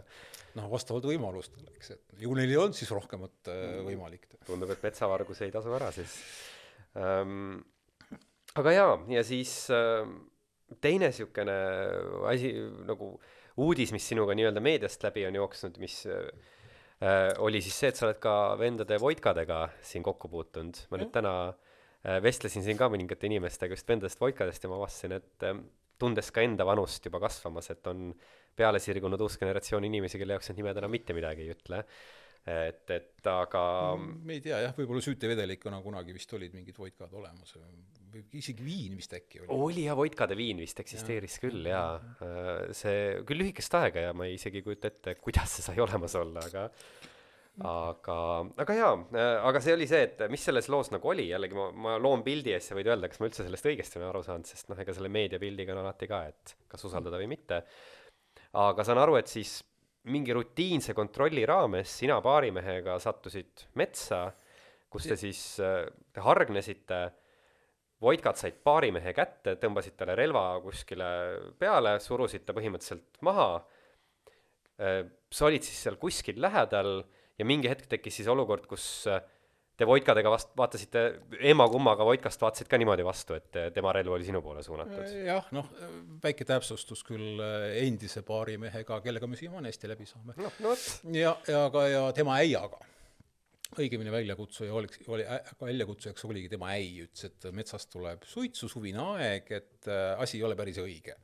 noh, 0.57 0.69
vastavalt 0.71 1.05
võimalustele, 1.09 1.69
eks, 1.77 1.93
et 1.93 2.23
ju 2.25 2.33
neil 2.37 2.53
ei 2.55 2.57
olnud 2.63 2.77
siis 2.77 2.89
rohkemat 2.93 3.53
äh, 3.53 3.77
võimalik 3.85 4.25
teha. 4.25 4.41
tundub, 4.49 4.73
et 4.73 4.89
metsavargus 4.89 5.43
ei 5.45 5.53
tasu 5.53 5.77
ära 5.77 5.91
siis 5.93 6.17
ähm,. 6.97 7.61
aga 8.55 8.71
jaa, 8.75 8.97
ja 9.09 9.23
siis 9.25 9.53
ähm, 9.73 10.17
teine 10.81 11.09
niisugune 11.09 11.55
asi 12.29 12.53
nagu 12.87 13.15
uudis, 13.63 13.93
mis 13.93 14.05
sinuga 14.09 14.35
nii-öelda 14.37 14.61
meediast 14.63 15.03
läbi 15.05 15.25
on 15.27 15.37
jooksnud, 15.37 15.77
mis 15.81 16.03
äh, 16.09 17.29
oli 17.43 17.61
siis 17.61 17.77
see, 17.79 17.91
et 17.93 17.99
sa 17.99 18.07
oled 18.07 18.19
ka 18.23 18.35
vendade 18.59 18.97
Voitkadega 19.01 19.67
siin 19.85 20.05
kokku 20.05 20.31
puutunud. 20.31 20.85
ma 20.89 21.01
nüüd 21.01 21.13
täna 21.13 21.33
äh, 21.49 22.19
vestlesin 22.23 22.65
siin 22.65 22.79
ka 22.79 22.89
mõningate 22.93 23.29
inimestega 23.29 23.77
just 23.77 23.89
vendadest 23.89 24.21
Voitkadest 24.21 24.65
ja 24.65 24.71
ma 24.71 24.79
avastasin, 24.81 25.17
et 25.19 25.47
äh, 25.49 25.59
tundes 26.01 26.31
ka 26.33 26.43
enda 26.43 26.65
vanust 26.67 27.05
juba 27.05 27.21
kasvamas, 27.23 27.69
et 27.73 27.87
on 27.87 28.11
peale 28.57 28.81
sirgunud 28.81 29.21
uus 29.21 29.37
generatsioon 29.41 29.85
inimesi, 29.87 30.19
kelle 30.21 30.35
jaoks 30.35 30.51
need 30.51 30.61
nimed 30.61 30.81
enam 30.81 30.93
mitte 30.93 31.15
midagi 31.17 31.45
ei 31.45 31.53
ütle. 31.53 31.83
et, 32.43 32.83
et 32.91 33.29
aga 33.31 33.63
me 33.95 34.37
ei 34.37 34.43
tea 34.43 34.59
jah, 34.65 34.73
võib-olla 34.75 35.03
süütevedelikuna 35.05 35.79
kunagi 35.83 36.15
vist 36.15 36.33
olid 36.35 36.55
mingid 36.57 36.75
vodkad 36.79 37.13
olemas 37.15 37.55
või 37.55 38.25
isegi 38.35 38.65
viin 38.65 38.97
vist 38.99 39.15
äkki 39.15 39.43
oli. 39.43 39.47
oli 39.55 39.85
jah, 39.87 39.97
Voitkade 39.97 40.35
viin 40.37 40.59
vist 40.61 40.79
eksisteeris 40.83 41.37
ja. 41.37 41.45
küll 41.45 41.71
jaa. 41.71 41.87
see 42.75 43.23
küll 43.27 43.41
lühikest 43.45 43.79
aega 43.79 44.09
ja 44.09 44.13
ma 44.17 44.27
ei 44.27 44.35
isegi 44.35 44.59
ei 44.59 44.67
kujuta 44.67 44.91
ette, 44.91 45.15
kuidas 45.23 45.55
see 45.57 45.65
sai 45.65 45.79
olemas 45.83 46.17
olla, 46.19 46.43
aga 46.51 46.67
aga, 47.69 48.19
aga 48.63 48.75
jaa, 48.75 48.93
aga 49.47 49.61
see 49.61 49.75
oli 49.77 49.87
see, 49.89 50.05
et 50.07 50.23
mis 50.33 50.41
selles 50.41 50.69
loos 50.73 50.89
nagu 50.93 51.11
oli, 51.13 51.27
jällegi 51.29 51.57
ma, 51.57 51.67
ma 51.85 51.97
loon 52.01 52.25
pildi 52.25 52.55
ja 52.55 52.61
siis 52.61 52.73
sa 52.73 52.77
võid 52.77 52.89
öelda, 52.89 53.09
kas 53.11 53.21
ma 53.21 53.29
üldse 53.29 53.45
sellest 53.45 53.69
õigesti 53.69 53.99
olen 53.99 54.09
aru 54.09 54.23
saanud, 54.25 54.49
sest 54.49 54.71
noh, 54.71 54.79
ega 54.81 54.95
selle 54.97 55.11
meediapildiga 55.13 55.75
on 55.75 55.83
alati 55.83 56.09
ka, 56.09 56.23
et 56.33 56.55
kas 56.71 56.89
usaldada 56.89 57.21
või 57.21 57.29
mitte. 57.35 57.61
aga 58.57 58.85
saan 58.87 59.01
aru, 59.03 59.19
et 59.21 59.29
siis 59.29 59.59
mingi 60.11 60.35
rutiinse 60.35 60.93
kontrolli 60.97 61.45
raames 61.47 61.91
sina 62.01 62.19
baarimehega 62.23 62.97
sattusid 62.99 63.67
metsa, 63.79 64.25
kus 64.91 65.07
te 65.09 65.17
siis 65.19 65.43
te 65.57 66.23
hargnesite 66.23 67.03
Voitkad 68.03 68.35
said 68.35 68.57
baarimehe 68.67 69.13
kätte, 69.15 69.53
tõmbasid 69.61 69.95
talle 69.95 70.17
relva 70.19 70.57
kuskile 70.59 71.05
peale, 71.59 71.93
surusid 72.03 72.43
ta 72.43 72.55
põhimõtteliselt 72.55 73.21
maha. 73.23 73.63
sa 75.31 75.45
olid 75.47 75.63
siis 75.63 75.79
seal 75.85 75.95
kuskil 76.01 76.41
lähedal 76.41 77.05
ja 77.37 77.45
mingi 77.45 77.69
hetk 77.71 77.87
tekkis 77.89 78.19
siis 78.19 78.27
olukord, 78.27 78.65
kus 78.67 79.07
äh, 79.07 79.21
te 79.77 79.87
Voitkadega 79.89 80.31
vast-, 80.33 80.53
vaatasite 80.57 81.03
emma-kummaga 81.51 82.05
Voitkast 82.05 82.41
vaatasid 82.41 82.69
ka 82.69 82.77
niimoodi 82.81 83.05
vastu, 83.05 83.37
et 83.39 83.59
äh, 83.59 83.69
tema 83.73 83.93
relv 83.95 84.15
oli 84.17 84.27
sinu 84.27 84.41
poole 84.45 84.63
suunatud. 84.65 85.13
jah, 85.25 85.47
noh, 85.55 85.69
väike 86.23 86.45
täpsustus 86.49 87.03
küll 87.07 87.41
äh, 87.41 87.69
endise 87.83 88.23
baarimehega, 88.27 89.01
kellega 89.05 89.29
me 89.29 89.39
siiamaani 89.39 89.71
hästi 89.73 89.91
läbi 89.93 90.09
saame. 90.09 90.37
noh, 90.37 90.57
no 90.63 90.73
vot. 90.73 90.89
ja, 91.17 91.35
ja 91.49 91.67
ka, 91.73 91.85
ja 91.89 92.03
tema 92.15 92.37
äiaga. 92.43 92.81
õigemini 93.73 94.11
väljakutsuja 94.13 94.73
oleks, 94.77 94.99
oli, 95.09 95.25
väljakutsujaks 95.61 96.25
oligi 96.29 96.51
tema 96.51 96.75
äi, 96.75 97.07
ütles, 97.07 97.31
et 97.31 97.47
metsast 97.57 97.89
tuleb 97.89 98.27
suitsu, 98.29 98.69
suvine 98.69 99.01
aeg, 99.15 99.49
et 99.57 99.89
äh, 99.89 100.11
asi 100.21 100.37
ei 100.37 100.45
ole 100.45 100.59
päris 100.59 100.77
õige. 100.83 101.17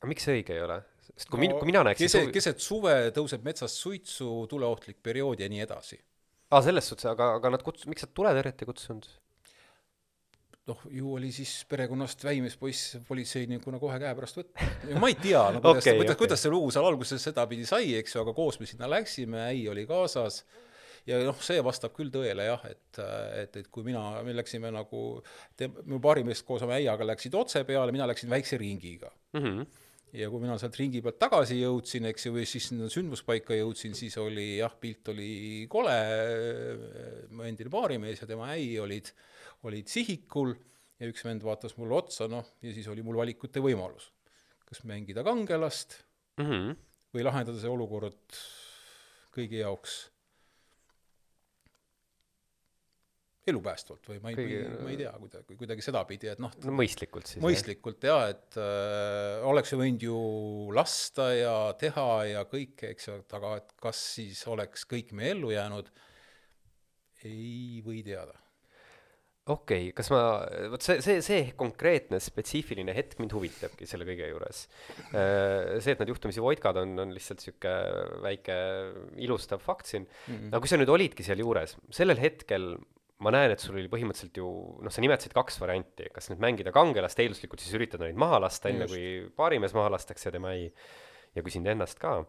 aga 0.00 0.08
miks 0.08 0.24
see 0.24 0.40
õige 0.40 0.56
ei 0.56 0.64
ole? 0.64 0.80
sest 1.10 1.28
kui 1.28 1.42
min-, 1.44 1.52
kui 1.58 1.68
mina 1.68 1.82
näeksin 1.84 2.08
keset, 2.08 2.32
keset 2.32 2.64
suve 2.64 2.94
tõuseb 3.12 3.44
metsast 3.44 3.76
suitsu, 3.76 4.30
tuleohtlik 4.48 5.02
periood 5.04 5.44
ja 5.44 5.50
nii 5.52 5.60
edasi. 5.66 6.00
aa, 6.52 6.62
selles 6.64 6.88
suhtes, 6.92 7.08
aga, 7.10 7.34
aga 7.40 7.56
nad 7.56 7.64
kuts-, 7.66 7.88
miks 7.90 8.06
nad 8.06 8.14
tuletõrjet 8.16 8.62
ei 8.64 8.70
kutsunud? 8.70 9.08
noh, 10.70 10.82
ju 10.94 11.14
oli 11.16 11.32
siis 11.34 11.52
perekonnast 11.70 12.20
väimes 12.22 12.54
poiss 12.60 12.98
politseinikuna 13.08 13.80
kohe 13.82 13.96
käepärast 13.98 14.38
võtta. 14.38 14.66
ma 15.02 15.10
ei 15.10 15.16
tea, 15.18 15.40
no 15.54 15.62
kuidas 15.62 15.82
okay,, 15.82 15.98
okay. 16.04 16.18
kuidas 16.20 16.44
see 16.44 16.52
lugu 16.52 16.70
seal 16.74 16.86
alguses 16.86 17.24
sedapidi 17.24 17.66
sai, 17.66 17.96
eks 17.98 18.14
ju, 18.14 18.22
aga 18.22 18.34
koos 18.36 18.60
me 18.60 18.68
sinna 18.70 18.90
läksime, 18.90 19.40
äi 19.48 19.64
oli 19.72 19.86
kaasas 19.90 20.44
ja 21.08 21.18
noh, 21.26 21.38
see 21.42 21.58
vastab 21.66 21.94
küll 21.96 22.12
tõele 22.14 22.46
jah, 22.46 22.62
et, 22.70 23.00
et, 23.42 23.58
et 23.64 23.70
kui 23.74 23.82
mina, 23.86 24.04
me 24.22 24.36
läksime 24.38 24.70
nagu, 24.74 25.02
mu 25.90 25.98
paarimees 26.04 26.44
koos 26.46 26.62
oma 26.62 26.78
äiaga 26.78 27.10
läksid 27.10 27.34
otse 27.38 27.64
peale, 27.66 27.94
mina 27.94 28.06
läksin 28.10 28.30
väikse 28.32 28.60
ringiga 28.62 29.10
Mhm. 29.32 29.64
Ja 30.12 30.28
kui 30.28 30.42
mina 30.42 30.58
sealt 30.60 30.76
ringi 30.76 31.00
pealt 31.04 31.18
tagasi 31.22 31.56
jõudsin, 31.60 32.04
eks 32.10 32.26
ju, 32.26 32.34
või 32.36 32.44
siis 32.48 32.68
sündmuspaika 32.70 33.56
jõudsin, 33.56 33.94
siis 33.96 34.16
oli 34.20 34.58
jah, 34.58 34.74
pilt 34.80 35.08
oli 35.08 35.66
kole, 35.72 35.96
mu 37.32 37.46
endine 37.48 37.72
baarimees 37.72 38.20
ja 38.22 38.28
tema 38.28 38.50
äi 38.52 38.76
olid, 38.82 39.08
olid 39.68 39.88
sihikul 39.88 40.52
ja 41.00 41.08
üks 41.08 41.24
vend 41.24 41.42
vaatas 41.46 41.76
mulle 41.80 41.96
otsa, 41.98 42.28
noh, 42.30 42.44
ja 42.62 42.74
siis 42.76 42.88
oli 42.92 43.02
mul 43.02 43.16
valikute 43.22 43.62
võimalus. 43.64 44.10
kas 44.72 44.84
mängida 44.88 45.20
kangelast 45.24 45.98
Mhm. 46.40 46.70
või 47.12 47.24
lahendada 47.26 47.60
see 47.60 47.68
olukord 47.68 48.36
kõigi 49.34 49.58
jaoks 49.60 50.08
elupäästvalt 53.50 54.06
või 54.06 54.20
ma 54.22 54.30
ei, 54.30 54.58
ma 54.84 54.90
ei 54.92 54.98
tea, 55.00 55.12
kuidagi, 55.18 55.56
kuidagi 55.58 55.84
sedapidi, 55.84 56.28
et 56.30 56.42
noh, 56.42 56.52
no 56.62 56.74
mõistlikult 56.78 57.26
siis. 57.26 57.40
mõistlikult 57.42 58.04
jaa, 58.06 58.28
et 58.30 58.58
äh, 58.60 59.42
oleks 59.50 59.72
ju 59.72 59.80
võinud 59.80 60.06
ju 60.06 60.20
lasta 60.76 61.32
ja 61.34 61.56
teha 61.78 62.06
ja 62.30 62.44
kõike, 62.50 62.92
eks 62.94 63.10
ju, 63.10 63.16
aga 63.38 63.56
et 63.58 63.74
kas 63.82 64.04
siis 64.18 64.44
oleks 64.50 64.86
kõik 64.90 65.10
me 65.18 65.32
ellu 65.32 65.50
jäänud, 65.54 65.90
ei 67.26 67.82
või 67.82 68.04
teada. 68.06 68.38
okei 69.50 69.88
okay,, 69.88 69.96
kas 69.98 70.12
ma, 70.14 70.22
vot 70.70 70.86
see, 70.86 71.02
see, 71.02 71.18
see 71.26 71.50
konkreetne 71.58 72.22
spetsiifiline 72.22 72.94
hetk 72.94 73.18
mind 73.18 73.34
huvitabki 73.34 73.90
selle 73.90 74.06
kõige 74.06 74.30
juures. 74.30 74.64
see, 75.10 75.96
et 75.96 75.98
nad 75.98 76.14
juhtumisi 76.14 76.46
voidkad 76.46 76.78
on, 76.78 76.94
on 77.08 77.18
lihtsalt 77.18 77.42
sihuke 77.42 77.74
väike 78.22 78.62
ilustav 79.26 79.66
fakt 79.66 79.90
siin 79.90 80.06
mm. 80.06 80.30
-hmm. 80.30 80.48
aga 80.54 80.62
kui 80.62 80.70
sa 80.70 80.78
nüüd 80.78 80.94
olidki 80.94 81.26
seal 81.26 81.42
juures, 81.42 81.74
sellel 81.90 82.22
hetkel 82.22 82.76
ma 83.22 83.32
näen, 83.34 83.54
et 83.54 83.62
sul 83.62 83.78
oli 83.78 83.90
põhimõtteliselt 83.92 84.38
ju 84.42 84.50
noh, 84.82 84.92
sa 84.92 85.02
nimetasid 85.04 85.34
kaks 85.36 85.60
varianti, 85.62 86.10
kas 86.14 86.30
nüüd 86.32 86.42
mängida 86.42 86.74
kangelast, 86.74 87.22
eelduslikult 87.22 87.62
siis 87.62 87.74
üritada 87.78 88.08
neid 88.08 88.20
maha 88.20 88.42
lasta, 88.42 88.72
enne 88.72 88.88
kui 88.90 89.02
paarimees 89.38 89.74
maha 89.78 89.94
lastakse 89.94 90.28
ja 90.28 90.34
tema 90.34 90.54
ei, 90.58 90.70
ja 91.36 91.44
kui 91.44 91.54
sind 91.54 91.70
ennast 91.70 92.00
ka 92.02 92.20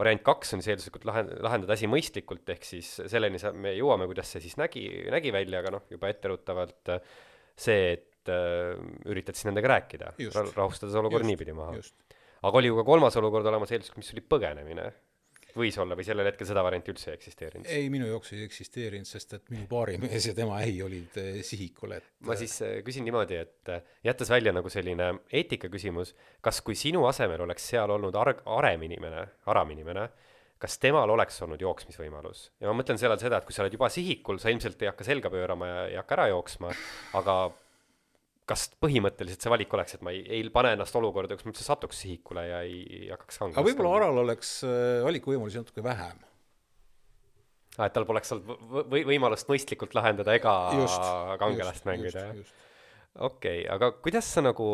variant 0.00 0.22
kaks 0.24 0.54
on 0.54 0.62
siis 0.62 0.74
eelduslikult 0.74 1.06
lahen-, 1.08 1.30
lahendada 1.44 1.76
asi 1.76 1.88
mõistlikult, 1.90 2.44
ehk 2.52 2.66
siis 2.68 2.90
selleni 3.08 3.40
sa, 3.40 3.52
me 3.56 3.72
jõuame, 3.76 4.08
kuidas 4.10 4.30
see 4.32 4.44
siis 4.44 4.58
nägi, 4.60 4.84
nägi 5.12 5.32
välja, 5.34 5.62
aga 5.62 5.72
noh, 5.76 5.86
juba 5.92 6.10
etteruttavalt 6.12 6.92
äh, 6.92 7.16
see, 7.56 7.94
et 7.96 8.32
äh, 8.32 8.76
üritad 9.08 9.38
siis 9.38 9.48
nendega 9.48 9.72
rääkida, 9.72 10.12
Just. 10.20 10.56
rahustades 10.56 10.96
olukorra 11.00 11.24
Just, 11.24 11.32
niipidi 11.32 11.56
maha. 11.56 11.80
aga 12.46 12.60
oli 12.60 12.72
ju 12.72 12.78
ka 12.80 12.86
kolmas 12.88 13.16
olukord 13.20 13.48
olemas 13.48 13.72
eelduslikult, 13.72 14.04
mis 14.04 14.12
oli 14.16 14.24
põgenemine. 14.34 14.90
Võis 15.58 15.78
olla 15.82 15.96
või 15.98 16.06
sellel 16.06 16.28
hetkel 16.30 16.48
seda 16.48 16.62
varianti 16.66 16.92
üldse 16.92 17.10
ei 17.10 17.18
eksisteerinud? 17.18 17.70
ei, 17.72 17.88
minu 17.92 18.08
jaoks 18.10 18.32
ei 18.36 18.44
eksisteerinud, 18.46 19.08
sest 19.08 19.36
et 19.38 19.50
minu 19.52 19.66
baarimees 19.70 20.30
ja 20.30 20.34
tema 20.36 20.60
äi 20.64 20.78
olid 20.84 21.18
eh, 21.22 21.40
sihikul, 21.46 21.96
et 21.98 22.08
ma 22.28 22.36
siis 22.38 22.54
äh, 22.66 22.78
küsin 22.86 23.06
niimoodi, 23.06 23.40
et 23.42 23.72
jättes 24.06 24.30
välja 24.32 24.54
nagu 24.56 24.70
selline 24.72 25.12
eetikaküsimus, 25.32 26.14
kas 26.44 26.62
kui 26.66 26.78
sinu 26.78 27.06
asemel 27.10 27.46
oleks 27.46 27.68
seal 27.72 27.92
olnud 27.96 28.16
arg-, 28.20 28.44
arem 28.58 28.86
inimene, 28.88 29.26
aram 29.52 29.74
inimene, 29.74 30.08
kas 30.62 30.78
temal 30.80 31.10
oleks 31.12 31.38
olnud 31.44 31.60
jooksmisvõimalus? 31.60 32.50
ja 32.60 32.70
ma 32.70 32.78
mõtlen 32.80 33.00
selle 33.00 33.16
all 33.16 33.22
seda, 33.22 33.40
et 33.40 33.48
kui 33.48 33.56
sa 33.56 33.64
oled 33.64 33.76
juba 33.76 33.90
sihikul, 33.92 34.40
sa 34.42 34.52
ilmselt 34.52 34.82
ei 34.82 34.92
hakka 34.92 35.06
selga 35.06 35.32
pöörama 35.32 35.70
ja 35.70 35.86
ei 35.90 36.00
hakka 36.00 36.20
ära 36.20 36.30
jooksma, 36.32 36.72
aga 37.20 37.36
kas 38.46 38.68
põhimõtteliselt 38.82 39.42
see 39.42 39.50
valik 39.50 39.74
oleks, 39.74 39.96
et 39.96 40.04
ma 40.06 40.12
ei, 40.14 40.22
ei 40.38 40.46
pane 40.54 40.76
ennast 40.76 40.94
olukorda, 40.98 41.34
kus 41.34 41.46
ma 41.46 41.52
üldse 41.52 41.66
satuks 41.66 42.04
sihikule 42.04 42.46
ja 42.46 42.62
ei, 42.66 42.78
ei 43.00 43.10
hakkaks 43.10 43.42
aga 43.48 43.64
võib-olla 43.66 43.96
Aral 43.98 44.22
oleks 44.22 44.52
äh, 44.66 45.02
valikuvõimalusi 45.06 45.62
natuke 45.62 45.84
vähem. 45.84 46.22
ah,. 47.76 47.88
et 47.88 47.96
tal 47.96 48.06
poleks 48.08 48.32
olnud 48.36 48.70
võ- 48.70 48.86
või 48.94 49.02
võimalust 49.10 49.50
mõistlikult 49.50 49.98
lahendada 49.98 50.36
ega 50.38 50.54
Just, 50.78 51.10
kangelast 51.42 51.82
just, 51.82 51.90
mängida, 51.90 52.26
jah? 52.30 52.56
okei 53.18 53.64
okay,, 53.64 53.68
aga 53.74 53.90
kuidas 53.98 54.30
sa 54.30 54.44
nagu, 54.46 54.70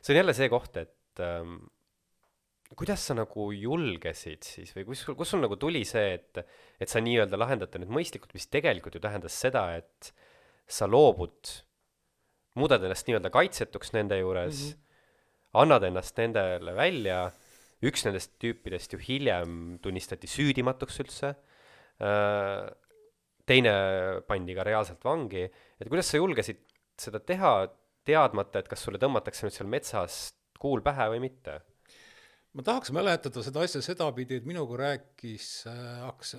see 0.00 0.14
on 0.14 0.22
jälle 0.22 0.36
see 0.36 0.48
koht, 0.52 0.80
et 0.80 1.24
ähm, 1.24 1.58
kuidas 2.74 3.04
sa 3.06 3.14
nagu 3.14 3.50
julgesid 3.54 4.46
siis 4.46 4.72
või 4.74 4.86
kus, 4.88 5.04
kus 5.12 5.34
sul 5.34 5.44
nagu 5.44 5.58
tuli 5.60 5.84
see, 5.86 6.16
et, 6.16 6.40
et 6.80 6.90
sa 6.90 7.02
nii-öelda 7.04 7.38
lahendate 7.38 7.78
nüüd 7.82 7.92
mõistlikult, 7.94 8.32
mis 8.34 8.48
tegelikult 8.50 8.96
ju 8.96 9.04
tähendas 9.04 9.36
seda, 9.36 9.68
et 9.76 10.10
sa 10.66 10.88
loobud, 10.90 11.52
muudad 12.56 12.84
ennast 12.84 13.08
nii-öelda 13.08 13.30
kaitsetuks 13.34 13.92
nende 13.96 14.18
juures 14.20 14.62
mm, 14.62 14.70
-hmm. 14.70 15.60
annad 15.62 15.86
ennast 15.90 16.16
nendele 16.20 16.74
välja, 16.76 17.20
üks 17.84 18.06
nendest 18.06 18.34
tüüpidest 18.42 18.96
ju 18.96 19.00
hiljem 19.02 19.78
tunnistati 19.84 20.30
süüdimatuks 20.30 21.00
üldse 21.04 21.34
äh,, 22.00 22.66
teine 23.46 23.74
pandi 24.26 24.56
ka 24.56 24.64
reaalselt 24.66 25.04
vangi, 25.04 25.44
et 25.80 25.88
kuidas 25.88 26.10
sa 26.10 26.18
julgesid 26.18 26.64
seda 26.98 27.20
teha, 27.20 27.68
teadmata, 28.06 28.60
et 28.62 28.68
kas 28.70 28.82
sulle 28.82 28.98
tõmmatakse 29.02 29.46
nüüd 29.46 29.54
seal 29.54 29.70
metsas 29.70 30.34
kuul 30.58 30.82
pähe 30.84 31.10
või 31.12 31.22
mitte? 31.28 31.60
Ma 32.56 32.64
tahaks 32.64 32.92
mäletada 32.94 33.42
seda 33.44 33.62
asja 33.66 33.82
sedapidi, 33.84 34.38
et 34.40 34.46
minuga 34.48 34.78
rääkis 34.80 35.48
äh,, 35.68 35.80
hakkas, 36.06 36.36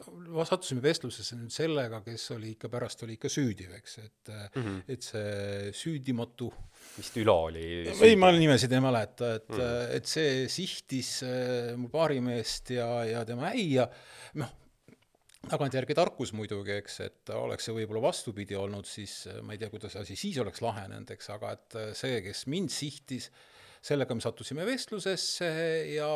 sattusime 0.49 0.81
vestlusesse 0.83 1.37
nüüd 1.37 1.53
sellega, 1.53 2.01
kes 2.05 2.31
oli 2.35 2.55
ikka 2.55 2.71
pärast 2.73 3.03
oli 3.05 3.17
ikka 3.19 3.29
süüdi, 3.31 3.67
eks, 3.77 3.97
et 4.01 4.31
mm. 4.33 4.63
-hmm. 4.63 4.79
et 4.95 5.05
see 5.05 5.73
süüdimatu 5.77 6.49
vist 6.97 7.17
Ülo 7.21 7.35
oli 7.49 7.65
ei, 7.93 8.15
ma 8.19 8.31
nimesid 8.33 8.73
ei 8.73 8.83
mäleta, 8.83 9.35
et 9.37 9.51
mm., 9.53 9.97
et 9.97 10.09
see 10.09 10.45
sihtis 10.51 11.11
äh, 11.27 11.75
mu 11.77 11.91
baarimeest 11.93 12.73
ja, 12.77 12.87
ja 13.05 13.25
tema 13.27 13.51
äia, 13.53 13.85
noh, 14.41 14.55
tagantjärgi 15.47 15.95
tarkus 15.97 16.33
muidugi, 16.35 16.79
eks, 16.81 16.97
et 17.05 17.33
oleks 17.35 17.67
see 17.67 17.75
võib-olla 17.77 18.07
vastupidi 18.09 18.57
olnud, 18.57 18.89
siis 18.89 19.19
äh, 19.29 19.41
ma 19.45 19.53
ei 19.53 19.61
tea, 19.61 19.69
kuidas 19.73 19.99
asi 20.01 20.17
siis 20.17 20.39
oleks 20.41 20.63
lahenenud, 20.65 21.13
eks, 21.13 21.29
aga 21.35 21.53
et 21.59 21.77
äh, 21.77 21.93
see, 21.97 22.19
kes 22.25 22.47
mind 22.51 22.73
sihtis, 22.73 23.29
sellega 23.87 24.15
me 24.17 24.23
sattusime 24.23 24.65
vestlusesse 24.67 25.49
ja 25.95 26.11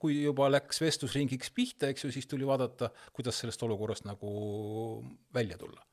kui 0.00 0.20
juba 0.24 0.50
läks 0.50 0.82
vestlusringiks 0.82 1.52
pihta, 1.54 1.90
eks 1.92 2.06
ju, 2.06 2.12
siis 2.14 2.28
tuli 2.30 2.46
vaadata, 2.48 2.90
kuidas 3.14 3.38
sellest 3.40 3.62
olukorrast 3.66 4.08
nagu 4.08 4.34
välja 5.34 5.58
tulla 5.60 5.84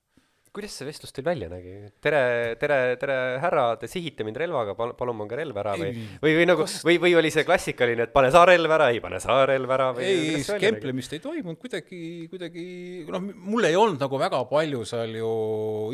kuidas 0.51 0.73
see 0.75 0.87
vestlus 0.87 1.13
teil 1.15 1.23
välja 1.25 1.47
nägi? 1.51 1.73
tere, 2.03 2.21
tere, 2.59 2.77
tere 2.99 3.17
härra, 3.39 3.63
te 3.79 3.87
sihite 3.87 4.25
mind 4.27 4.39
relvaga, 4.41 4.73
palun, 4.75 4.95
palun 4.99 5.21
pange 5.21 5.37
relv 5.39 5.59
ära 5.61 5.75
või 5.79 5.91
või, 5.95 6.33
või 6.39 6.47
nagu, 6.49 6.65
või, 6.87 6.97
või 7.05 7.13
oli 7.21 7.31
see 7.31 7.45
klassikaline, 7.47 8.07
et 8.09 8.13
pane 8.15 8.31
sa 8.35 8.43
relv 8.47 8.73
ära, 8.75 8.89
ei 8.91 8.99
pane 9.03 9.21
sa 9.23 9.37
relv 9.47 9.71
ära 9.71 9.91
või 9.95 10.09
ei, 10.09 10.41
kemplemist 10.63 11.15
ei 11.15 11.21
toimunud 11.23 11.59
kuidagi, 11.61 12.01
kuidagi 12.31 12.65
noh, 13.11 13.29
mul 13.45 13.69
ei 13.69 13.77
olnud 13.79 14.01
nagu 14.03 14.19
väga 14.19 14.41
palju 14.49 14.83
seal 14.91 15.15
ju 15.21 15.31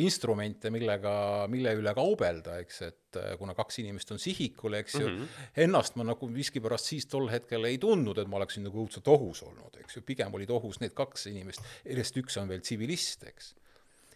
instrumente, 0.02 0.74
millega, 0.74 1.13
mille 1.54 1.76
üle 1.78 1.93
kaubelda, 1.98 2.58
eks, 2.63 2.82
et 2.88 3.22
äh, 3.22 3.30
kuna 3.38 3.54
kaks 3.58 3.84
inimest 3.84 4.15
on 4.15 4.22
sihikul, 4.22 4.80
eks 4.82 4.98
ju 4.98 5.06
mm, 5.06 5.22
-hmm. 5.22 5.54
ennast 5.67 6.02
ma 6.02 6.08
nagu 6.10 6.32
miskipärast 6.34 6.96
siis 6.96 7.06
tol 7.06 7.30
hetkel 7.30 7.70
ei 7.70 7.78
tundnud, 7.82 8.17
et 8.17 8.30
ma 8.30 8.41
oleksin 8.41 8.65
nagu 8.65 8.82
õudselt 8.82 9.13
ohus 9.13 9.46
olnud, 9.46 9.78
eks 9.84 10.00
ju, 10.00 10.06
pigem 10.08 10.34
olid 10.34 10.50
ohus 10.50 10.82
need 10.82 10.98
kaks 10.98 11.30
inimest, 11.30 11.62
millest 11.86 12.22
üks 12.26 12.41
on 12.41 12.50
veel 12.50 12.65
tsivilist, 12.65 13.30
eks. 13.30 13.54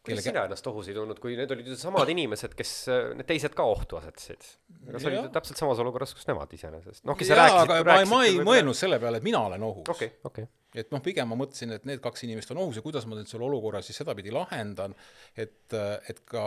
Kuidas 0.05 0.23
sina 0.25 0.45
ennast 0.47 0.67
ohus 0.71 0.87
ei 0.89 0.95
tundnud, 0.97 1.19
kui 1.21 1.35
need 1.37 1.51
olid 1.53 1.67
ju 1.69 1.75
samad 1.77 2.09
inimesed, 2.09 2.55
kes 2.57 2.71
äh, 2.89 3.11
need 3.19 3.27
teised 3.29 3.53
ka 3.57 3.65
ohtu 3.69 3.99
asetasid? 3.99 4.47
aga 4.89 5.01
sa 5.01 5.11
olid 5.11 5.27
täpselt 5.35 5.61
samas 5.61 5.81
olukorras, 5.83 6.15
kus 6.17 6.25
nemad 6.29 6.53
iseenesest. 6.57 7.03
noh, 7.05 7.17
kes 7.19 7.29
sa 7.29 7.37
jaa, 7.37 7.45
rääkisid 7.45 7.75
aga, 7.75 7.85
ma 7.85 7.99
ei, 8.01 8.09
ma 8.09 8.21
ei 8.25 8.39
mõelnud 8.47 8.77
selle 8.77 8.97
peale, 9.03 9.21
et 9.21 9.27
mina 9.27 9.43
olen 9.45 9.65
ohus 9.67 9.91
okei, 9.93 10.09
okei. 10.29 10.47
et 10.81 10.89
noh, 10.95 11.03
pigem 11.05 11.29
ma 11.29 11.37
mõtlesin, 11.43 11.75
et 11.77 11.85
need 11.89 12.01
kaks 12.01 12.25
inimest 12.25 12.53
on 12.55 12.63
ohus 12.65 12.79
ja 12.81 12.85
kuidas 12.85 13.05
ma 13.05 13.19
nüüd 13.19 13.29
selle 13.29 13.45
olukorra 13.45 13.83
siis 13.85 14.01
sedapidi 14.01 14.33
lahendan, 14.33 14.95
et, 15.37 15.75
et 16.09 16.23
ka 16.25 16.45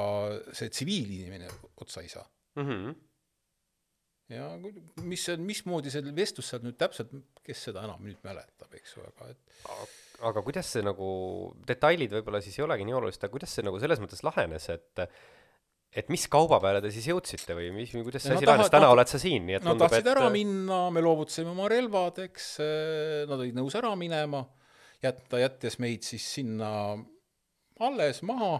see 0.52 0.72
tsiviilinimene 0.74 1.50
otsa 1.84 2.02
ei 2.02 2.10
saa. 2.10 2.26
Mhm. 2.58 2.90
ja 4.34 4.48
kui- 4.62 5.04
mis 5.04 5.28
mismoodi 5.38 5.90
see 5.94 6.02
vestlus 6.16 6.50
seal 6.50 6.62
nüüd 6.66 6.78
täpselt, 6.80 7.12
kes 7.44 7.68
seda 7.68 7.84
enam 7.86 8.02
nüüd 8.02 8.18
mäletab, 8.26 8.72
eks 8.74 8.96
ju, 8.96 9.04
aga 9.14 9.30
et 9.30 9.64
aga 10.24 10.42
kuidas 10.46 10.68
see 10.76 10.84
nagu, 10.84 11.06
detailid 11.68 12.12
võib-olla 12.18 12.40
siis 12.44 12.58
ei 12.58 12.66
olegi 12.66 12.86
nii 12.88 12.96
olulised, 12.98 13.24
aga 13.24 13.34
kuidas 13.34 13.54
see 13.56 13.64
nagu 13.66 13.80
selles 13.82 14.02
mõttes 14.02 14.24
lahenes, 14.26 14.68
et 14.74 15.06
et 15.94 16.08
mis 16.10 16.24
kauba 16.26 16.58
peale 16.62 16.80
te 16.82 16.90
siis 16.90 17.06
jõudsite 17.06 17.54
või 17.54 17.68
mis, 17.74 17.92
kuidas 17.94 18.24
see 18.24 18.32
No 18.34 18.40
asi 18.40 18.48
lahenes, 18.48 18.70
täna 18.72 18.88
tahad- 18.88 18.96
oled 18.96 19.10
sa 19.12 19.20
siin, 19.22 19.44
nii 19.46 19.58
et 19.60 19.62
Nad 19.62 19.76
tundub, 19.76 19.86
tahtsid 19.86 20.08
et 20.08 20.12
ära 20.16 20.30
minna, 20.34 20.78
me 20.90 21.02
loovutasime 21.04 21.52
oma 21.52 21.68
relvad, 21.70 22.18
eks, 22.24 22.48
nad 23.30 23.38
olid 23.38 23.54
nõus 23.54 23.76
ära 23.78 23.92
minema, 23.98 24.42
jätta, 25.04 25.38
jättes 25.44 25.78
meid 25.82 26.02
siis 26.06 26.26
sinna 26.40 26.70
alles 27.84 28.22
maha 28.26 28.56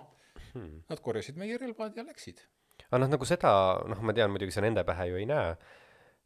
hmm.. 0.55 0.85
Nad 0.91 1.03
korjasid 1.03 1.39
meie 1.41 1.59
relvad 1.59 1.99
ja 1.99 2.07
läksid. 2.07 2.45
aga 2.91 3.03
noh, 3.03 3.11
nagu 3.17 3.27
seda, 3.27 3.51
noh, 3.91 4.01
ma 4.07 4.15
tean 4.15 4.31
muidugi 4.31 4.55
sa 4.55 4.63
nende 4.65 4.85
pähe 4.87 5.09
ju 5.11 5.19
ei 5.19 5.27
näe 5.27 5.55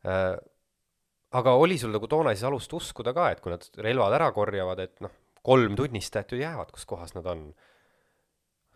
äh,, 0.04 0.36
aga 1.38 1.54
oli 1.60 1.76
sul 1.80 1.92
nagu 1.94 2.08
toona 2.10 2.32
siis 2.34 2.46
alust 2.48 2.72
uskuda 2.76 3.12
ka, 3.16 3.30
et 3.32 3.40
kui 3.44 3.52
nad 3.52 3.64
relvad 3.84 4.16
ära 4.16 4.30
korjavad, 4.36 4.80
et 4.84 5.00
noh, 5.04 5.12
kolm 5.48 5.76
tunnistajat 5.78 6.34
ju 6.34 6.42
jäävad, 6.42 6.72
kus 6.74 6.86
kohas 6.88 7.16
nad 7.16 7.26
on? 7.30 7.50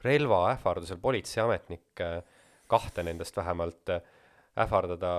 relva 0.02 0.48
ähvardusel 0.50 0.98
politseiametnik, 0.98 2.00
kahte 2.66 3.04
nendest 3.06 3.37
vähemalt 3.38 3.92
ähvardada, 4.58 5.12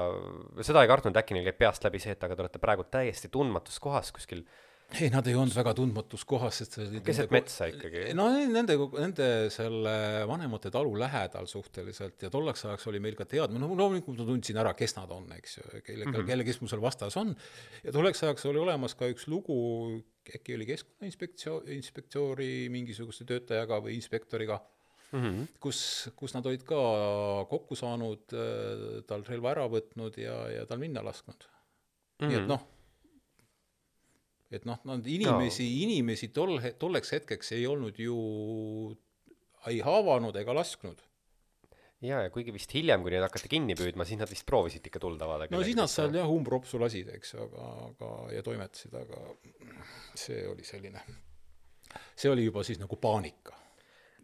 seda 0.59 0.81
ei 0.83 0.89
kartnud, 0.91 1.15
äkki 1.15 1.37
neil 1.37 1.47
käib 1.47 1.61
peast 1.61 1.85
läbi 1.87 2.01
see, 2.03 2.17
et 2.17 2.25
aga 2.25 2.35
te 2.35 2.43
olete 2.43 2.59
praegu 2.59 2.83
täiesti 2.91 3.31
tundmatus 3.31 3.79
kohas 3.79 4.11
kuskil 4.11 4.43
ei, 4.93 5.09
nad 5.13 5.25
ei 5.27 5.35
olnud 5.37 5.55
väga 5.55 5.73
tundmatus 5.77 6.23
kohas, 6.29 6.59
sest 6.61 6.77
keset 7.05 7.31
metsa 7.33 7.67
ikkagi? 7.71 8.03
no 8.17 8.27
nende, 8.35 8.75
nende 8.93 9.29
selle 9.53 9.95
vanemate 10.29 10.71
talu 10.73 10.93
lähedal 10.99 11.47
suhteliselt 11.49 12.27
ja 12.27 12.29
tolleks 12.33 12.65
ajaks 12.67 12.87
oli 12.91 13.01
meil 13.03 13.17
ka 13.17 13.25
teadmine, 13.29 13.63
no 13.63 13.73
loomulikult 13.73 14.19
ma 14.21 14.27
tundsin 14.27 14.59
ära, 14.61 14.75
kes 14.77 14.97
nad 14.99 15.11
on, 15.15 15.29
eks 15.37 15.57
ju, 15.57 15.65
kelle 15.79 16.05
mm, 16.05 16.13
-hmm. 16.13 16.27
kelle, 16.29 16.47
kes 16.47 16.61
mul 16.61 16.71
seal 16.71 16.83
vastas 16.83 17.17
on, 17.21 17.33
ja 17.83 17.95
tolleks 17.95 18.23
ajaks 18.27 18.45
oli 18.51 18.61
olemas 18.61 18.97
ka 18.99 19.09
üks 19.09 19.25
lugu, 19.31 19.57
äkki 20.37 20.55
oli 20.55 20.67
Keskkonnainspektsioon, 20.69 21.67
inspektsioori 21.75 22.51
mingisuguse 22.73 23.25
töötajaga 23.29 23.79
või 23.83 23.97
inspektoriga 23.97 24.59
mm, 25.11 25.23
-hmm. 25.23 25.47
kus, 25.63 25.79
kus 26.15 26.35
nad 26.37 26.45
olid 26.49 26.63
ka 26.67 26.83
kokku 27.49 27.75
saanud, 27.79 28.37
tal 29.07 29.25
relva 29.27 29.51
ära 29.55 29.67
võtnud 29.71 30.19
ja, 30.21 30.37
ja 30.59 30.69
tal 30.69 30.79
minna 30.83 31.03
lasknud 31.05 31.43
mm. 31.43 31.51
-hmm. 32.23 32.29
nii 32.29 32.41
et 32.41 32.47
noh 32.51 32.69
et 34.53 34.67
noh, 34.69 34.77
nad 34.85 35.07
inimesi 35.09 35.65
no., 35.65 35.79
inimesi 35.87 36.29
tol, 36.33 36.59
tolleks 36.79 37.15
hetkeks 37.15 37.55
ei 37.57 37.65
olnud 37.69 37.97
ju, 37.99 38.17
ei 39.69 39.79
haavanud 39.85 40.35
ega 40.37 40.53
lasknud. 40.53 41.01
Ja, 42.03 42.21
ja 42.25 42.31
kuigi 42.33 42.53
vist 42.55 42.73
hiljem, 42.75 43.03
kui 43.03 43.13
neid 43.13 43.23
hakati 43.25 43.49
kinni 43.51 43.75
püüdma, 43.79 44.05
siis 44.07 44.19
nad 44.19 44.31
vist 44.31 44.45
proovisid 44.49 44.85
ikka 44.89 45.01
tulda 45.03 45.27
vaadata. 45.29 45.55
no 45.55 45.63
siis 45.65 45.77
nad 45.79 45.91
seal 45.91 46.15
jah, 46.15 46.29
umbropsu 46.29 46.81
lasid, 46.81 47.11
eks, 47.17 47.35
aga, 47.43 47.67
aga 47.89 48.13
ja 48.35 48.45
toimetasid, 48.45 48.95
aga 48.99 49.23
see 50.19 50.43
oli 50.49 50.67
selline, 50.67 51.03
see 52.15 52.31
oli 52.31 52.47
juba 52.47 52.65
siis 52.67 52.81
nagu 52.81 52.99
paanika. 52.99 53.55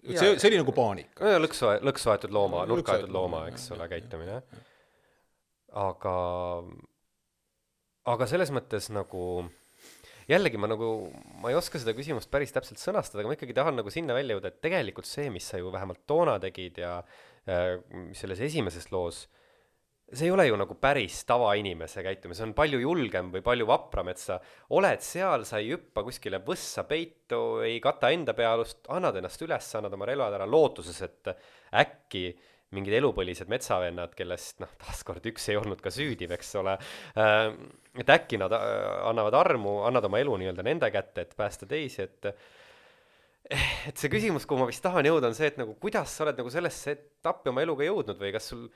see, 0.04 0.36
see 0.36 0.50
oli 0.52 0.62
nagu 0.62 0.76
paanika. 0.76 1.24
no 1.24 1.36
ja 1.38 1.42
lõksu, 1.42 1.72
lõksu 1.88 2.14
aetud 2.16 2.36
looma, 2.36 2.66
nurka 2.70 2.98
aetud 2.98 3.16
looma, 3.16 3.46
eks 3.54 3.70
ole, 3.76 3.88
käitumine. 3.92 4.42
aga, 5.88 6.18
aga 8.16 8.30
selles 8.30 8.52
mõttes 8.56 8.92
nagu 8.94 9.24
jällegi 10.30 10.60
ma 10.62 10.70
nagu, 10.70 11.10
ma 11.42 11.50
ei 11.50 11.58
oska 11.58 11.80
seda 11.82 11.96
küsimust 11.98 12.30
päris 12.30 12.54
täpselt 12.54 12.82
sõnastada, 12.82 13.24
aga 13.24 13.32
ma 13.32 13.38
ikkagi 13.38 13.56
tahan 13.58 13.80
nagu 13.80 13.90
sinna 13.94 14.14
välja 14.18 14.36
jõuda, 14.36 14.52
et 14.52 14.62
tegelikult 14.62 15.10
see, 15.10 15.32
mis 15.34 15.48
sa 15.50 15.58
ju 15.62 15.72
vähemalt 15.74 16.04
toona 16.10 16.36
tegid 16.44 16.78
ja 16.84 17.00
äh, 17.50 17.76
selles 18.18 18.42
esimeses 18.46 18.90
loos, 18.94 19.26
see 20.10 20.26
ei 20.26 20.34
ole 20.34 20.48
ju 20.48 20.58
nagu 20.58 20.76
päris 20.82 21.22
tavainimese 21.30 22.02
käitumine, 22.06 22.38
see 22.38 22.48
on 22.48 22.56
palju 22.58 22.80
julgem 22.82 23.30
või 23.34 23.44
palju 23.46 23.68
vapram, 23.70 24.10
et 24.10 24.22
sa 24.22 24.40
oled 24.78 25.04
seal, 25.06 25.46
sa 25.46 25.60
ei 25.62 25.74
hüppa 25.76 26.04
kuskile 26.06 26.42
võssa 26.46 26.86
peitu, 26.90 27.60
ei 27.66 27.78
kata 27.84 28.10
enda 28.16 28.34
pealust, 28.38 28.86
annad 28.94 29.20
ennast 29.20 29.44
üles, 29.46 29.68
annad 29.78 29.98
oma 29.98 30.08
relvad 30.10 30.40
ära 30.40 30.48
lootuses, 30.50 31.02
et 31.06 31.34
äkki 31.84 32.24
mingid 32.76 32.94
elupõlised 33.00 33.50
metsavennad, 33.50 34.14
kellest 34.18 34.60
noh, 34.62 34.72
taaskord 34.82 35.26
üks 35.32 35.48
ei 35.50 35.58
olnud 35.58 35.80
ka 35.82 35.94
süüdiv, 35.94 36.34
eks 36.36 36.52
ole 36.62 36.76
äh,, 37.18 37.48
et 37.98 38.14
äkki 38.14 38.38
nad 38.42 38.54
äh, 38.54 38.64
annavad 39.10 39.38
armu, 39.40 39.80
annad 39.90 40.06
oma 40.10 40.22
elu 40.22 40.38
nii-öelda 40.42 40.66
nende 40.66 40.92
kätte, 40.94 41.26
et 41.26 41.38
päästa 41.38 41.70
teisi, 41.70 42.06
et 42.06 42.30
et 43.50 43.98
see 43.98 44.12
küsimus, 44.12 44.46
kuhu 44.50 44.62
ma 44.62 44.70
vist 44.70 44.84
tahan 44.86 45.08
jõuda, 45.08 45.32
on 45.32 45.38
see, 45.38 45.50
et 45.50 45.60
nagu 45.60 45.76
kuidas 45.82 46.14
sa 46.14 46.26
oled 46.26 46.40
nagu 46.42 46.52
sellesse 46.54 46.96
etappi 46.96 47.54
oma 47.54 47.64
eluga 47.66 47.88
jõudnud 47.88 48.20
või 48.22 48.34
kas 48.36 48.52
sul, 48.52 48.68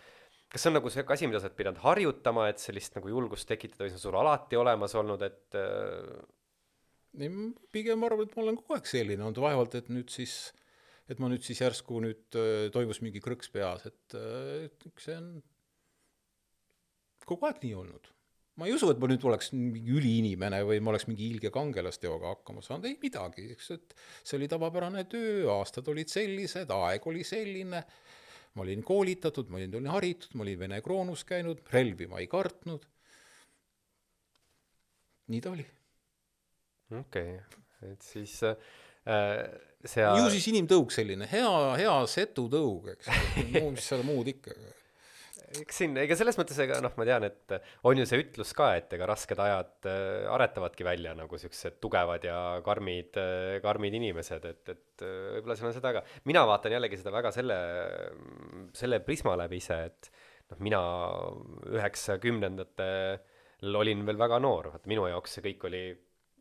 kas 0.50 0.64
see 0.64 0.72
on 0.72 0.80
nagu 0.80 0.94
see 0.94 1.06
asi, 1.16 1.30
mida 1.30 1.42
sa 1.42 1.50
oled 1.50 1.60
pidanud 1.60 1.84
harjutama, 1.84 2.48
et 2.50 2.64
sellist 2.64 2.98
nagu 2.98 3.12
julgust 3.12 3.50
tekitada 3.50 3.86
või 3.86 3.94
see 3.94 4.00
on 4.00 4.06
sul 4.08 4.20
alati 4.22 4.60
olemas 4.60 4.98
olnud, 5.00 5.28
et 5.28 5.60
äh... 5.60 6.26
ei, 7.20 7.32
pigem 7.76 8.02
ma 8.02 8.10
arvan, 8.10 8.26
et 8.28 8.36
ma 8.38 8.46
olen 8.48 8.60
kogu 8.62 8.78
aeg 8.78 8.90
selline 8.90 9.26
olnud, 9.26 9.44
vaevalt 9.46 9.78
et 9.82 9.94
nüüd 9.94 10.14
siis 10.14 10.38
et 11.12 11.20
ma 11.20 11.30
nüüd 11.30 11.44
siis 11.44 11.60
järsku 11.62 12.00
nüüd 12.04 12.38
äh, 12.40 12.70
toimus 12.74 13.02
mingi 13.04 13.22
krõks 13.24 13.52
peas, 13.54 13.86
et, 13.90 14.18
äh, 14.18 14.70
et 14.70 15.04
see 15.04 15.18
on 15.20 15.34
kogu 17.28 17.48
aeg 17.48 17.62
nii 17.64 17.76
olnud. 17.80 18.10
Ma 18.60 18.68
ei 18.68 18.74
usu, 18.76 18.92
et 18.94 19.00
ma 19.02 19.10
nüüd 19.10 19.24
oleks 19.26 19.50
mingi 19.56 19.96
üliinimene 19.98 20.60
või 20.68 20.80
ma 20.84 20.94
oleks 20.94 21.08
mingi 21.10 21.26
ilge 21.32 21.50
kangelasteoga 21.54 22.36
hakkama 22.36 22.62
saanud, 22.66 22.86
ei 22.90 22.98
midagi, 23.02 23.48
eks, 23.56 23.72
et 23.74 23.96
see 24.22 24.38
oli 24.38 24.50
tavapärane 24.52 25.06
töö, 25.10 25.48
aastad 25.56 25.90
olid 25.90 26.12
sellised, 26.12 26.74
aeg 26.76 27.08
oli 27.10 27.26
selline, 27.28 27.82
ma 28.54 28.66
olin 28.66 28.86
koolitatud, 28.86 29.50
ma 29.50 29.58
olin, 29.62 29.74
olin 29.80 29.94
haritud, 29.96 30.38
ma 30.38 30.46
olin 30.46 30.60
Vene 30.62 30.82
kroonus 30.86 31.26
käinud, 31.30 31.66
relvi 31.74 32.10
ma 32.12 32.22
ei 32.22 32.30
kartnud. 32.30 32.86
nii 35.34 35.42
ta 35.42 35.54
oli. 35.56 35.66
okei 37.00 37.36
okay., 37.40 37.62
et 37.90 38.06
siis 38.06 38.36
äh, 38.46 38.58
seal 39.84 40.20
ju 40.20 40.30
siis 40.32 40.46
inimtõug 40.54 40.94
selline, 40.94 41.26
hea, 41.32 41.52
hea 41.82 41.98
setutõug, 42.12 42.94
eks, 42.94 43.10
mis 43.74 43.90
seal 43.90 44.06
muud 44.06 44.30
ikka. 44.30 44.54
Eks 45.62 45.80
siin, 45.82 45.96
ega 46.02 46.16
selles 46.18 46.38
mõttes, 46.40 46.58
ega 46.64 46.80
noh, 46.84 46.94
ma 47.00 47.06
tean, 47.08 47.26
et 47.28 47.56
on 47.90 48.00
ju 48.00 48.06
see 48.10 48.22
ütlus 48.24 48.54
ka, 48.58 48.70
et 48.80 48.94
ega 48.98 49.08
rasked 49.10 49.40
ajad 49.46 49.90
äh, 49.90 50.26
aretavadki 50.34 50.88
välja 50.88 51.12
nagu 51.18 51.40
siuksed 51.40 51.80
tugevad 51.84 52.26
ja 52.28 52.38
karmid 52.66 53.20
äh,, 53.22 53.58
karmid 53.64 53.98
inimesed, 54.00 54.48
et, 54.50 54.64
et 54.76 55.06
võib-olla 55.06 55.58
seal 55.60 55.72
on 55.72 55.78
seda 55.78 55.94
ka. 55.98 56.06
mina 56.30 56.42
vaatan 56.50 56.78
jällegi 56.78 57.02
seda 57.02 57.12
väga 57.16 57.34
selle, 57.36 57.58
selle 58.78 59.02
prisma 59.06 59.34
läbi 59.40 59.62
ise, 59.62 59.80
et 59.92 60.12
noh, 60.54 60.64
mina 60.70 60.82
üheksakümnendatel 61.74 63.78
olin 63.80 64.08
veel 64.08 64.20
väga 64.20 64.42
noor, 64.44 64.74
vaata 64.74 64.92
minu 64.92 65.06
jaoks 65.10 65.38
see 65.38 65.46
kõik 65.52 65.62
oli 65.70 65.84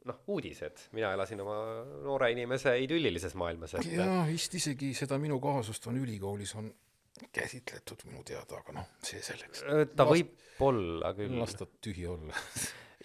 noh, 0.09 0.17
uudised, 0.35 0.77
mina 0.97 1.13
elasin 1.17 1.43
oma 1.45 1.57
noore 2.03 2.33
inimese 2.35 2.75
idüllilises 2.83 3.37
maailmas, 3.39 3.77
et 3.79 3.93
jaa, 3.95 4.25
vist 4.31 4.53
isegi 4.59 4.91
seda 4.99 5.19
minu 5.23 5.39
kaasust 5.43 5.87
on 5.91 6.01
ülikoolis 6.03 6.57
on 6.59 6.73
käsitletud 7.33 8.07
minu 8.09 8.23
teada, 8.27 8.61
aga 8.61 8.77
noh, 8.79 8.93
see 9.05 9.23
selleks. 9.25 9.65
Äh, 9.67 9.85
ta 9.93 10.07
Last... 10.07 10.15
võib 10.15 10.65
olla 10.69 11.13
küll. 11.17 11.35
las 11.41 11.57
ta 11.59 11.67
tühi 11.83 12.07
olla 12.07 12.37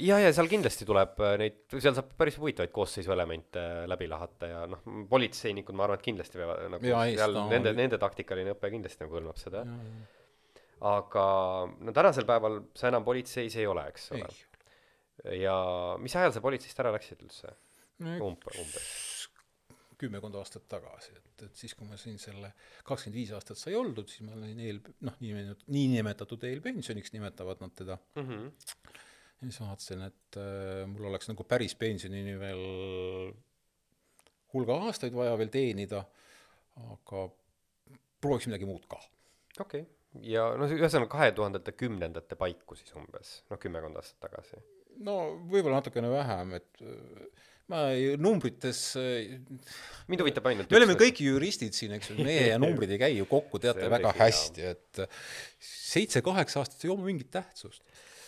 ja, 0.04 0.20
ja 0.22 0.32
seal 0.36 0.50
kindlasti 0.52 0.86
tuleb 0.88 1.20
äh, 1.26 1.36
neid, 1.42 1.60
seal 1.74 1.96
saab 1.98 2.12
päris 2.20 2.38
huvitavaid 2.42 2.74
koosseisuelemente 2.76 3.64
äh, 3.64 3.86
läbi 3.90 4.10
lahata 4.12 4.52
ja 4.52 4.66
noh, 4.70 4.84
politseinikud, 5.10 5.78
ma 5.78 5.88
arvan, 5.88 6.02
et 6.02 6.06
kindlasti 6.06 6.42
peavad 6.42 6.68
nagu 6.76 6.90
ja, 6.90 7.02
seal 7.18 7.34
no, 7.38 7.48
nende, 7.52 7.74
nende 7.78 8.00
taktikaline 8.02 8.54
õpe 8.56 8.72
kindlasti 8.74 9.06
nagu 9.06 9.18
hõlmab 9.20 9.40
seda. 9.42 9.64
aga 10.92 11.26
no 11.82 11.96
tänasel 11.96 12.28
päeval 12.30 12.62
sa 12.78 12.92
enam 12.92 13.06
politseis 13.08 13.58
ei 13.58 13.66
ole, 13.70 13.88
eks 13.94 14.12
ole 14.14 14.30
ja 15.42 15.58
mis 16.02 16.16
ajal 16.16 16.36
sa 16.36 16.44
politseist 16.44 16.84
ära 16.84 16.94
läksid 16.94 17.24
üldse 17.26 17.56
Umb? 17.98 18.44
umbes? 18.54 18.90
Kümmekond 19.98 20.38
aastat 20.38 20.68
tagasi, 20.70 21.16
et, 21.18 21.44
et 21.48 21.58
siis, 21.58 21.74
kui 21.78 21.88
ma 21.90 21.98
siin 22.00 22.20
selle 22.22 22.52
kakskümmend 22.86 23.18
viis 23.18 23.34
aastat 23.36 23.60
sai 23.60 23.76
oldud, 23.78 24.10
siis 24.12 24.26
ma 24.28 24.36
olin 24.38 24.62
eel, 24.62 24.82
noh, 25.08 25.18
niinimetatud, 25.24 25.66
niinimetatud 25.74 26.46
eelpensioniks 26.52 27.14
nimetavad 27.16 27.64
nad 27.64 27.74
teda 27.78 27.98
mm. 28.16 28.30
-hmm. 28.30 28.46
ja 29.42 29.50
siis 29.50 29.60
vaatasin, 29.64 30.06
et 30.12 30.40
äh, 30.44 30.86
mul 30.92 31.10
oleks 31.12 31.30
nagu 31.32 31.44
päris 31.44 31.76
pensionini 31.76 32.38
veel 32.40 32.64
hulga 34.54 34.80
aastaid 34.88 35.16
vaja 35.16 35.36
veel 35.38 35.52
teenida, 35.54 36.06
aga 36.94 37.28
prooviks 38.22 38.48
midagi 38.50 38.70
muud 38.70 38.88
ka. 38.90 39.02
okei 39.60 39.82
okay., 39.82 39.94
ja 40.34 40.48
no 40.58 40.70
ühesõnaga 40.70 41.12
kahe 41.12 41.32
tuhandete 41.36 41.74
kümnendate 41.78 42.36
paiku 42.40 42.76
siis 42.76 42.94
umbes, 42.98 43.42
noh, 43.50 43.60
kümmekond 43.62 44.00
aastat 44.00 44.30
tagasi 44.30 44.62
no 45.06 45.18
võib-olla 45.50 45.82
natukene 45.82 46.10
vähem, 46.12 46.54
et 46.58 46.82
äh, 46.82 47.46
ma 47.72 47.84
ei, 47.92 48.16
numbrites 48.22 48.82
äh, 49.00 49.38
mind 50.08 50.24
huvitab 50.24 50.46
ainult 50.52 50.72
me 50.72 50.80
oleme 50.80 50.96
kõik 51.00 51.20
juristid 51.26 51.76
siin, 51.76 51.96
eks 51.98 52.12
ju, 52.14 52.18
meie 52.24 52.50
ja 52.54 52.60
numbrid 52.62 52.94
ei 52.96 53.02
käi 53.02 53.14
ju 53.18 53.28
kokku, 53.30 53.60
teate 53.64 53.90
väga 53.92 54.14
hästi, 54.18 54.70
et 54.74 55.02
seitse-kaheksa 55.68 56.64
aastat 56.64 56.86
ei 56.88 56.94
oma 56.94 57.08
mingit 57.10 57.32
tähtsust 57.34 57.84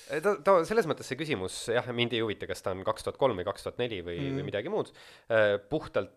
ta, 0.10 0.34
ta 0.44 0.58
selles 0.68 0.90
mõttes 0.90 1.08
see 1.08 1.20
küsimus 1.20 1.62
jah, 1.72 1.88
mind 1.96 2.18
ei 2.18 2.24
huvita, 2.26 2.50
kas 2.50 2.66
ta 2.66 2.74
on 2.76 2.84
kaks 2.88 3.06
tuhat 3.06 3.20
kolm 3.22 3.40
või 3.40 3.48
kaks 3.48 3.68
tuhat 3.68 3.80
neli 3.82 4.02
või 4.04 4.18
mm., 4.20 4.40
või 4.40 4.48
midagi 4.50 4.74
muud, 4.74 4.92
äh, 5.32 5.56
puhtalt, 5.72 6.16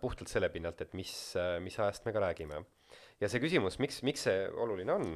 puhtalt 0.00 0.32
selle 0.32 0.48
pinnalt, 0.50 0.80
et 0.82 0.96
mis, 0.98 1.12
mis 1.62 1.76
ajast 1.78 2.08
me 2.08 2.14
ka 2.16 2.24
räägime. 2.24 2.64
ja 3.20 3.28
see 3.30 3.42
küsimus, 3.42 3.76
miks, 3.82 4.00
miks 4.06 4.24
see 4.26 4.48
oluline 4.56 4.94
on, 4.94 5.12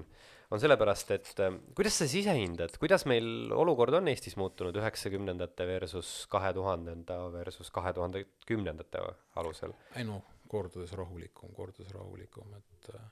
on 0.52 0.60
sellepärast, 0.60 1.14
et 1.16 1.40
äh, 1.40 1.54
kuidas 1.76 1.96
sa 2.00 2.06
ise 2.08 2.34
hindad, 2.36 2.74
kuidas 2.80 3.06
meil 3.08 3.52
olukord 3.56 3.96
on 3.96 4.10
Eestis 4.12 4.36
muutunud 4.40 4.76
üheksakümnendate 4.82 5.66
versus 5.68 6.12
kahe 6.32 6.52
tuhandenda 6.56 7.18
versus 7.32 7.72
kahe 7.72 7.94
tuhande 7.96 8.26
kümnendate 8.48 9.00
alusel? 9.40 9.72
ei 9.96 10.04
noh, 10.08 10.24
kordades 10.52 10.92
rahulikum, 10.98 11.54
kordades 11.56 11.92
rahulikum, 11.96 12.52
et 12.58 12.92
äh, 12.92 13.08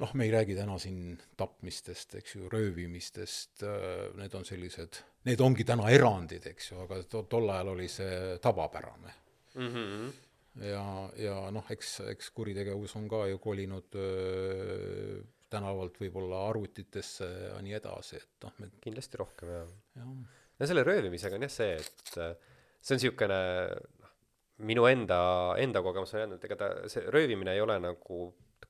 noh, 0.00 0.14
me 0.16 0.28
ei 0.28 0.32
räägi 0.32 0.56
täna 0.56 0.78
siin 0.80 1.18
tapmistest, 1.36 2.16
eks 2.22 2.38
ju, 2.38 2.48
röövimistest, 2.52 3.66
äh, 3.68 4.08
need 4.20 4.38
on 4.38 4.48
sellised, 4.48 5.02
need 5.28 5.44
ongi 5.44 5.68
täna 5.68 5.92
erandid, 5.92 6.48
eks 6.54 6.72
ju, 6.72 6.80
aga 6.86 7.02
to-, 7.04 7.26
tol 7.28 7.52
ajal 7.52 7.74
oli 7.76 7.90
see 7.92 8.38
tavapärane 8.42 9.18
mm. 9.54 9.72
-hmm 9.72 10.12
ja, 10.60 10.86
ja 11.16 11.36
noh, 11.50 11.64
eks, 11.72 11.94
eks 12.12 12.30
kuritegevus 12.36 12.92
on 12.96 13.06
ka 13.08 13.22
ju 13.30 13.38
kolinud 13.40 13.94
öö, 13.96 15.22
tänavalt 15.52 15.98
võib-olla 16.00 16.46
arvutitesse 16.50 17.28
ja 17.48 17.58
nii 17.64 17.76
edasi, 17.78 18.20
et 18.22 18.46
noh, 18.46 18.54
me 18.62 18.70
kindlasti 18.82 19.20
rohkem, 19.20 19.52
jah. 19.52 19.74
jah, 20.00 20.12
no 20.58 20.68
selle 20.68 20.84
röövimisega 20.86 21.38
on 21.38 21.46
jah 21.46 21.52
see, 21.52 21.76
et 21.80 22.14
äh, 22.22 22.32
see 22.80 22.96
on 22.96 23.02
niisugune 23.02 23.40
noh, 24.02 24.14
minu 24.68 24.86
enda, 24.90 25.18
enda 25.62 25.82
kogemus 25.84 26.14
on 26.16 26.24
jäänud, 26.24 26.46
ega 26.48 26.58
ta, 26.60 26.70
see 26.92 27.04
röövimine 27.12 27.54
ei 27.56 27.64
ole 27.64 27.78
nagu 27.82 28.22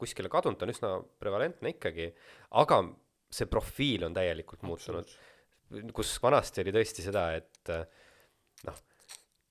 kuskile 0.02 0.30
kadunud, 0.32 0.58
ta 0.58 0.66
on 0.66 0.72
üsna 0.72 0.92
prevalentne 1.22 1.74
ikkagi, 1.76 2.08
aga 2.58 2.80
see 3.32 3.48
profiil 3.50 4.08
on 4.08 4.16
täielikult 4.16 4.64
muutunud. 4.66 5.18
kus 5.96 6.16
vanasti 6.20 6.60
oli 6.60 6.72
tõesti 6.74 7.04
seda, 7.04 7.30
et 7.38 7.70
äh, 7.72 7.86
noh, 8.68 8.80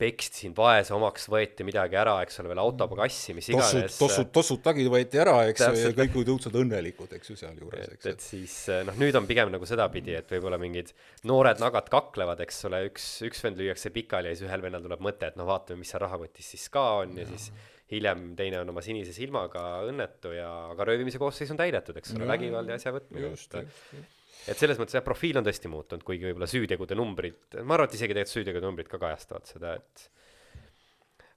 peksti 0.02 0.46
sind 0.46 0.58
vaese 0.58 0.96
omaks, 0.96 1.28
võeti 1.32 1.66
midagi 1.68 1.98
ära, 2.02 2.18
eks 2.26 2.42
ole, 2.42 2.52
veel 2.52 2.62
autopagassi, 2.64 3.36
mis 3.38 3.50
tossud, 3.52 3.80
iganes. 3.80 3.98
tossud, 4.02 4.30
tossud 4.34 4.64
tagi 4.66 4.88
võeti 4.92 5.22
ära, 5.22 5.38
eks 5.52 5.66
ju, 5.68 5.84
ja 5.86 5.92
kõik 5.98 6.18
olid 6.20 6.32
õudselt 6.36 6.58
õnnelikud, 6.62 7.16
eks 7.18 7.34
ju, 7.34 7.38
sealjuures, 7.44 7.92
eks, 7.96 8.12
et 8.14 8.26
siis 8.26 8.56
noh, 8.88 8.98
nüüd 9.02 9.18
on 9.20 9.30
pigem 9.30 9.54
nagu 9.54 9.68
sedapidi, 9.70 10.16
et 10.20 10.34
võib-olla 10.36 10.60
mingid 10.62 10.94
noored 11.30 11.62
nagad 11.62 11.92
kaklevad, 11.94 12.42
eks 12.46 12.64
ole, 12.70 12.86
üks, 12.90 13.10
üks 13.28 13.46
vend 13.46 13.62
lüüakse 13.62 13.94
pikali 13.94 14.32
ja 14.32 14.38
siis 14.38 14.50
ühel 14.50 14.66
vennal 14.66 14.86
tuleb 14.86 15.04
mõte, 15.06 15.30
et 15.30 15.38
no 15.40 15.48
vaatame, 15.50 15.84
mis 15.84 15.94
seal 15.94 16.04
rahakotis 16.06 16.56
siis 16.56 16.66
ka 16.74 16.88
on 17.04 17.16
ja, 17.18 17.26
ja 17.26 17.34
siis 17.36 17.52
hiljem 17.92 18.32
teine 18.40 18.62
on 18.62 18.72
oma 18.72 18.84
sinise 18.86 19.14
silmaga 19.16 19.84
õnnetu 19.90 20.32
ja, 20.36 20.50
aga 20.72 20.88
röövimise 20.88 21.20
koosseis 21.22 21.52
on 21.52 21.60
täidetud, 21.60 21.98
eks 22.00 22.16
ole, 22.16 22.30
vägivald 22.30 22.72
ja 22.72 22.80
asja 22.80 22.96
võtmine, 22.96 23.34
just, 23.34 23.54
just, 23.60 23.94
just. 23.98 24.21
Et 24.50 24.58
selles 24.58 24.80
mõttes 24.82 24.98
jah, 24.98 25.06
profiil 25.06 25.38
on 25.42 25.46
tõesti 25.46 25.70
muutunud, 25.72 26.06
kuigi 26.08 26.30
võib-olla 26.30 26.50
süütegude 26.50 26.98
numbrid, 26.98 27.60
ma 27.62 27.78
arvan, 27.78 27.90
et 27.90 28.00
isegi 28.00 28.16
tegelikult 28.16 28.38
süütegude 28.40 28.68
numbrid 28.68 28.90
ka 28.92 29.00
kajastavad 29.02 29.50
seda, 29.50 29.76
et 29.78 30.10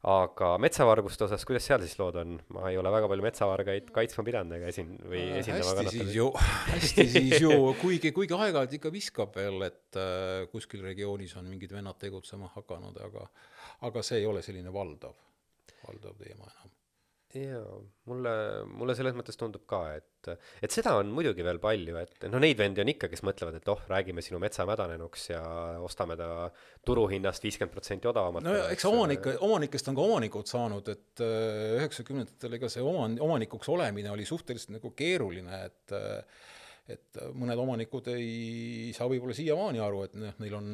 aga 0.05 0.51
metsavarguste 0.61 1.25
osas, 1.25 1.47
kuidas 1.49 1.65
seal 1.65 1.81
siis 1.85 1.97
lood 1.97 2.19
on? 2.21 2.35
ma 2.53 2.69
ei 2.69 2.77
ole 2.77 2.91
väga 2.93 3.09
palju 3.09 3.25
metsavargaid 3.25 3.89
kaitsma 3.95 4.25
pidanud 4.27 4.53
ega 4.59 4.69
esin- 4.69 4.99
või 5.01 5.23
esindama 5.39 5.79
hästi 5.79 5.95
siis 5.95 6.13
ju, 6.19 6.27
hästi 6.69 7.07
siis 7.09 7.37
ju, 7.41 7.55
kuigi, 7.81 8.13
kuigi 8.17 8.37
aeg-ajalt 8.37 8.77
ikka 8.79 8.93
viskab 8.93 9.33
veel, 9.41 9.65
et 9.71 10.01
äh, 10.01 10.45
kuskil 10.53 10.85
regioonis 10.85 11.33
on 11.41 11.49
mingid 11.49 11.73
vennad 11.73 11.97
tegutsema 12.01 12.53
hakanud, 12.53 13.01
aga 13.09 13.29
aga 13.89 14.05
see 14.05 14.21
ei 14.21 14.29
ole 14.29 14.45
selline 14.45 14.73
valdav, 14.73 15.17
valdav 15.87 16.21
teema 16.21 16.53
enam. 16.53 16.75
Jaa, 17.37 17.79
mulle, 18.11 18.33
mulle 18.71 18.95
selles 18.97 19.15
mõttes 19.17 19.39
tundub 19.39 19.65
ka, 19.71 19.81
et, 19.99 20.31
et 20.65 20.75
seda 20.75 20.95
on 21.01 21.11
muidugi 21.15 21.45
veel 21.47 21.61
palju, 21.63 21.97
et 22.01 22.27
no 22.33 22.41
neid 22.43 22.59
vendi 22.61 22.83
on 22.83 22.91
ikka, 22.93 23.11
kes 23.13 23.25
mõtlevad, 23.27 23.59
et 23.59 23.71
oh, 23.73 23.83
räägime 23.91 24.25
sinu 24.25 24.41
metsa 24.43 24.67
mädanenuks 24.69 25.29
ja 25.33 25.43
ostame 25.85 26.17
ta 26.21 26.49
turuhinnast 26.87 27.47
viiskümmend 27.47 27.75
protsenti 27.75 28.11
odavamalt. 28.11 28.47
no 28.47 28.57
ja 28.57 28.67
eks 28.75 28.89
omanik, 28.91 29.31
omanikest 29.45 29.93
on 29.93 29.99
ka 29.99 30.09
omanikud 30.09 30.51
saanud, 30.51 30.91
et 30.95 31.25
äh, 31.25 31.79
üheksakümnendatel 31.81 32.59
ega 32.59 32.73
see 32.73 32.85
oman-, 32.85 33.21
omanikuks 33.25 33.73
olemine 33.75 34.13
oli 34.15 34.27
suhteliselt 34.29 34.77
nagu 34.79 34.95
keeruline, 34.97 35.65
et 35.71 35.97
äh, 35.97 36.45
et 36.89 37.17
mõned 37.33 37.57
omanikud 37.57 38.09
ei 38.13 38.91
saa 38.93 39.07
võib-olla 39.09 39.33
siiamaani 39.37 39.81
aru, 39.81 40.03
et 40.05 40.15
noh, 40.21 40.35
neil 40.43 40.55
on 40.59 40.67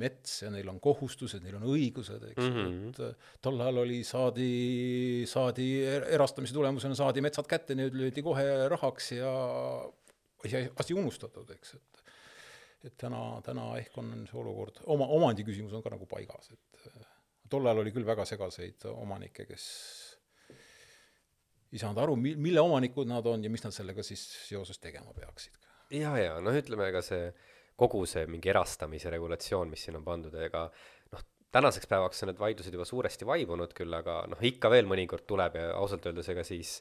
mets 0.00 0.38
ja 0.42 0.50
neil 0.50 0.68
on 0.72 0.78
kohustused, 0.80 1.42
neil 1.44 1.58
on 1.58 1.66
õigused, 1.74 2.22
eks 2.30 2.40
ju 2.40 2.50
Mhm. 2.52 2.88
et 2.88 3.00
äh, 3.04 3.14
tol 3.44 3.60
ajal 3.60 3.82
oli, 3.82 3.98
saadi, 4.04 5.26
saadi 5.28 5.66
er- 5.84 6.08
erastamise 6.16 6.54
tulemusena 6.56 6.94
saadi 6.96 7.20
metsad 7.20 7.46
kätte, 7.46 7.74
need 7.76 7.92
löödi 7.92 8.22
kohe 8.24 8.46
rahaks 8.72 9.12
ja 9.18 9.32
asi, 10.44 10.64
asi 10.76 10.94
unustatud, 10.94 11.50
eks, 11.50 11.74
et 11.74 11.88
et 12.84 12.96
täna, 12.98 13.40
täna 13.46 13.76
ehk 13.78 13.94
on 14.00 14.24
see 14.26 14.38
olukord, 14.40 14.80
oma, 14.90 15.06
omandi 15.06 15.44
küsimus 15.46 15.72
on 15.76 15.82
ka 15.84 15.90
nagu 15.92 16.06
paigas, 16.10 16.48
et 16.50 16.80
äh, 16.88 17.04
tol 17.48 17.66
ajal 17.68 17.78
oli 17.84 17.92
küll 17.94 18.08
väga 18.08 18.24
segaseid 18.26 18.88
omanikke, 18.90 19.44
kes 19.46 20.11
ei 21.72 21.80
saanud 21.80 22.02
aru, 22.02 22.16
mi-, 22.20 22.36
mille 22.36 22.60
omanikud 22.60 23.08
nad 23.08 23.26
on 23.28 23.44
ja 23.44 23.50
mis 23.52 23.64
nad 23.64 23.74
sellega 23.74 24.04
siis 24.06 24.22
seoses 24.48 24.80
tegema 24.82 25.14
peaksid. 25.16 25.56
ja, 25.96 26.14
ja 26.20 26.38
noh, 26.44 26.56
ütleme 26.56 26.90
ka 26.94 27.02
see 27.04 27.30
kogu 27.82 28.04
see 28.06 28.26
mingi 28.30 28.52
erastamise 28.52 29.10
regulatsioon, 29.12 29.70
mis 29.72 29.86
siin 29.86 29.96
on 29.98 30.04
pandud, 30.06 30.34
ega 30.44 30.66
noh, 31.14 31.22
tänaseks 31.54 31.88
päevaks 31.90 32.22
on 32.24 32.32
need 32.32 32.42
vaidlused 32.42 32.74
juba 32.76 32.86
suuresti 32.88 33.28
vaibunud 33.28 33.72
küll, 33.76 33.94
aga 33.96 34.22
noh, 34.30 34.42
ikka 34.52 34.70
veel 34.72 34.88
mõnikord 34.90 35.26
tuleb 35.28 35.56
ja 35.58 35.72
ausalt 35.78 36.06
öeldes 36.10 36.28
ega 36.34 36.44
siis 36.46 36.80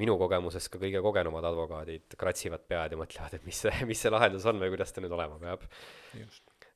minu 0.00 0.16
kogemusest 0.18 0.72
ka 0.72 0.80
kõige 0.82 1.02
kogenumad 1.04 1.46
advokaadid 1.46 2.16
kratsivad 2.18 2.64
pead 2.66 2.96
ja 2.96 2.98
mõtlevad, 2.98 3.36
et 3.36 3.44
mis 3.46 3.60
see, 3.62 3.74
mis 3.88 4.00
see 4.02 4.10
lahendus 4.10 4.46
on 4.50 4.58
või 4.62 4.72
kuidas 4.74 4.90
ta 4.90 5.04
nüüd 5.04 5.14
olema 5.14 5.38
peab. 5.38 5.66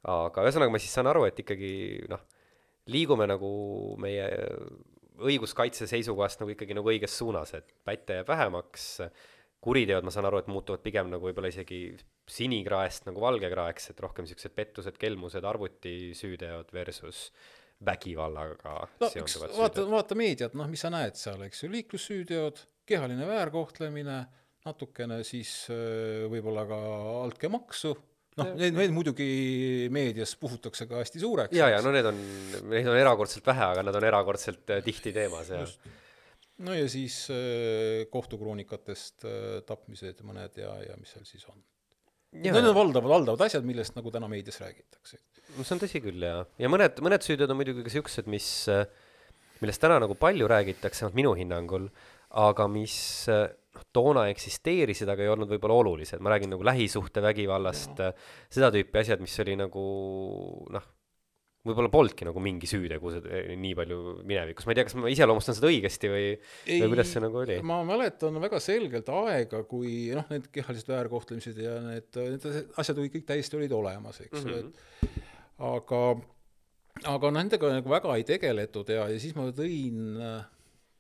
aga 0.07 0.47
ühesõnaga 0.47 0.75
ma 0.75 0.83
siis 0.83 0.95
saan 0.95 1.11
aru, 1.11 1.27
et 1.27 1.43
ikkagi 1.43 1.73
noh, 2.11 2.23
liigume 2.95 3.27
nagu 3.29 3.51
meie 4.01 4.29
õiguskaitse 5.19 5.89
seisukohast 5.91 6.43
nagu 6.43 6.55
ikkagi 6.55 6.77
nagu 6.77 6.91
õiges 6.93 7.16
suunas, 7.19 7.55
et 7.59 7.69
pätte 7.87 8.21
jääb 8.21 8.31
vähemaks, 8.31 8.89
kuriteod, 9.64 10.07
ma 10.07 10.14
saan 10.14 10.29
aru, 10.29 10.43
et 10.43 10.51
muutuvad 10.51 10.83
pigem 10.85 11.11
nagu 11.11 11.27
võib-olla 11.29 11.51
isegi 11.51 11.83
sinikraest 12.29 13.09
nagu 13.09 13.23
valgekraeks, 13.23 13.91
et 13.93 14.03
rohkem 14.05 14.27
niisugused 14.27 14.55
pettused, 14.55 14.99
kelmused, 15.01 15.45
arvutisüüteod 15.49 16.71
versus 16.77 17.29
vägivallaga 17.85 18.75
no 19.01 19.09
seonduvad 19.11 19.55
vaata, 19.55 19.81
süüteod. 19.81 19.93
vaata 19.93 20.19
meediat, 20.19 20.59
noh, 20.59 20.69
mis 20.71 20.83
sa 20.85 20.91
näed 20.93 21.19
seal, 21.19 21.43
eks 21.47 21.64
ju, 21.64 21.71
liiklussüüteod, 21.73 22.62
kehaline 22.89 23.27
väärkohtlemine, 23.29 24.19
natukene 24.66 25.23
siis 25.27 25.53
äh, 25.73 26.27
võib-olla 26.31 26.66
ka 26.69 26.79
altkäemaksu, 27.25 27.95
noh, 28.39 28.51
need, 28.59 28.76
need 28.76 28.95
muidugi 28.95 29.28
meedias 29.95 30.34
puhutakse 30.41 30.86
ka 30.91 31.01
hästi 31.03 31.22
suureks. 31.22 31.57
ja, 31.57 31.70
ja 31.74 31.80
no 31.84 31.93
need 31.95 32.09
on, 32.09 32.18
neid 32.72 32.89
on 32.91 32.99
erakordselt 32.99 33.47
vähe, 33.49 33.70
aga 33.72 33.84
nad 33.86 33.99
on 33.99 34.07
erakordselt 34.09 34.74
äh, 34.74 34.82
tihti 34.84 35.12
teemas 35.16 35.51
ja 35.53 35.64
no 36.66 36.76
ja 36.76 36.86
siis 36.91 37.24
äh, 37.34 38.05
kohtukroonikatest 38.12 39.26
äh, 39.28 39.49
tapmised 39.68 40.22
mõned 40.26 40.61
ja, 40.61 40.74
ja 40.86 40.99
mis 41.01 41.14
seal 41.14 41.26
siis 41.28 41.47
on. 41.51 41.59
ja, 42.32 42.53
Need 42.53 42.70
on 42.70 42.74
valdavad, 42.76 43.12
valdavad 43.16 43.47
asjad, 43.49 43.66
millest 43.68 43.99
nagu 43.99 44.12
täna 44.14 44.30
meedias 44.30 44.61
räägitakse. 44.62 45.20
no 45.57 45.64
see 45.64 45.76
on 45.76 45.84
tõsi 45.84 46.03
küll 46.05 46.28
jaa, 46.28 46.45
ja 46.59 46.72
mõned, 46.72 47.03
mõned 47.05 47.26
süüteod 47.26 47.55
on 47.55 47.61
muidugi 47.61 47.86
ka 47.86 47.95
siuksed, 47.99 48.30
mis, 48.30 48.51
millest 49.62 49.82
täna 49.84 50.01
nagu 50.03 50.18
palju 50.18 50.51
räägitakse, 50.51 51.07
vähemalt 51.07 51.22
minu 51.22 51.34
hinnangul, 51.39 51.91
aga 52.47 52.68
mis 52.70 52.99
noh, 53.79 53.87
toona 53.95 54.26
eksisteerisid, 54.33 55.09
aga 55.09 55.24
ei 55.24 55.33
olnud 55.33 55.51
võib-olla 55.55 55.81
olulised, 55.85 56.20
ma 56.20 56.35
räägin 56.35 56.53
nagu 56.57 56.66
lähisuhtevägivallast, 56.66 58.05
seda 58.51 58.72
tüüpi 58.74 59.03
asjad, 59.03 59.22
mis 59.22 59.39
oli 59.45 59.57
nagu 59.59 59.85
noh, 60.74 60.95
võib-olla 61.68 61.91
polnudki 61.93 62.26
nagu 62.29 62.41
mingi 62.43 62.68
süütegu 62.70 63.12
see- 63.12 63.57
nii 63.61 63.74
palju 63.79 63.99
minevikus, 64.29 64.66
ma 64.66 64.72
ei 64.72 64.79
tea, 64.79 64.87
kas 64.89 64.97
ma 64.99 65.12
iseloomustan 65.12 65.57
seda 65.59 65.70
õigesti 65.70 66.11
või, 66.12 66.26
või 66.68 66.91
kuidas 66.95 67.12
see 67.12 67.22
nagu 67.24 67.41
oli? 67.43 67.59
ma 67.66 67.81
mäletan 67.87 68.39
väga 68.43 68.61
selgelt 68.62 69.11
aega, 69.12 69.62
kui 69.68 70.11
noh, 70.16 70.26
need 70.33 70.49
kehalised 70.55 70.91
väärkohtlemised 70.91 71.61
ja 71.62 71.79
need, 71.85 72.09
need 72.18 72.47
asjad 72.79 73.03
olid 73.03 73.14
kõik 73.16 73.26
täiesti 73.29 73.59
olid 73.59 73.74
olemas, 73.74 74.22
eks 74.24 74.39
ju 74.39 74.47
mm, 74.47 74.55
-hmm. 74.55 75.09
et 75.09 75.59
aga, 75.72 76.03
aga 77.16 77.33
nendega 77.35 77.74
nagu 77.74 77.97
väga 77.97 78.16
ei 78.16 78.29
tegeletud 78.29 78.95
ja, 78.95 79.09
ja 79.11 79.18
siis 79.20 79.35
ma 79.37 79.51
tõin, 79.51 80.22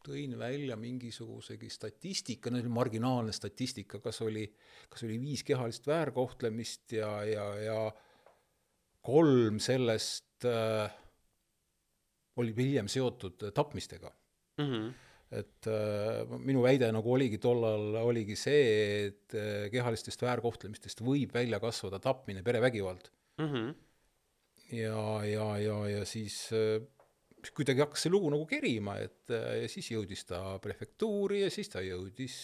tõin 0.08 0.36
välja 0.40 0.76
mingisugusegi 0.80 1.70
statistika, 1.72 2.50
no 2.50 2.58
see 2.58 2.66
oli 2.66 2.74
marginaalne 2.74 3.34
statistika, 3.36 4.00
kas 4.04 4.22
oli, 4.24 4.46
kas 4.88 5.04
oli 5.06 5.18
viis 5.20 5.44
kehalist 5.46 5.88
väärkohtlemist 5.88 6.96
ja, 6.98 7.10
ja, 7.28 7.48
ja 7.62 7.80
kolm 9.04 9.60
sellest 9.62 10.48
äh, 10.48 10.88
oli 12.38 12.54
hiljem 12.56 12.88
seotud 12.90 13.48
tapmistega 13.54 14.10
mm. 14.58 14.64
-hmm. 14.64 14.92
et 15.40 15.70
äh, 15.70 16.38
minu 16.38 16.62
väide 16.62 16.90
nagu 16.92 17.12
oligi 17.12 17.38
tollal, 17.38 18.00
oligi 18.02 18.36
see, 18.36 19.06
et 19.06 19.34
äh, 19.34 19.70
kehalistest 19.72 20.22
väärkohtlemistest 20.22 21.02
võib 21.04 21.34
välja 21.34 21.60
kasvada 21.60 21.98
tapmine, 21.98 22.42
perevägivald. 22.42 23.10
Mm 23.38 23.52
-hmm. 23.52 23.74
ja, 24.76 25.24
ja, 25.24 25.48
ja, 25.58 25.88
ja 25.88 26.04
siis 26.04 26.48
äh, 26.52 26.82
kuidagi 27.56 27.84
hakkas 27.84 28.06
see 28.06 28.12
lugu 28.12 28.30
nagu 28.32 28.46
kerima, 28.48 28.98
et 29.02 29.32
äh, 29.34 29.62
ja 29.62 29.70
siis 29.70 29.92
jõudis 29.92 30.26
ta 30.28 30.42
prefektuuri 30.62 31.44
ja 31.44 31.50
siis 31.52 31.70
ta 31.72 31.82
jõudis 31.84 32.36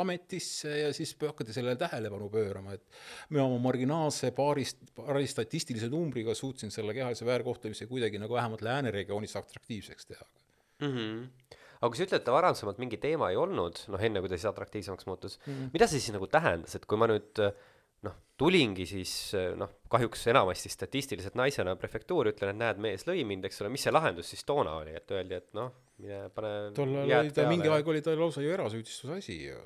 ametisse 0.00 0.70
ja 0.70 0.90
siis 0.94 1.14
hakati 1.20 1.54
sellele 1.54 1.76
tähelepanu 1.80 2.28
pöörama, 2.30 2.76
et 2.76 3.00
mina 3.30 3.44
oma 3.44 3.58
marginaalse 3.64 4.30
paarist, 4.36 4.84
paari 4.96 5.26
statistilise 5.30 5.88
numbriga 5.90 6.34
suutsin 6.38 6.70
selle 6.74 6.94
kehalise 6.96 7.26
väärkohtlemise 7.26 7.88
kuidagi 7.90 8.20
nagu 8.22 8.36
vähemalt 8.36 8.62
lääne 8.62 8.92
regioonis 8.94 9.36
atraktiivseks 9.40 10.06
teha 10.06 10.26
mm. 10.80 10.92
-hmm. 10.92 11.56
aga 11.80 11.90
kui 11.90 11.98
sa 11.98 12.06
ütled, 12.06 12.22
et 12.22 12.32
varasemalt 12.36 12.78
mingi 12.78 13.00
teema 13.02 13.30
ei 13.30 13.36
olnud, 13.40 13.82
noh 13.88 14.06
enne 14.06 14.22
kui 14.22 14.30
ta 14.30 14.38
siis 14.38 14.50
atraktiivsemaks 14.52 15.06
muutus 15.06 15.40
mm. 15.40 15.52
-hmm. 15.52 15.70
mida 15.72 15.86
see 15.86 16.00
siis 16.00 16.14
nagu 16.14 16.26
tähendas, 16.26 16.74
et 16.74 16.86
kui 16.86 16.98
ma 16.98 17.10
nüüd 17.10 17.44
noh, 18.06 18.16
tulingi 18.40 18.86
siis 18.88 19.12
noh, 19.60 19.74
kahjuks 19.92 20.26
enamasti 20.32 20.72
statistiliselt 20.72 21.36
naisena 21.38 21.74
prefektuuri, 21.76 22.32
ütlen, 22.34 22.54
et 22.54 22.60
näed, 22.60 22.80
mees 22.82 23.06
lõi 23.08 23.24
mind, 23.28 23.48
eks 23.48 23.60
ole, 23.62 23.72
mis 23.74 23.84
see 23.86 23.92
lahendus 23.92 24.30
siis 24.32 24.46
toona 24.48 24.78
oli, 24.80 24.94
et 24.96 25.16
öeldi, 25.16 25.40
et 25.40 25.50
noh, 25.56 25.74
mine 26.00 26.22
pane 26.34 26.54
tol 26.76 26.94
ajal 26.94 27.12
jääd 27.12 27.28
oli 27.28 27.36
ta, 27.36 27.44
mingi 27.50 27.70
aeg 27.74 27.92
oli 27.92 28.02
ta 28.04 28.14
lausa 28.16 28.44
ju 28.44 28.54
erasüüdistuse 28.54 29.18
asi 29.18 29.36
ju. 29.44 29.60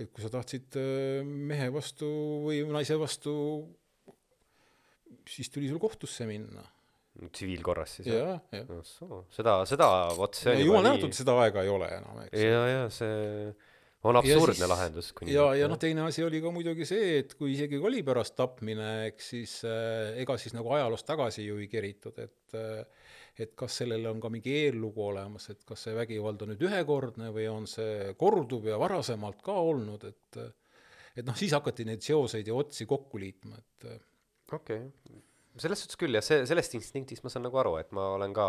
et 0.00 0.10
kui 0.10 0.24
sa 0.24 0.30
tahtsid 0.32 0.78
äh, 0.80 1.24
mehe 1.24 1.70
vastu 1.74 2.08
või 2.44 2.62
naise 2.74 2.98
vastu, 3.00 3.34
siis 5.30 5.52
tuli 5.54 5.70
sul 5.70 5.80
kohtusse 5.82 6.26
minna. 6.28 6.64
tsiviilkorras 7.30 8.00
siis 8.00 8.10
jah, 8.10 8.40
jah. 8.52 8.72
jah? 8.74 9.20
seda, 9.32 9.60
seda, 9.70 9.90
vot 10.18 10.34
see 10.36 10.56
on 10.56 10.64
jumal 10.66 10.88
tänatud, 10.90 11.14
seda 11.16 11.38
aega 11.44 11.62
ei 11.62 11.70
ole 11.72 11.92
enam, 12.00 12.24
eks. 12.26 12.40
ja, 12.42 12.64
ja 12.72 12.88
see 12.92 13.54
on 14.04 14.18
absurdne 14.20 14.54
siis- 14.58 14.68
lahendus 14.70 15.10
ja, 15.30 15.46
ja 15.56 15.68
noh, 15.70 15.78
teine 15.80 16.04
asi 16.04 16.24
oli 16.24 16.40
ka 16.44 16.52
muidugi 16.54 16.86
see, 16.88 17.18
et 17.22 17.34
kui 17.38 17.54
isegi 17.54 17.80
oli 17.80 18.02
pärast 18.06 18.36
tapmine, 18.36 18.90
eks 19.10 19.30
siis 19.34 19.56
äh, 19.68 20.14
ega 20.22 20.36
siis 20.40 20.56
nagu 20.56 20.72
ajaloos 20.76 21.06
tagasi 21.08 21.46
ju 21.46 21.60
ei 21.62 21.68
keritud, 21.72 22.18
et 22.22 22.58
äh, 22.58 22.84
et 23.34 23.54
kas 23.58 23.80
sellele 23.80 24.06
on 24.12 24.20
ka 24.22 24.30
mingi 24.30 24.52
eellugu 24.60 25.08
olemas, 25.08 25.48
et 25.50 25.64
kas 25.66 25.88
see 25.88 25.94
vägivald 25.96 26.44
on 26.44 26.52
nüüd 26.52 26.60
ühekordne 26.68 27.32
või 27.34 27.48
on 27.50 27.64
see 27.66 28.12
korduv 28.20 28.68
ja 28.70 28.78
varasemalt 28.78 29.40
ka 29.42 29.56
olnud, 29.72 30.06
et 30.06 30.38
äh, 30.42 30.52
et 31.14 31.26
noh, 31.26 31.36
siis 31.38 31.54
hakati 31.54 31.86
neid 31.86 32.02
seoseid 32.04 32.48
ja 32.50 32.56
otsi 32.58 32.86
kokku 32.90 33.20
liitma, 33.22 33.58
et 33.58 33.88
äh, 33.90 34.00
okei 34.52 34.84
okay., 34.86 35.22
selles 35.62 35.84
suhtes 35.84 35.98
küll 35.98 36.16
jah, 36.16 36.24
see, 36.26 36.40
sellest 36.50 36.74
instinktist 36.74 37.22
ma 37.22 37.30
saan 37.30 37.44
nagu 37.46 37.58
aru, 37.62 37.76
et 37.78 37.92
ma 37.94 38.08
olen 38.16 38.32
ka 38.34 38.48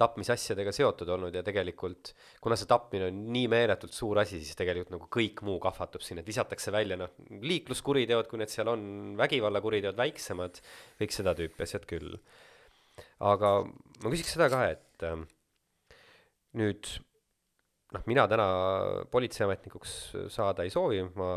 tapmisasjadega 0.00 0.72
seotud 0.74 1.10
olnud 1.16 1.34
ja 1.36 1.42
tegelikult 1.46 2.14
kuna 2.42 2.56
see 2.58 2.68
tapmine 2.70 3.10
on 3.10 3.18
nii 3.34 3.48
meeletult 3.52 3.94
suur 3.96 4.22
asi, 4.22 4.40
siis 4.40 4.58
tegelikult 4.58 4.94
nagu 4.96 5.08
kõik 5.12 5.42
muu 5.46 5.58
kahvatub 5.62 6.04
siin, 6.04 6.22
et 6.22 6.28
visatakse 6.28 6.72
välja 6.74 6.98
noh, 7.00 7.12
liikluskuriteod, 7.44 8.30
kui 8.30 8.40
need 8.40 8.52
seal 8.52 8.72
on, 8.72 8.86
vägivallakuriteod 9.20 9.98
väiksemad, 9.98 10.62
kõik 11.00 11.14
seda 11.16 11.36
tüüpi 11.38 11.66
asjad 11.66 11.86
küll. 11.90 12.16
aga 13.20 13.52
ma 13.64 14.12
küsiks 14.12 14.34
seda 14.36 14.48
ka, 14.52 14.64
et 14.72 15.06
ähm, 15.06 15.28
nüüd 16.58 16.88
noh, 17.94 18.04
mina 18.10 18.26
täna 18.30 18.46
politseiametnikuks 19.12 19.94
saada 20.32 20.66
ei 20.66 20.72
soovi, 20.72 21.02
ma, 21.18 21.30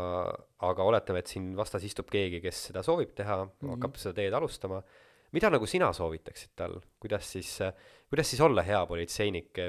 aga 0.68 0.86
oletame, 0.86 1.22
et 1.22 1.32
siin 1.32 1.52
vastas 1.58 1.84
istub 1.86 2.10
keegi, 2.12 2.40
kes 2.44 2.68
seda 2.70 2.84
soovib 2.86 3.14
teha 3.16 3.42
mm, 3.42 3.50
-hmm. 3.58 3.74
hakkab 3.74 3.98
seda 4.00 4.14
teed 4.20 4.36
alustama. 4.38 4.82
Mida 5.34 5.50
nagu 5.52 5.68
sina 5.68 5.90
soovitaksid 5.96 6.54
tal, 6.58 6.78
kuidas 7.02 7.28
siis, 7.36 7.56
kuidas 8.10 8.30
siis 8.30 8.42
olla 8.44 8.64
hea 8.66 8.80
politseinik, 8.88 9.62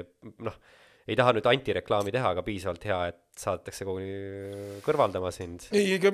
noh, 0.46 0.58
ei 1.06 1.14
taha 1.14 1.36
nüüd 1.36 1.46
antireklaami 1.46 2.10
teha, 2.14 2.32
aga 2.34 2.42
piisavalt 2.42 2.84
hea, 2.88 2.98
et 3.12 3.20
saadetakse 3.38 3.84
koguni 3.86 4.80
kõrvaldama 4.82 5.30
sind. 5.34 5.68
ei, 5.76 5.92
ega 5.98 6.10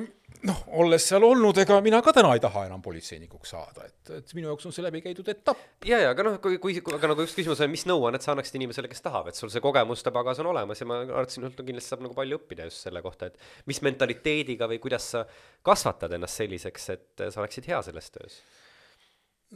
noh, 0.49 0.59
olles 0.83 1.07
seal 1.09 1.25
olnud, 1.25 1.57
ega 1.63 1.79
mina 1.85 2.03
ka 2.05 2.13
täna 2.17 2.33
ei 2.37 2.43
taha 2.43 2.67
enam 2.67 2.83
politseinikuks 2.85 3.55
saada, 3.55 3.87
et, 3.89 4.13
et 4.19 4.35
minu 4.37 4.51
jaoks 4.51 4.69
on 4.69 4.75
see 4.77 4.85
läbi 4.85 5.01
käidud 5.05 5.31
etapp. 5.33 5.63
ja, 5.89 6.03
ja 6.03 6.11
aga 6.13 6.27
noh, 6.27 6.37
kui, 6.45 6.59
kui, 6.63 6.77
aga 6.83 7.13
nagu 7.15 7.25
just 7.25 7.39
küsimus 7.39 7.63
on, 7.65 7.73
mis 7.73 7.87
nõuannet 7.89 8.25
sa 8.25 8.35
annaksid 8.35 8.59
inimesele, 8.61 8.91
kes 8.93 9.05
tahab, 9.07 9.31
et 9.33 9.39
sul 9.39 9.53
see 9.55 9.65
kogemuste 9.65 10.13
pagas 10.13 10.43
on 10.45 10.51
olemas 10.53 10.85
ja 10.85 10.89
ma 10.91 11.01
arvan, 11.07 11.25
et 11.25 11.37
sinult 11.37 11.63
kindlasti 11.63 11.95
saab 11.95 12.05
nagu 12.05 12.19
palju 12.19 12.43
õppida 12.43 12.69
just 12.69 12.85
selle 12.85 13.05
kohta, 13.05 13.31
et 13.33 13.71
mis 13.73 13.81
mentaliteediga 13.87 14.69
või 14.75 14.83
kuidas 14.83 15.09
sa 15.15 15.25
kasvatad 15.65 16.19
ennast 16.19 16.43
selliseks, 16.43 16.91
et 16.93 17.29
sa 17.31 17.41
oleksid 17.41 17.71
hea 17.73 17.81
selles 17.89 18.13
töös. 18.13 18.43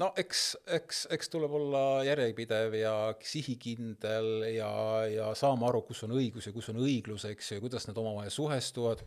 No 0.00 0.10
eks, 0.20 0.42
eks, 0.76 1.04
eks 1.14 1.30
tuleb 1.32 1.52
olla 1.58 1.82
järjepidev 2.06 2.74
ja 2.78 2.94
sihikindel 3.24 4.46
ja, 4.52 4.70
ja 5.10 5.30
saama 5.38 5.70
aru, 5.70 5.82
kus 5.88 6.04
on 6.06 6.16
õigus 6.18 6.48
ja 6.48 6.54
kus 6.54 6.70
on 6.72 6.82
õiglus, 6.84 7.26
eks 7.30 7.52
ju, 7.52 7.58
ja 7.58 7.64
kuidas 7.64 7.88
need 7.88 8.00
omavahel 8.02 8.32
suhestuvad. 8.32 9.04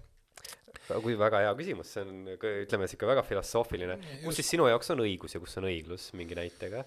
kui 1.04 1.18
väga 1.18 1.44
hea 1.46 1.54
küsimus, 1.58 1.94
see 1.94 2.06
on, 2.06 2.24
ütleme 2.34 2.90
sihuke 2.90 3.10
väga 3.10 3.24
filosoofiline. 3.28 4.00
kus 4.26 4.42
siis 4.42 4.54
sinu 4.56 4.70
jaoks 4.70 4.94
on 4.96 5.06
õigus 5.06 5.38
ja 5.38 5.42
kus 5.44 5.58
on 5.62 5.70
õiglus 5.70 6.10
mingi 6.18 6.38
näitega? 6.38 6.86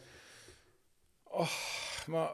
ma, 2.12 2.26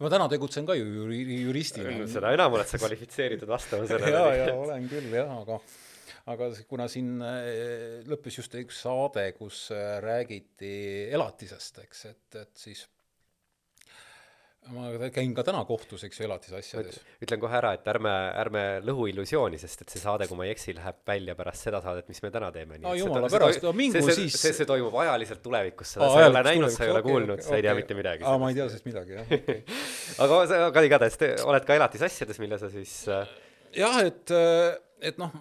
ma 0.00 0.12
täna 0.12 0.28
tegutsen 0.32 0.66
ka 0.66 0.74
ju 0.78 0.86
juri-, 1.02 1.42
juristina. 1.44 1.92
seda 2.10 2.32
enam 2.34 2.56
oled 2.56 2.68
sa 2.68 2.80
kvalifitseeritud 2.80 3.50
vastama 3.50 3.84
ja, 3.84 3.98
ja 4.00 4.06
sellele. 4.06 4.56
olen 4.64 4.88
küll 4.90 5.12
jah, 5.20 5.36
aga 5.44 5.60
aga 6.32 6.50
kuna 6.68 6.88
siin 6.90 7.16
äh, 7.22 8.02
lõppes 8.10 8.40
just 8.40 8.58
üks 8.58 8.82
saade, 8.86 9.28
kus 9.38 9.68
äh, 9.74 9.96
räägiti 10.02 10.74
elatisest, 11.14 11.82
eks, 11.84 12.04
et, 12.10 12.38
et 12.42 12.54
siis 12.66 12.86
ma 14.74 14.88
käin 15.14 15.30
ka 15.36 15.44
täna 15.46 15.60
kohtus, 15.66 16.02
eks 16.06 16.18
ju, 16.18 16.24
elatisasjades. 16.26 16.98
ütlen 17.22 17.40
kohe 17.42 17.54
ära, 17.54 17.72
et 17.76 17.86
ärme, 17.90 18.12
ärme 18.40 18.62
lõhu 18.82 19.06
illusiooni, 19.12 19.60
sest 19.62 19.84
et 19.84 19.94
see 19.94 20.02
saade, 20.02 20.26
kui 20.26 20.38
ma 20.38 20.48
ei 20.48 20.54
eksi, 20.56 20.74
läheb 20.74 20.98
välja 21.06 21.36
pärast 21.38 21.68
seda 21.68 21.80
saadet, 21.84 22.08
mis 22.10 22.18
me 22.24 22.32
täna 22.34 22.48
teeme. 22.54 22.80
Aa, 22.82 22.96
jumala 22.98 23.30
pärast, 23.30 23.62
no 23.62 23.70
mingu 23.76 24.02
see, 24.02 24.16
siis- 24.24 24.38
see, 24.40 24.56
see 24.56 24.68
toimub 24.68 24.96
ajaliselt 25.04 25.42
tulevikus, 25.44 25.92
seda 25.94 26.08
sa 26.10 26.24
ei 26.24 26.30
ole 26.32 26.42
näinud, 26.48 26.74
sa 26.74 26.82
ei 26.82 26.94
ole 26.94 27.04
okei, 27.04 27.12
kuulnud, 27.12 27.34
okei, 27.36 27.46
sa 27.46 27.60
ei 27.60 27.66
tea 27.66 27.76
okei. 27.76 27.82
mitte 27.84 27.98
midagi. 28.00 28.26
aa, 28.26 28.40
ma 28.42 28.50
ei 28.50 28.58
tea 28.58 28.66
sellest 28.72 28.88
midagi, 28.90 29.14
jah 29.20 29.30
okay.. 29.38 29.62
aga 30.26 30.40
sa, 30.50 30.60
aga 30.72 30.86
igatahes 30.88 31.20
oled 31.46 31.68
ka 31.68 31.78
elatisasjades, 31.78 32.42
mille 32.42 32.58
sa 32.58 32.72
siis 32.72 32.96
äh, 33.12 33.36
jah, 33.84 34.02
et, 34.02 34.34
et 35.12 35.22
noh, 35.22 35.38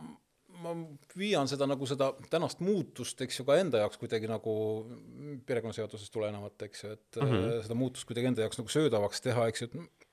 ma 0.66 0.74
viian 1.18 1.49
seda 1.51 1.68
nagu 1.70 1.88
seda 1.89 2.11
tänast 2.32 2.63
muutust, 2.66 3.22
eks 3.26 3.39
ju, 3.39 3.45
ka 3.47 3.59
enda 3.61 3.84
jaoks 3.84 3.99
kuidagi 4.01 4.30
nagu 4.32 4.55
perekonnaseadusest 5.45 6.13
tulenevalt, 6.13 6.66
eks 6.68 6.84
ju, 6.84 6.95
et 6.97 7.22
mm 7.22 7.36
-hmm. 7.36 7.61
seda 7.68 7.78
muutust 7.78 8.09
kuidagi 8.09 8.32
enda 8.32 8.45
jaoks 8.45 8.61
nagu 8.61 8.74
söödavaks 8.78 9.22
teha, 9.22 9.47
eks 9.51 9.61
ju, 9.61 9.70
et 9.70 10.05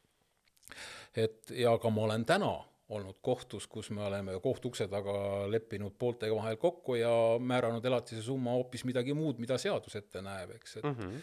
et 1.24 1.50
ja 1.60 1.74
ka 1.78 1.90
ma 1.90 2.06
olen 2.06 2.24
täna 2.24 2.52
olnud 2.92 3.18
kohtus, 3.24 3.66
kus 3.70 3.90
me 3.94 4.04
oleme 4.04 4.34
kohtu 4.42 4.70
ukse 4.72 4.86
taga 4.90 5.14
leppinud 5.50 5.94
pooltega 5.98 6.36
vahel 6.36 6.58
kokku 6.60 6.98
ja 7.00 7.12
määranud 7.40 7.84
elatise 7.88 8.22
summa 8.22 8.56
hoopis 8.58 8.84
midagi 8.88 9.14
muud, 9.16 9.40
mida 9.42 9.58
seadus 9.60 9.96
ette 9.96 10.22
näeb, 10.24 10.56
eks, 10.58 10.76
et 10.76 10.88
mm 10.88 10.96
-hmm. 10.98 11.20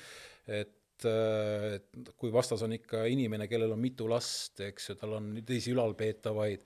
et 0.47 1.05
äh, 1.05 1.73
et 1.75 2.13
kui 2.17 2.34
vastas 2.34 2.63
on 2.65 2.73
ikka 2.73 3.05
inimene, 3.05 3.47
kellel 3.47 3.71
on 3.71 3.80
mitu 3.80 4.09
last, 4.09 4.59
eks 4.59 4.89
ju, 4.89 4.95
tal 4.95 5.13
on 5.19 5.36
teisi 5.45 5.71
ülalpeetavaid, 5.71 6.65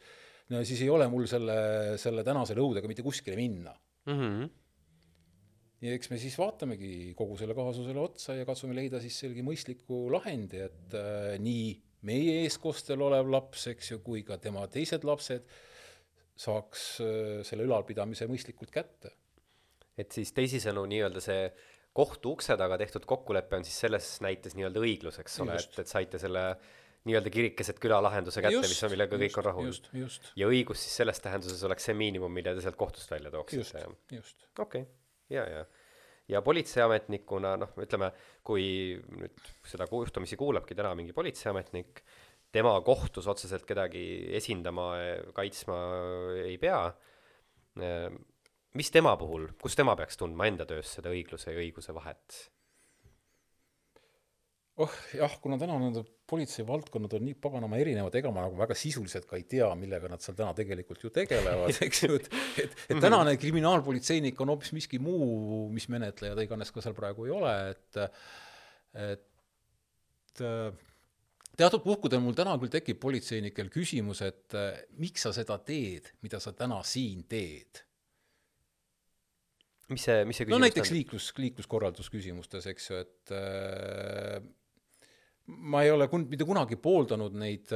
no 0.52 0.64
siis 0.68 0.84
ei 0.84 0.92
ole 0.92 1.08
mul 1.12 1.28
selle, 1.30 1.56
selle 2.02 2.26
tänase 2.26 2.58
nõudega 2.58 2.90
mitte 2.90 3.06
kuskile 3.06 3.38
minna. 3.40 3.74
mm. 4.10 4.20
-hmm. 4.20 4.50
ja 5.86 5.96
eks 5.96 6.12
me 6.12 6.20
siis 6.20 6.38
vaatamegi 6.40 7.14
kogu 7.18 7.38
selle 7.40 7.56
kaasusele 7.58 8.00
otsa 8.00 8.36
ja 8.36 8.46
katsume 8.46 8.76
leida 8.76 9.02
siis 9.04 9.20
selge 9.26 9.44
mõistliku 9.46 10.06
lahendi, 10.12 10.64
et 10.68 10.98
äh, 11.00 11.36
nii 11.40 11.74
meie 12.04 12.42
eeskostel 12.44 13.02
olev 13.02 13.30
laps, 13.32 13.68
eks 13.72 13.92
ju, 13.94 14.00
kui 14.04 14.24
ka 14.28 14.38
tema 14.38 14.66
teised 14.68 15.06
lapsed 15.08 15.48
saaks 16.36 16.88
äh, 17.04 17.44
selle 17.48 17.68
ülalpidamise 17.68 18.28
mõistlikult 18.28 18.72
kätte. 18.74 19.14
et 19.98 20.12
siis 20.12 20.34
teisisõnu 20.34 20.88
nii-öelda 20.90 21.22
see 21.22 21.52
kohtu 21.94 22.32
ukse 22.34 22.56
taga 22.58 22.78
tehtud 22.82 23.06
kokkulepe 23.06 23.60
on 23.60 23.66
siis 23.68 23.78
selles 23.86 24.08
näites 24.26 24.56
nii-öelda 24.58 24.82
õiglus, 24.82 25.20
eks 25.22 25.40
ole, 25.44 25.60
et, 25.62 25.80
et 25.84 25.92
saite 25.92 26.20
selle 26.22 26.46
nii-öelda 27.08 27.32
kirikeset 27.34 27.80
küla 27.84 28.00
lahenduse 28.04 28.42
kätte, 28.44 28.64
mis 28.64 28.84
on, 28.86 28.92
millega 28.94 29.20
kõik 29.20 29.40
on 29.42 29.48
rahul. 29.50 29.72
ja 30.40 30.50
õigus 30.50 30.84
siis 30.86 31.00
selles 31.02 31.20
tähenduses 31.24 31.64
oleks 31.68 31.90
see 31.90 31.96
miinimum, 32.00 32.32
mille 32.32 32.56
te 32.56 32.64
sealt 32.64 32.80
kohtust 32.80 33.12
välja 33.12 33.32
tooksite, 33.34 33.86
just. 34.12 34.48
okei 34.58 34.86
okay., 34.86 34.92
ja, 35.34 35.48
ja 35.50 35.66
ja 36.32 36.42
politseiametnikuna 36.42 37.58
noh, 37.60 37.74
ütleme, 37.84 38.10
kui 38.48 38.66
nüüd 39.20 39.50
seda 39.68 39.88
juhtumisi 39.92 40.38
kuulabki 40.40 40.76
täna 40.78 40.94
mingi 40.96 41.16
politseiametnik, 41.16 42.00
tema 42.54 42.74
kohtus 42.86 43.28
otseselt 43.28 43.66
kedagi 43.68 44.04
esindama, 44.40 44.94
kaitsma 45.36 45.78
ei 46.46 46.56
pea, 46.62 46.80
mis 48.80 48.92
tema 48.94 49.16
puhul, 49.20 49.50
kus 49.62 49.76
tema 49.78 49.98
peaks 50.00 50.20
tundma 50.22 50.48
enda 50.50 50.68
töös 50.70 50.96
seda 51.00 51.12
õigluse 51.14 51.54
ja 51.54 51.64
õiguse 51.64 51.96
vahet? 51.96 52.44
Oh 54.82 54.94
jah, 55.14 55.34
kuna 55.44 55.60
täna 55.62 55.76
need 55.82 56.00
politseivaldkonnad 56.30 57.14
on 57.18 57.28
nii 57.28 57.36
paganama 57.42 57.78
erinevad, 57.78 58.16
ega 58.18 58.32
ma 58.34 58.48
nagu 58.48 58.58
väga 58.58 58.78
sisuliselt 58.78 59.28
ka 59.30 59.38
ei 59.38 59.46
tea, 59.50 59.68
millega 59.78 60.10
nad 60.10 60.24
seal 60.24 60.38
täna 60.38 60.56
tegelikult 60.58 61.04
ju 61.06 61.12
tegelevad, 61.14 61.78
eks 61.88 62.06
ju, 62.06 62.18
et 62.18 62.32
et, 62.64 62.80
et 62.90 63.04
tänane 63.04 63.36
kriminaalpolitseinik 63.42 64.42
on 64.42 64.54
hoopis 64.56 64.74
miski 64.78 65.02
muu, 65.04 65.68
mis 65.74 65.86
menetleja 65.94 66.38
ta 66.38 66.48
iganes 66.48 66.74
ka 66.74 66.82
seal 66.86 66.98
praegu 66.98 67.30
ei 67.30 67.38
ole, 67.38 67.54
et 67.76 68.02
et 69.12 70.44
teatud 71.60 71.84
puhkudel 71.86 72.22
mul 72.24 72.36
täna 72.38 72.56
küll 72.62 72.74
tekib 72.74 73.00
politseinikel 73.02 73.70
küsimus, 73.74 74.24
et 74.26 74.58
eh, 74.58 74.84
miks 75.02 75.28
sa 75.28 75.34
seda 75.36 75.60
teed, 75.66 76.10
mida 76.26 76.42
sa 76.44 76.54
täna 76.58 76.82
siin 76.88 77.26
teed? 77.30 77.84
Mis 79.92 80.06
see, 80.08 80.24
mis 80.26 80.40
see 80.40 80.48
no 80.48 80.56
küsimus 80.56 80.64
näiteks 80.64 80.94
liiklus, 80.96 81.30
liikluskorraldusküsimustes, 81.38 82.68
eks 82.72 82.90
ju, 82.90 83.02
et 83.04 83.34
äh, 83.36 84.40
ma 85.48 85.84
ei 85.84 85.92
ole 85.92 86.08
kun-, 86.12 86.28
mitte 86.30 86.48
kunagi 86.48 86.80
pooldanud 86.80 87.36
neid 87.36 87.72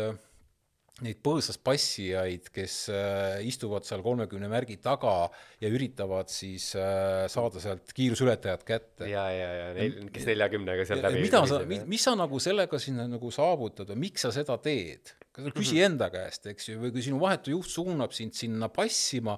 neid 1.06 1.20
põõsas 1.22 1.60
passijaid, 1.62 2.48
kes 2.54 2.76
äh, 2.90 3.44
istuvad 3.46 3.86
seal 3.86 4.02
kolmekümne 4.06 4.48
märgi 4.50 4.80
taga 4.82 5.28
ja 5.62 5.70
üritavad 5.70 6.32
siis 6.34 6.72
äh, 6.78 7.28
saada 7.30 7.62
sealt 7.62 7.94
kiiruseületajat 7.94 8.64
kätte. 8.66 9.10
ja, 9.12 9.28
ja, 9.34 9.52
ja 9.60 9.68
neil, 9.78 10.00
kes 10.14 10.26
neljakümnega 10.32 10.88
seal 10.90 11.04
läbi 11.06 11.22
mida 11.28 11.44
sa, 11.50 11.62
mis 11.68 12.08
sa 12.08 12.16
nagu 12.18 12.42
sellega 12.42 12.82
sinna 12.82 13.06
nagu 13.12 13.30
saavutad 13.34 13.94
või 13.94 14.08
miks 14.08 14.26
sa 14.26 14.34
seda 14.34 14.58
teed? 14.64 15.14
küsi 15.54 15.84
enda 15.86 16.08
käest, 16.10 16.48
eks 16.50 16.72
ju, 16.72 16.80
või 16.82 16.90
kui 16.96 17.04
sinu 17.06 17.20
vahetu 17.22 17.54
juht 17.54 17.70
suunab 17.70 18.16
sind 18.18 18.34
sinna 18.34 18.72
passima, 18.74 19.36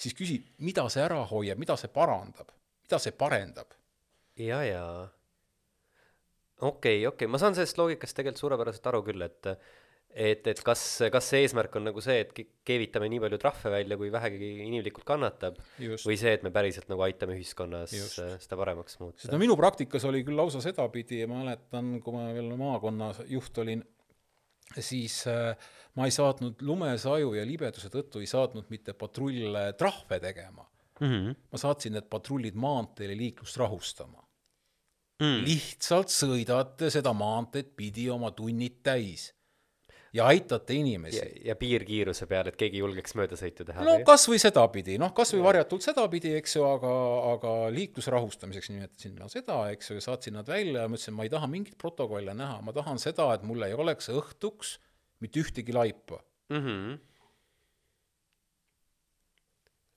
siis 0.00 0.16
küsi, 0.16 0.38
mida 0.64 0.86
see 0.88 1.04
ära 1.04 1.20
hoiab, 1.28 1.60
mida 1.60 1.76
see 1.76 1.92
parandab, 1.92 2.54
mida 2.86 3.00
see 3.02 3.12
parendab 3.12 3.76
ja, 4.40 4.62
ja 4.64 4.86
okei, 6.68 7.06
okei, 7.10 7.30
ma 7.30 7.40
saan 7.42 7.56
sellest 7.58 7.80
loogikast 7.80 8.16
tegelikult 8.18 8.42
suurepäraselt 8.42 8.90
aru 8.92 9.02
küll, 9.06 9.24
et 9.26 9.54
et, 10.12 10.44
et 10.50 10.58
kas, 10.60 10.80
kas 11.12 11.28
see 11.32 11.40
eesmärk 11.46 11.76
on 11.78 11.86
nagu 11.88 12.02
see, 12.04 12.18
et 12.20 12.32
ke- 12.36 12.44
keevitame 12.68 13.08
nii 13.08 13.20
palju 13.22 13.38
trahve 13.40 13.70
välja, 13.72 13.96
kui 13.96 14.10
vähegi 14.12 14.50
inimlikult 14.66 15.06
kannatab, 15.08 15.56
või 15.78 16.18
see, 16.20 16.34
et 16.36 16.44
me 16.44 16.52
päriselt 16.52 16.90
nagu 16.92 17.04
aitame 17.06 17.38
ühiskonnas 17.38 17.94
Just. 17.96 18.20
seda 18.44 18.58
paremaks 18.60 18.98
muuta 19.00 19.30
no. 19.32 19.40
minu 19.40 19.56
praktikas 19.56 20.04
oli 20.08 20.20
küll 20.26 20.36
lausa 20.36 20.60
sedapidi 20.64 21.22
ja 21.22 21.30
ma 21.30 21.40
mäletan, 21.40 21.94
kui 22.04 22.16
ma 22.16 22.26
veel 22.36 22.52
maakonnajuht 22.60 23.62
olin, 23.64 23.84
siis 24.76 25.22
äh, 25.32 25.70
ma 25.96 26.08
ei 26.08 26.14
saatnud 26.14 26.60
lumesaju 26.64 27.32
ja 27.38 27.46
libeduse 27.48 27.88
tõttu 27.92 28.20
ei 28.20 28.28
saatnud 28.28 28.68
mitte 28.72 28.92
patrulle 28.98 29.70
trahve 29.80 30.20
tegema 30.20 30.66
mm. 31.00 31.08
-hmm. 31.08 31.40
ma 31.52 31.60
saatsin 31.64 31.96
need 31.96 32.08
patrullid 32.12 32.56
maanteele 32.56 33.16
liiklust 33.16 33.56
rahustama 33.60 34.21
Mm. 35.20 35.44
lihtsalt 35.46 36.10
sõidate 36.10 36.88
seda 36.90 37.12
maanteed 37.14 37.74
pidi 37.76 38.08
oma 38.10 38.32
tunnid 38.34 38.80
täis 38.82 39.28
ja 40.12 40.26
aitate 40.26 40.74
inimesi. 40.74 41.20
ja 41.44 41.56
piirkiiruse 41.56 42.26
peal, 42.28 42.50
et 42.50 42.56
keegi 42.60 42.80
julgeks 42.82 43.14
möödasõitu 43.16 43.64
teha 43.68 43.84
no 43.84 43.96
või? 43.96 44.04
kas 44.08 44.26
või 44.28 44.40
sedapidi, 44.42 44.96
noh, 45.00 45.12
kas 45.16 45.32
või 45.34 45.44
varjatult 45.46 45.86
sedapidi, 45.86 46.34
eks 46.40 46.56
ju, 46.58 46.64
aga, 46.68 46.92
aga 47.32 47.52
liikluse 47.72 48.12
rahustamiseks 48.12 48.72
nimetasin 48.74 49.16
ma 49.20 49.30
seda, 49.32 49.62
eks 49.72 49.92
ju, 49.92 50.00
saatsin 50.04 50.36
nad 50.36 50.48
välja 50.48 50.84
ja 50.84 50.90
ma 50.90 50.98
ütlesin, 50.98 51.16
ma 51.16 51.28
ei 51.28 51.32
taha 51.32 51.48
mingit 51.50 51.78
protokolle 51.80 52.36
näha, 52.36 52.60
ma 52.64 52.76
tahan 52.76 53.00
seda, 53.02 53.30
et 53.36 53.46
mul 53.48 53.64
ei 53.68 53.76
oleks 53.76 54.10
õhtuks 54.12 54.76
mitte 55.24 55.40
ühtegi 55.40 55.72
laipa. 55.72 56.20
mm. 56.52 56.62
-hmm. 56.66 57.00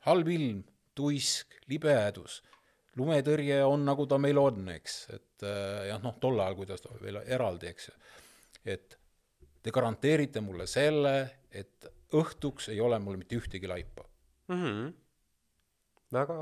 halb 0.05 0.27
ilm, 0.29 0.63
tuisk, 0.95 1.59
libedus, 1.67 2.43
lumetõrje 2.99 3.61
on, 3.67 3.83
nagu 3.87 4.05
ta 4.09 4.19
meil 4.21 4.39
on, 4.39 4.69
eks, 4.75 4.99
et 5.15 5.47
äh, 5.47 5.87
jah, 5.91 6.01
noh, 6.03 6.15
tol 6.21 6.39
ajal, 6.39 6.57
kuidas 6.59 6.83
ta 6.83 6.93
veel 7.01 7.19
eraldi, 7.23 7.71
eks 7.71 7.89
ju, 7.89 7.95
et 8.75 8.97
te 9.65 9.73
garanteerite 9.73 10.43
mulle 10.45 10.67
selle, 10.69 11.15
et 11.51 11.89
õhtuks 12.15 12.69
ei 12.73 12.79
ole 12.83 12.99
mul 13.01 13.17
mitte 13.19 13.37
ühtegi 13.39 13.67
laipa. 13.67 14.05
Mm 14.51 14.61
-hmm. 14.61 14.93
väga, 16.13 16.37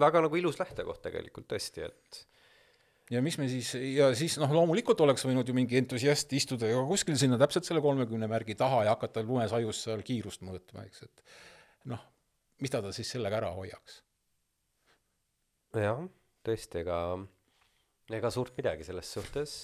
väga 0.00 0.20
nagu 0.22 0.36
ilus 0.36 0.58
lähtekoht 0.58 1.02
tegelikult 1.02 1.48
tõesti, 1.50 1.84
et 1.84 2.26
ja 3.10 3.22
mis 3.24 3.38
me 3.38 3.48
siis, 3.48 3.72
ja 3.74 4.10
siis 4.14 4.38
noh, 4.40 4.52
loomulikult 4.52 5.00
oleks 5.00 5.24
võinud 5.26 5.48
ju 5.48 5.54
mingi 5.56 5.78
entusiast 5.80 6.32
istuda 6.32 6.68
ja 6.70 6.80
kuskil 6.86 7.16
sinna 7.20 7.38
täpselt 7.40 7.64
selle 7.64 7.80
kolmekümne 7.84 8.28
märgi 8.30 8.54
taha 8.54 8.84
ja 8.84 8.94
hakata 8.96 9.22
lumesajus 9.22 9.82
seal 9.86 10.04
kiirust 10.06 10.44
mõõtma, 10.46 10.84
eks, 10.86 11.02
et 11.02 11.24
noh, 11.84 12.04
mis 12.60 12.70
ta 12.70 12.82
ta 12.84 12.92
siis 12.92 13.10
sellega 13.10 13.40
ära 13.40 13.50
hoiaks. 13.56 14.02
jah, 15.76 16.00
tõesti, 16.46 16.80
ega, 16.80 16.98
ega 18.14 18.30
suurt 18.32 18.56
midagi 18.56 18.86
selles 18.86 19.10
suhtes. 19.12 19.58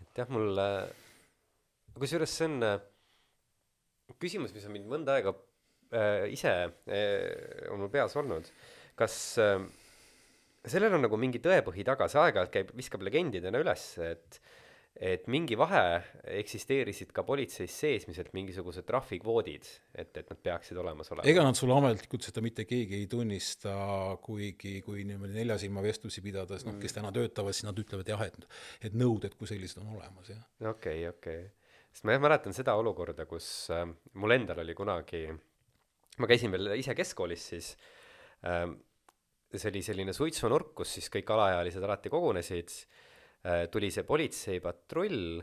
et 0.00 0.22
jah, 0.22 0.30
mulle, 0.32 0.66
kusjuures 1.98 2.32
see 2.38 2.48
on 2.48 2.62
äh, 2.66 2.80
küsimus, 4.22 4.54
mis 4.54 4.66
on 4.68 4.74
mind 4.76 4.88
mõnda 4.90 5.18
aega 5.18 5.34
äh, 5.92 6.30
ise 6.32 6.52
äh, 6.88 7.68
on 7.72 7.82
mul 7.82 7.92
peas 7.92 8.16
olnud. 8.16 8.48
kas 8.96 9.16
äh, 9.42 9.60
sellel 10.64 10.96
on 10.96 11.04
nagu 11.06 11.18
mingi 11.20 11.40
tõepõhi 11.42 11.84
taga, 11.86 12.08
see 12.08 12.20
aeg-ajalt 12.22 12.52
käib, 12.54 12.74
viskab 12.78 13.04
legendidena 13.04 13.60
üles, 13.62 13.86
et 14.04 14.40
et 15.00 15.24
mingi 15.32 15.56
vahe 15.56 15.82
eksisteerisid 16.36 17.12
ka 17.16 17.24
politseis 17.24 17.72
seesmiselt 17.84 18.32
mingisugused 18.36 18.84
trahvikvoodid, 18.88 19.68
et, 19.94 20.10
et 20.20 20.28
nad 20.28 20.40
peaksid 20.44 20.78
olemas 20.82 21.08
olema. 21.14 21.24
ega 21.30 21.44
nad 21.46 21.56
sulle 21.56 21.76
ametlikult 21.78 22.26
seda 22.28 22.44
mitte 22.44 22.66
keegi 22.68 22.98
ei 23.00 23.08
tunnista, 23.10 23.72
kuigi 24.24 24.76
kui 24.84 25.06
niimoodi 25.08 25.38
nelja 25.38 25.56
silma 25.62 25.84
vestlusi 25.84 26.24
pidades, 26.24 26.66
noh, 26.68 26.76
kes 26.82 26.98
täna 26.98 27.12
töötavad, 27.14 27.56
siis 27.56 27.68
nad 27.68 27.80
ütlevad 27.80 28.12
jah, 28.12 28.26
et 28.28 28.46
et 28.90 28.96
nõuded 28.98 29.34
kui 29.38 29.48
sellised 29.48 29.80
on 29.80 29.94
olemas, 29.96 30.28
jah. 30.34 30.44
okei, 30.68 31.06
okei. 31.08 31.48
sest 31.88 32.04
ma 32.04 32.18
jah 32.18 32.24
mäletan 32.28 32.56
seda 32.56 32.76
olukorda, 32.76 33.26
kus 33.30 33.48
äh, 33.72 33.86
mul 34.20 34.36
endal 34.36 34.60
oli 34.60 34.76
kunagi, 34.76 35.24
ma 36.20 36.28
käisin 36.28 36.52
veel 36.52 36.74
ise 36.76 36.94
keskkoolis, 36.98 37.48
siis 37.54 37.72
äh, 38.44 38.66
see 39.56 39.72
oli 39.72 39.82
selline 39.84 40.12
suitsunurk, 40.16 40.74
kus 40.82 40.98
siis 40.98 41.08
kõik 41.12 41.32
alaealised 41.32 41.84
alati 41.84 42.12
kogunesid 42.12 42.76
tuli 43.72 43.90
see 43.90 44.06
politseipatrull, 44.06 45.42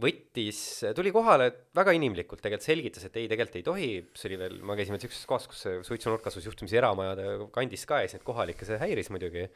võttis, 0.00 0.60
tuli 0.96 1.10
kohale 1.12 1.48
väga 1.76 1.92
inimlikult 1.96 2.42
tegelikult 2.44 2.66
selgitas, 2.66 3.06
et 3.08 3.16
ei, 3.20 3.28
tegelikult 3.30 3.58
ei 3.58 3.66
tohi, 3.66 3.88
see 4.16 4.28
oli 4.30 4.38
veel, 4.40 4.58
ma 4.64 4.76
käisin 4.78 4.94
veel 4.94 5.02
siukses 5.02 5.28
kohas, 5.28 5.48
kus 5.50 5.64
see 5.66 5.80
suitsunurk 5.86 6.28
asus 6.30 6.46
juhtumisi 6.46 6.78
eramajade 6.80 7.26
kandis 7.54 7.86
ka 7.88 8.00
ja 8.00 8.08
siis 8.08 8.18
neid 8.18 8.26
kohalikke 8.28 8.68
see 8.68 8.78
häiris 8.80 9.10
muidugi 9.12 9.48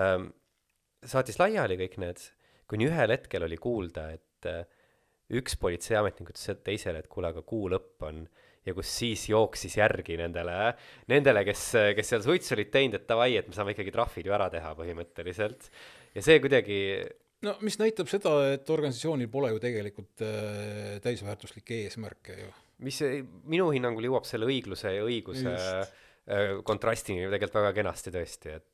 ähm,. 0.00 0.30
saatis 1.04 1.38
laiali 1.40 1.76
kõik 1.80 1.98
need, 2.02 2.22
kuni 2.70 2.88
ühel 2.88 3.12
hetkel 3.12 3.44
oli 3.46 3.58
kuulda, 3.60 4.08
et 4.16 4.48
äh, 4.48 4.64
üks 5.36 5.56
politseiametnik 5.60 6.32
ütles 6.32 6.62
teisele, 6.64 7.02
et 7.02 7.10
kuule, 7.12 7.32
aga 7.32 7.44
kuu 7.46 7.68
lõpp 7.72 8.06
on 8.08 8.24
ja 8.66 8.74
kus 8.76 8.90
siis 9.00 9.24
jooksis 9.30 9.74
järgi 9.78 10.16
nendele, 10.20 10.54
nendele, 11.10 11.42
kes, 11.48 11.64
kes 11.96 12.12
seal 12.12 12.22
suitsu 12.24 12.54
olid 12.56 12.70
teinud, 12.74 13.00
et 13.00 13.08
davai, 13.08 13.32
et 13.38 13.48
me 13.48 13.56
saame 13.56 13.74
ikkagi 13.74 13.94
trahvid 13.94 14.28
ju 14.28 14.36
ära 14.36 14.48
teha 14.52 14.74
põhimõtteliselt. 14.78 15.66
Ja 16.16 16.24
see 16.24 16.42
kuidagi, 16.42 16.78
no 17.46 17.56
mis 17.66 17.78
näitab 17.80 18.10
seda, 18.10 18.34
et 18.56 18.68
organisatsioonil 18.72 19.30
pole 19.32 19.52
ju 19.54 19.62
tegelikult 19.62 20.26
äh, 20.26 21.00
täisväärtuslikke 21.04 21.82
eesmärke 21.86 22.38
ju. 22.42 22.52
mis 22.86 23.02
minu 23.50 23.70
hinnangul 23.74 24.10
jõuab 24.10 24.28
selle 24.28 24.48
õigluse 24.50 24.96
ja 24.96 25.04
õiguse 25.06 25.48
Just. 25.48 25.92
äh, 26.32 26.58
kontrastini 26.66 27.24
tegelikult 27.26 27.58
väga 27.60 27.72
kenasti 27.80 28.12
tõesti, 28.14 28.58
et 28.58 28.68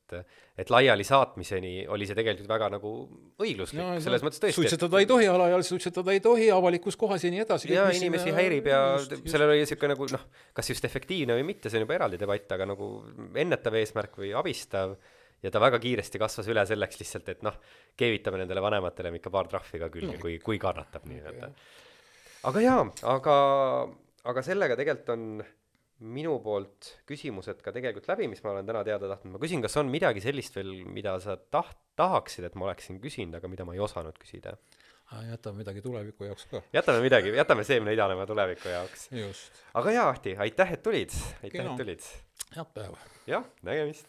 et 0.59 0.71
laiali 0.73 1.05
saatmiseni 1.05 1.85
oli 1.93 2.07
see 2.09 2.17
tegelikult 2.17 2.49
väga 2.49 2.67
nagu 2.75 2.91
õigluslik 3.39 3.79
no,, 3.79 3.91
selles 4.03 4.25
mõttes 4.25 4.41
tõesti, 4.41 4.55
et 4.55 4.57
suitsetada 4.57 4.99
ei 5.01 5.07
tohi, 5.09 5.29
alaealisi 5.31 5.73
suitsetada 5.75 6.15
ei 6.15 6.23
tohi 6.23 6.49
avalikus 6.53 6.97
kohas 6.99 7.23
ja 7.23 7.31
nii 7.33 7.45
edasi. 7.45 7.71
ja 7.73 7.87
inimesi 7.95 8.33
häirib 8.35 8.67
ja 8.69 8.81
sellel 9.05 9.53
oli 9.53 9.63
niisugune 9.63 9.95
nagu 9.95 10.09
noh, 10.13 10.27
kas 10.57 10.73
just 10.73 10.85
efektiivne 10.89 11.37
või 11.39 11.47
mitte, 11.53 11.71
see 11.71 11.79
on 11.79 11.87
juba 11.87 11.97
eraldi 12.01 12.19
debatt, 12.21 12.51
aga 12.57 12.67
nagu 12.73 12.91
ennetav 13.45 13.77
eesmärk 13.79 14.19
või 14.19 14.33
abistav 14.37 14.97
ja 15.43 15.51
ta 15.51 15.61
väga 15.61 15.79
kiiresti 15.83 16.21
kasvas 16.21 16.49
üle 16.51 16.65
selleks 16.67 16.99
lihtsalt, 17.01 17.29
et 17.33 17.45
noh, 17.45 17.55
keevitame 17.99 18.41
nendele 18.41 18.63
vanematele 18.63 19.13
ikka 19.19 19.31
paar 19.33 19.51
trahvi 19.51 19.81
ka 19.81 19.91
külge 19.93 20.17
kui, 20.21 20.39
kui 20.43 20.59
kannatab 20.61 21.07
nii-öelda. 21.09 21.53
aga 22.49 22.65
jaa, 22.65 22.83
aga, 23.13 23.37
aga 24.31 24.45
sellega 24.45 24.77
tegelikult 24.79 25.15
on 25.15 25.25
minu 25.99 26.37
poolt 26.43 26.93
küsimused 27.09 27.59
ka 27.63 27.73
tegelikult 27.75 28.07
läbi, 28.07 28.29
mis 28.31 28.41
ma 28.43 28.53
olen 28.53 28.67
täna 28.67 28.83
teada 28.87 29.09
tahtnud, 29.11 29.33
ma 29.35 29.41
küsin, 29.41 29.63
kas 29.63 29.75
on 29.81 29.89
midagi 29.91 30.23
sellist 30.23 30.55
veel, 30.55 30.71
mida 30.87 31.17
sa 31.23 31.35
taht-, 31.35 31.79
tahaksid, 31.99 32.47
et 32.47 32.55
ma 32.55 32.69
oleksin 32.69 33.01
küsinud, 33.03 33.35
aga 33.39 33.51
mida 33.51 33.67
ma 33.67 33.75
ei 33.75 33.83
osanud 33.83 34.19
küsida? 34.21 34.55
jätame 35.25 35.63
midagi 35.63 35.81
tuleviku 35.81 36.27
jaoks 36.27 36.45
ka. 36.51 36.61
jätame 36.73 37.01
midagi, 37.01 37.33
jätame 37.33 37.63
seemne 37.65 37.93
idanema 37.93 38.27
tuleviku 38.29 38.69
jaoks. 38.69 39.09
aga 39.73 39.91
jaa, 39.91 40.07
Ahti, 40.13 40.35
aitäh, 40.37 40.73
et 40.77 40.83
tulid, 40.85 41.15
aitäh, 41.43 41.65
et 41.65 41.75
tulid. 41.81 42.07
head 42.55 42.71
päeva. 42.73 42.97
jah, 43.27 43.49
nägemist. 43.65 44.05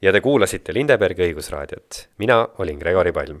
Ja 0.00 0.12
te 0.12 0.20
kuulasite 0.24 0.72
Lindebergi 0.72 1.26
õigusraadiot, 1.28 2.04
mina 2.22 2.42
olin 2.58 2.78
Gregori 2.80 3.12
Palm 3.12 3.40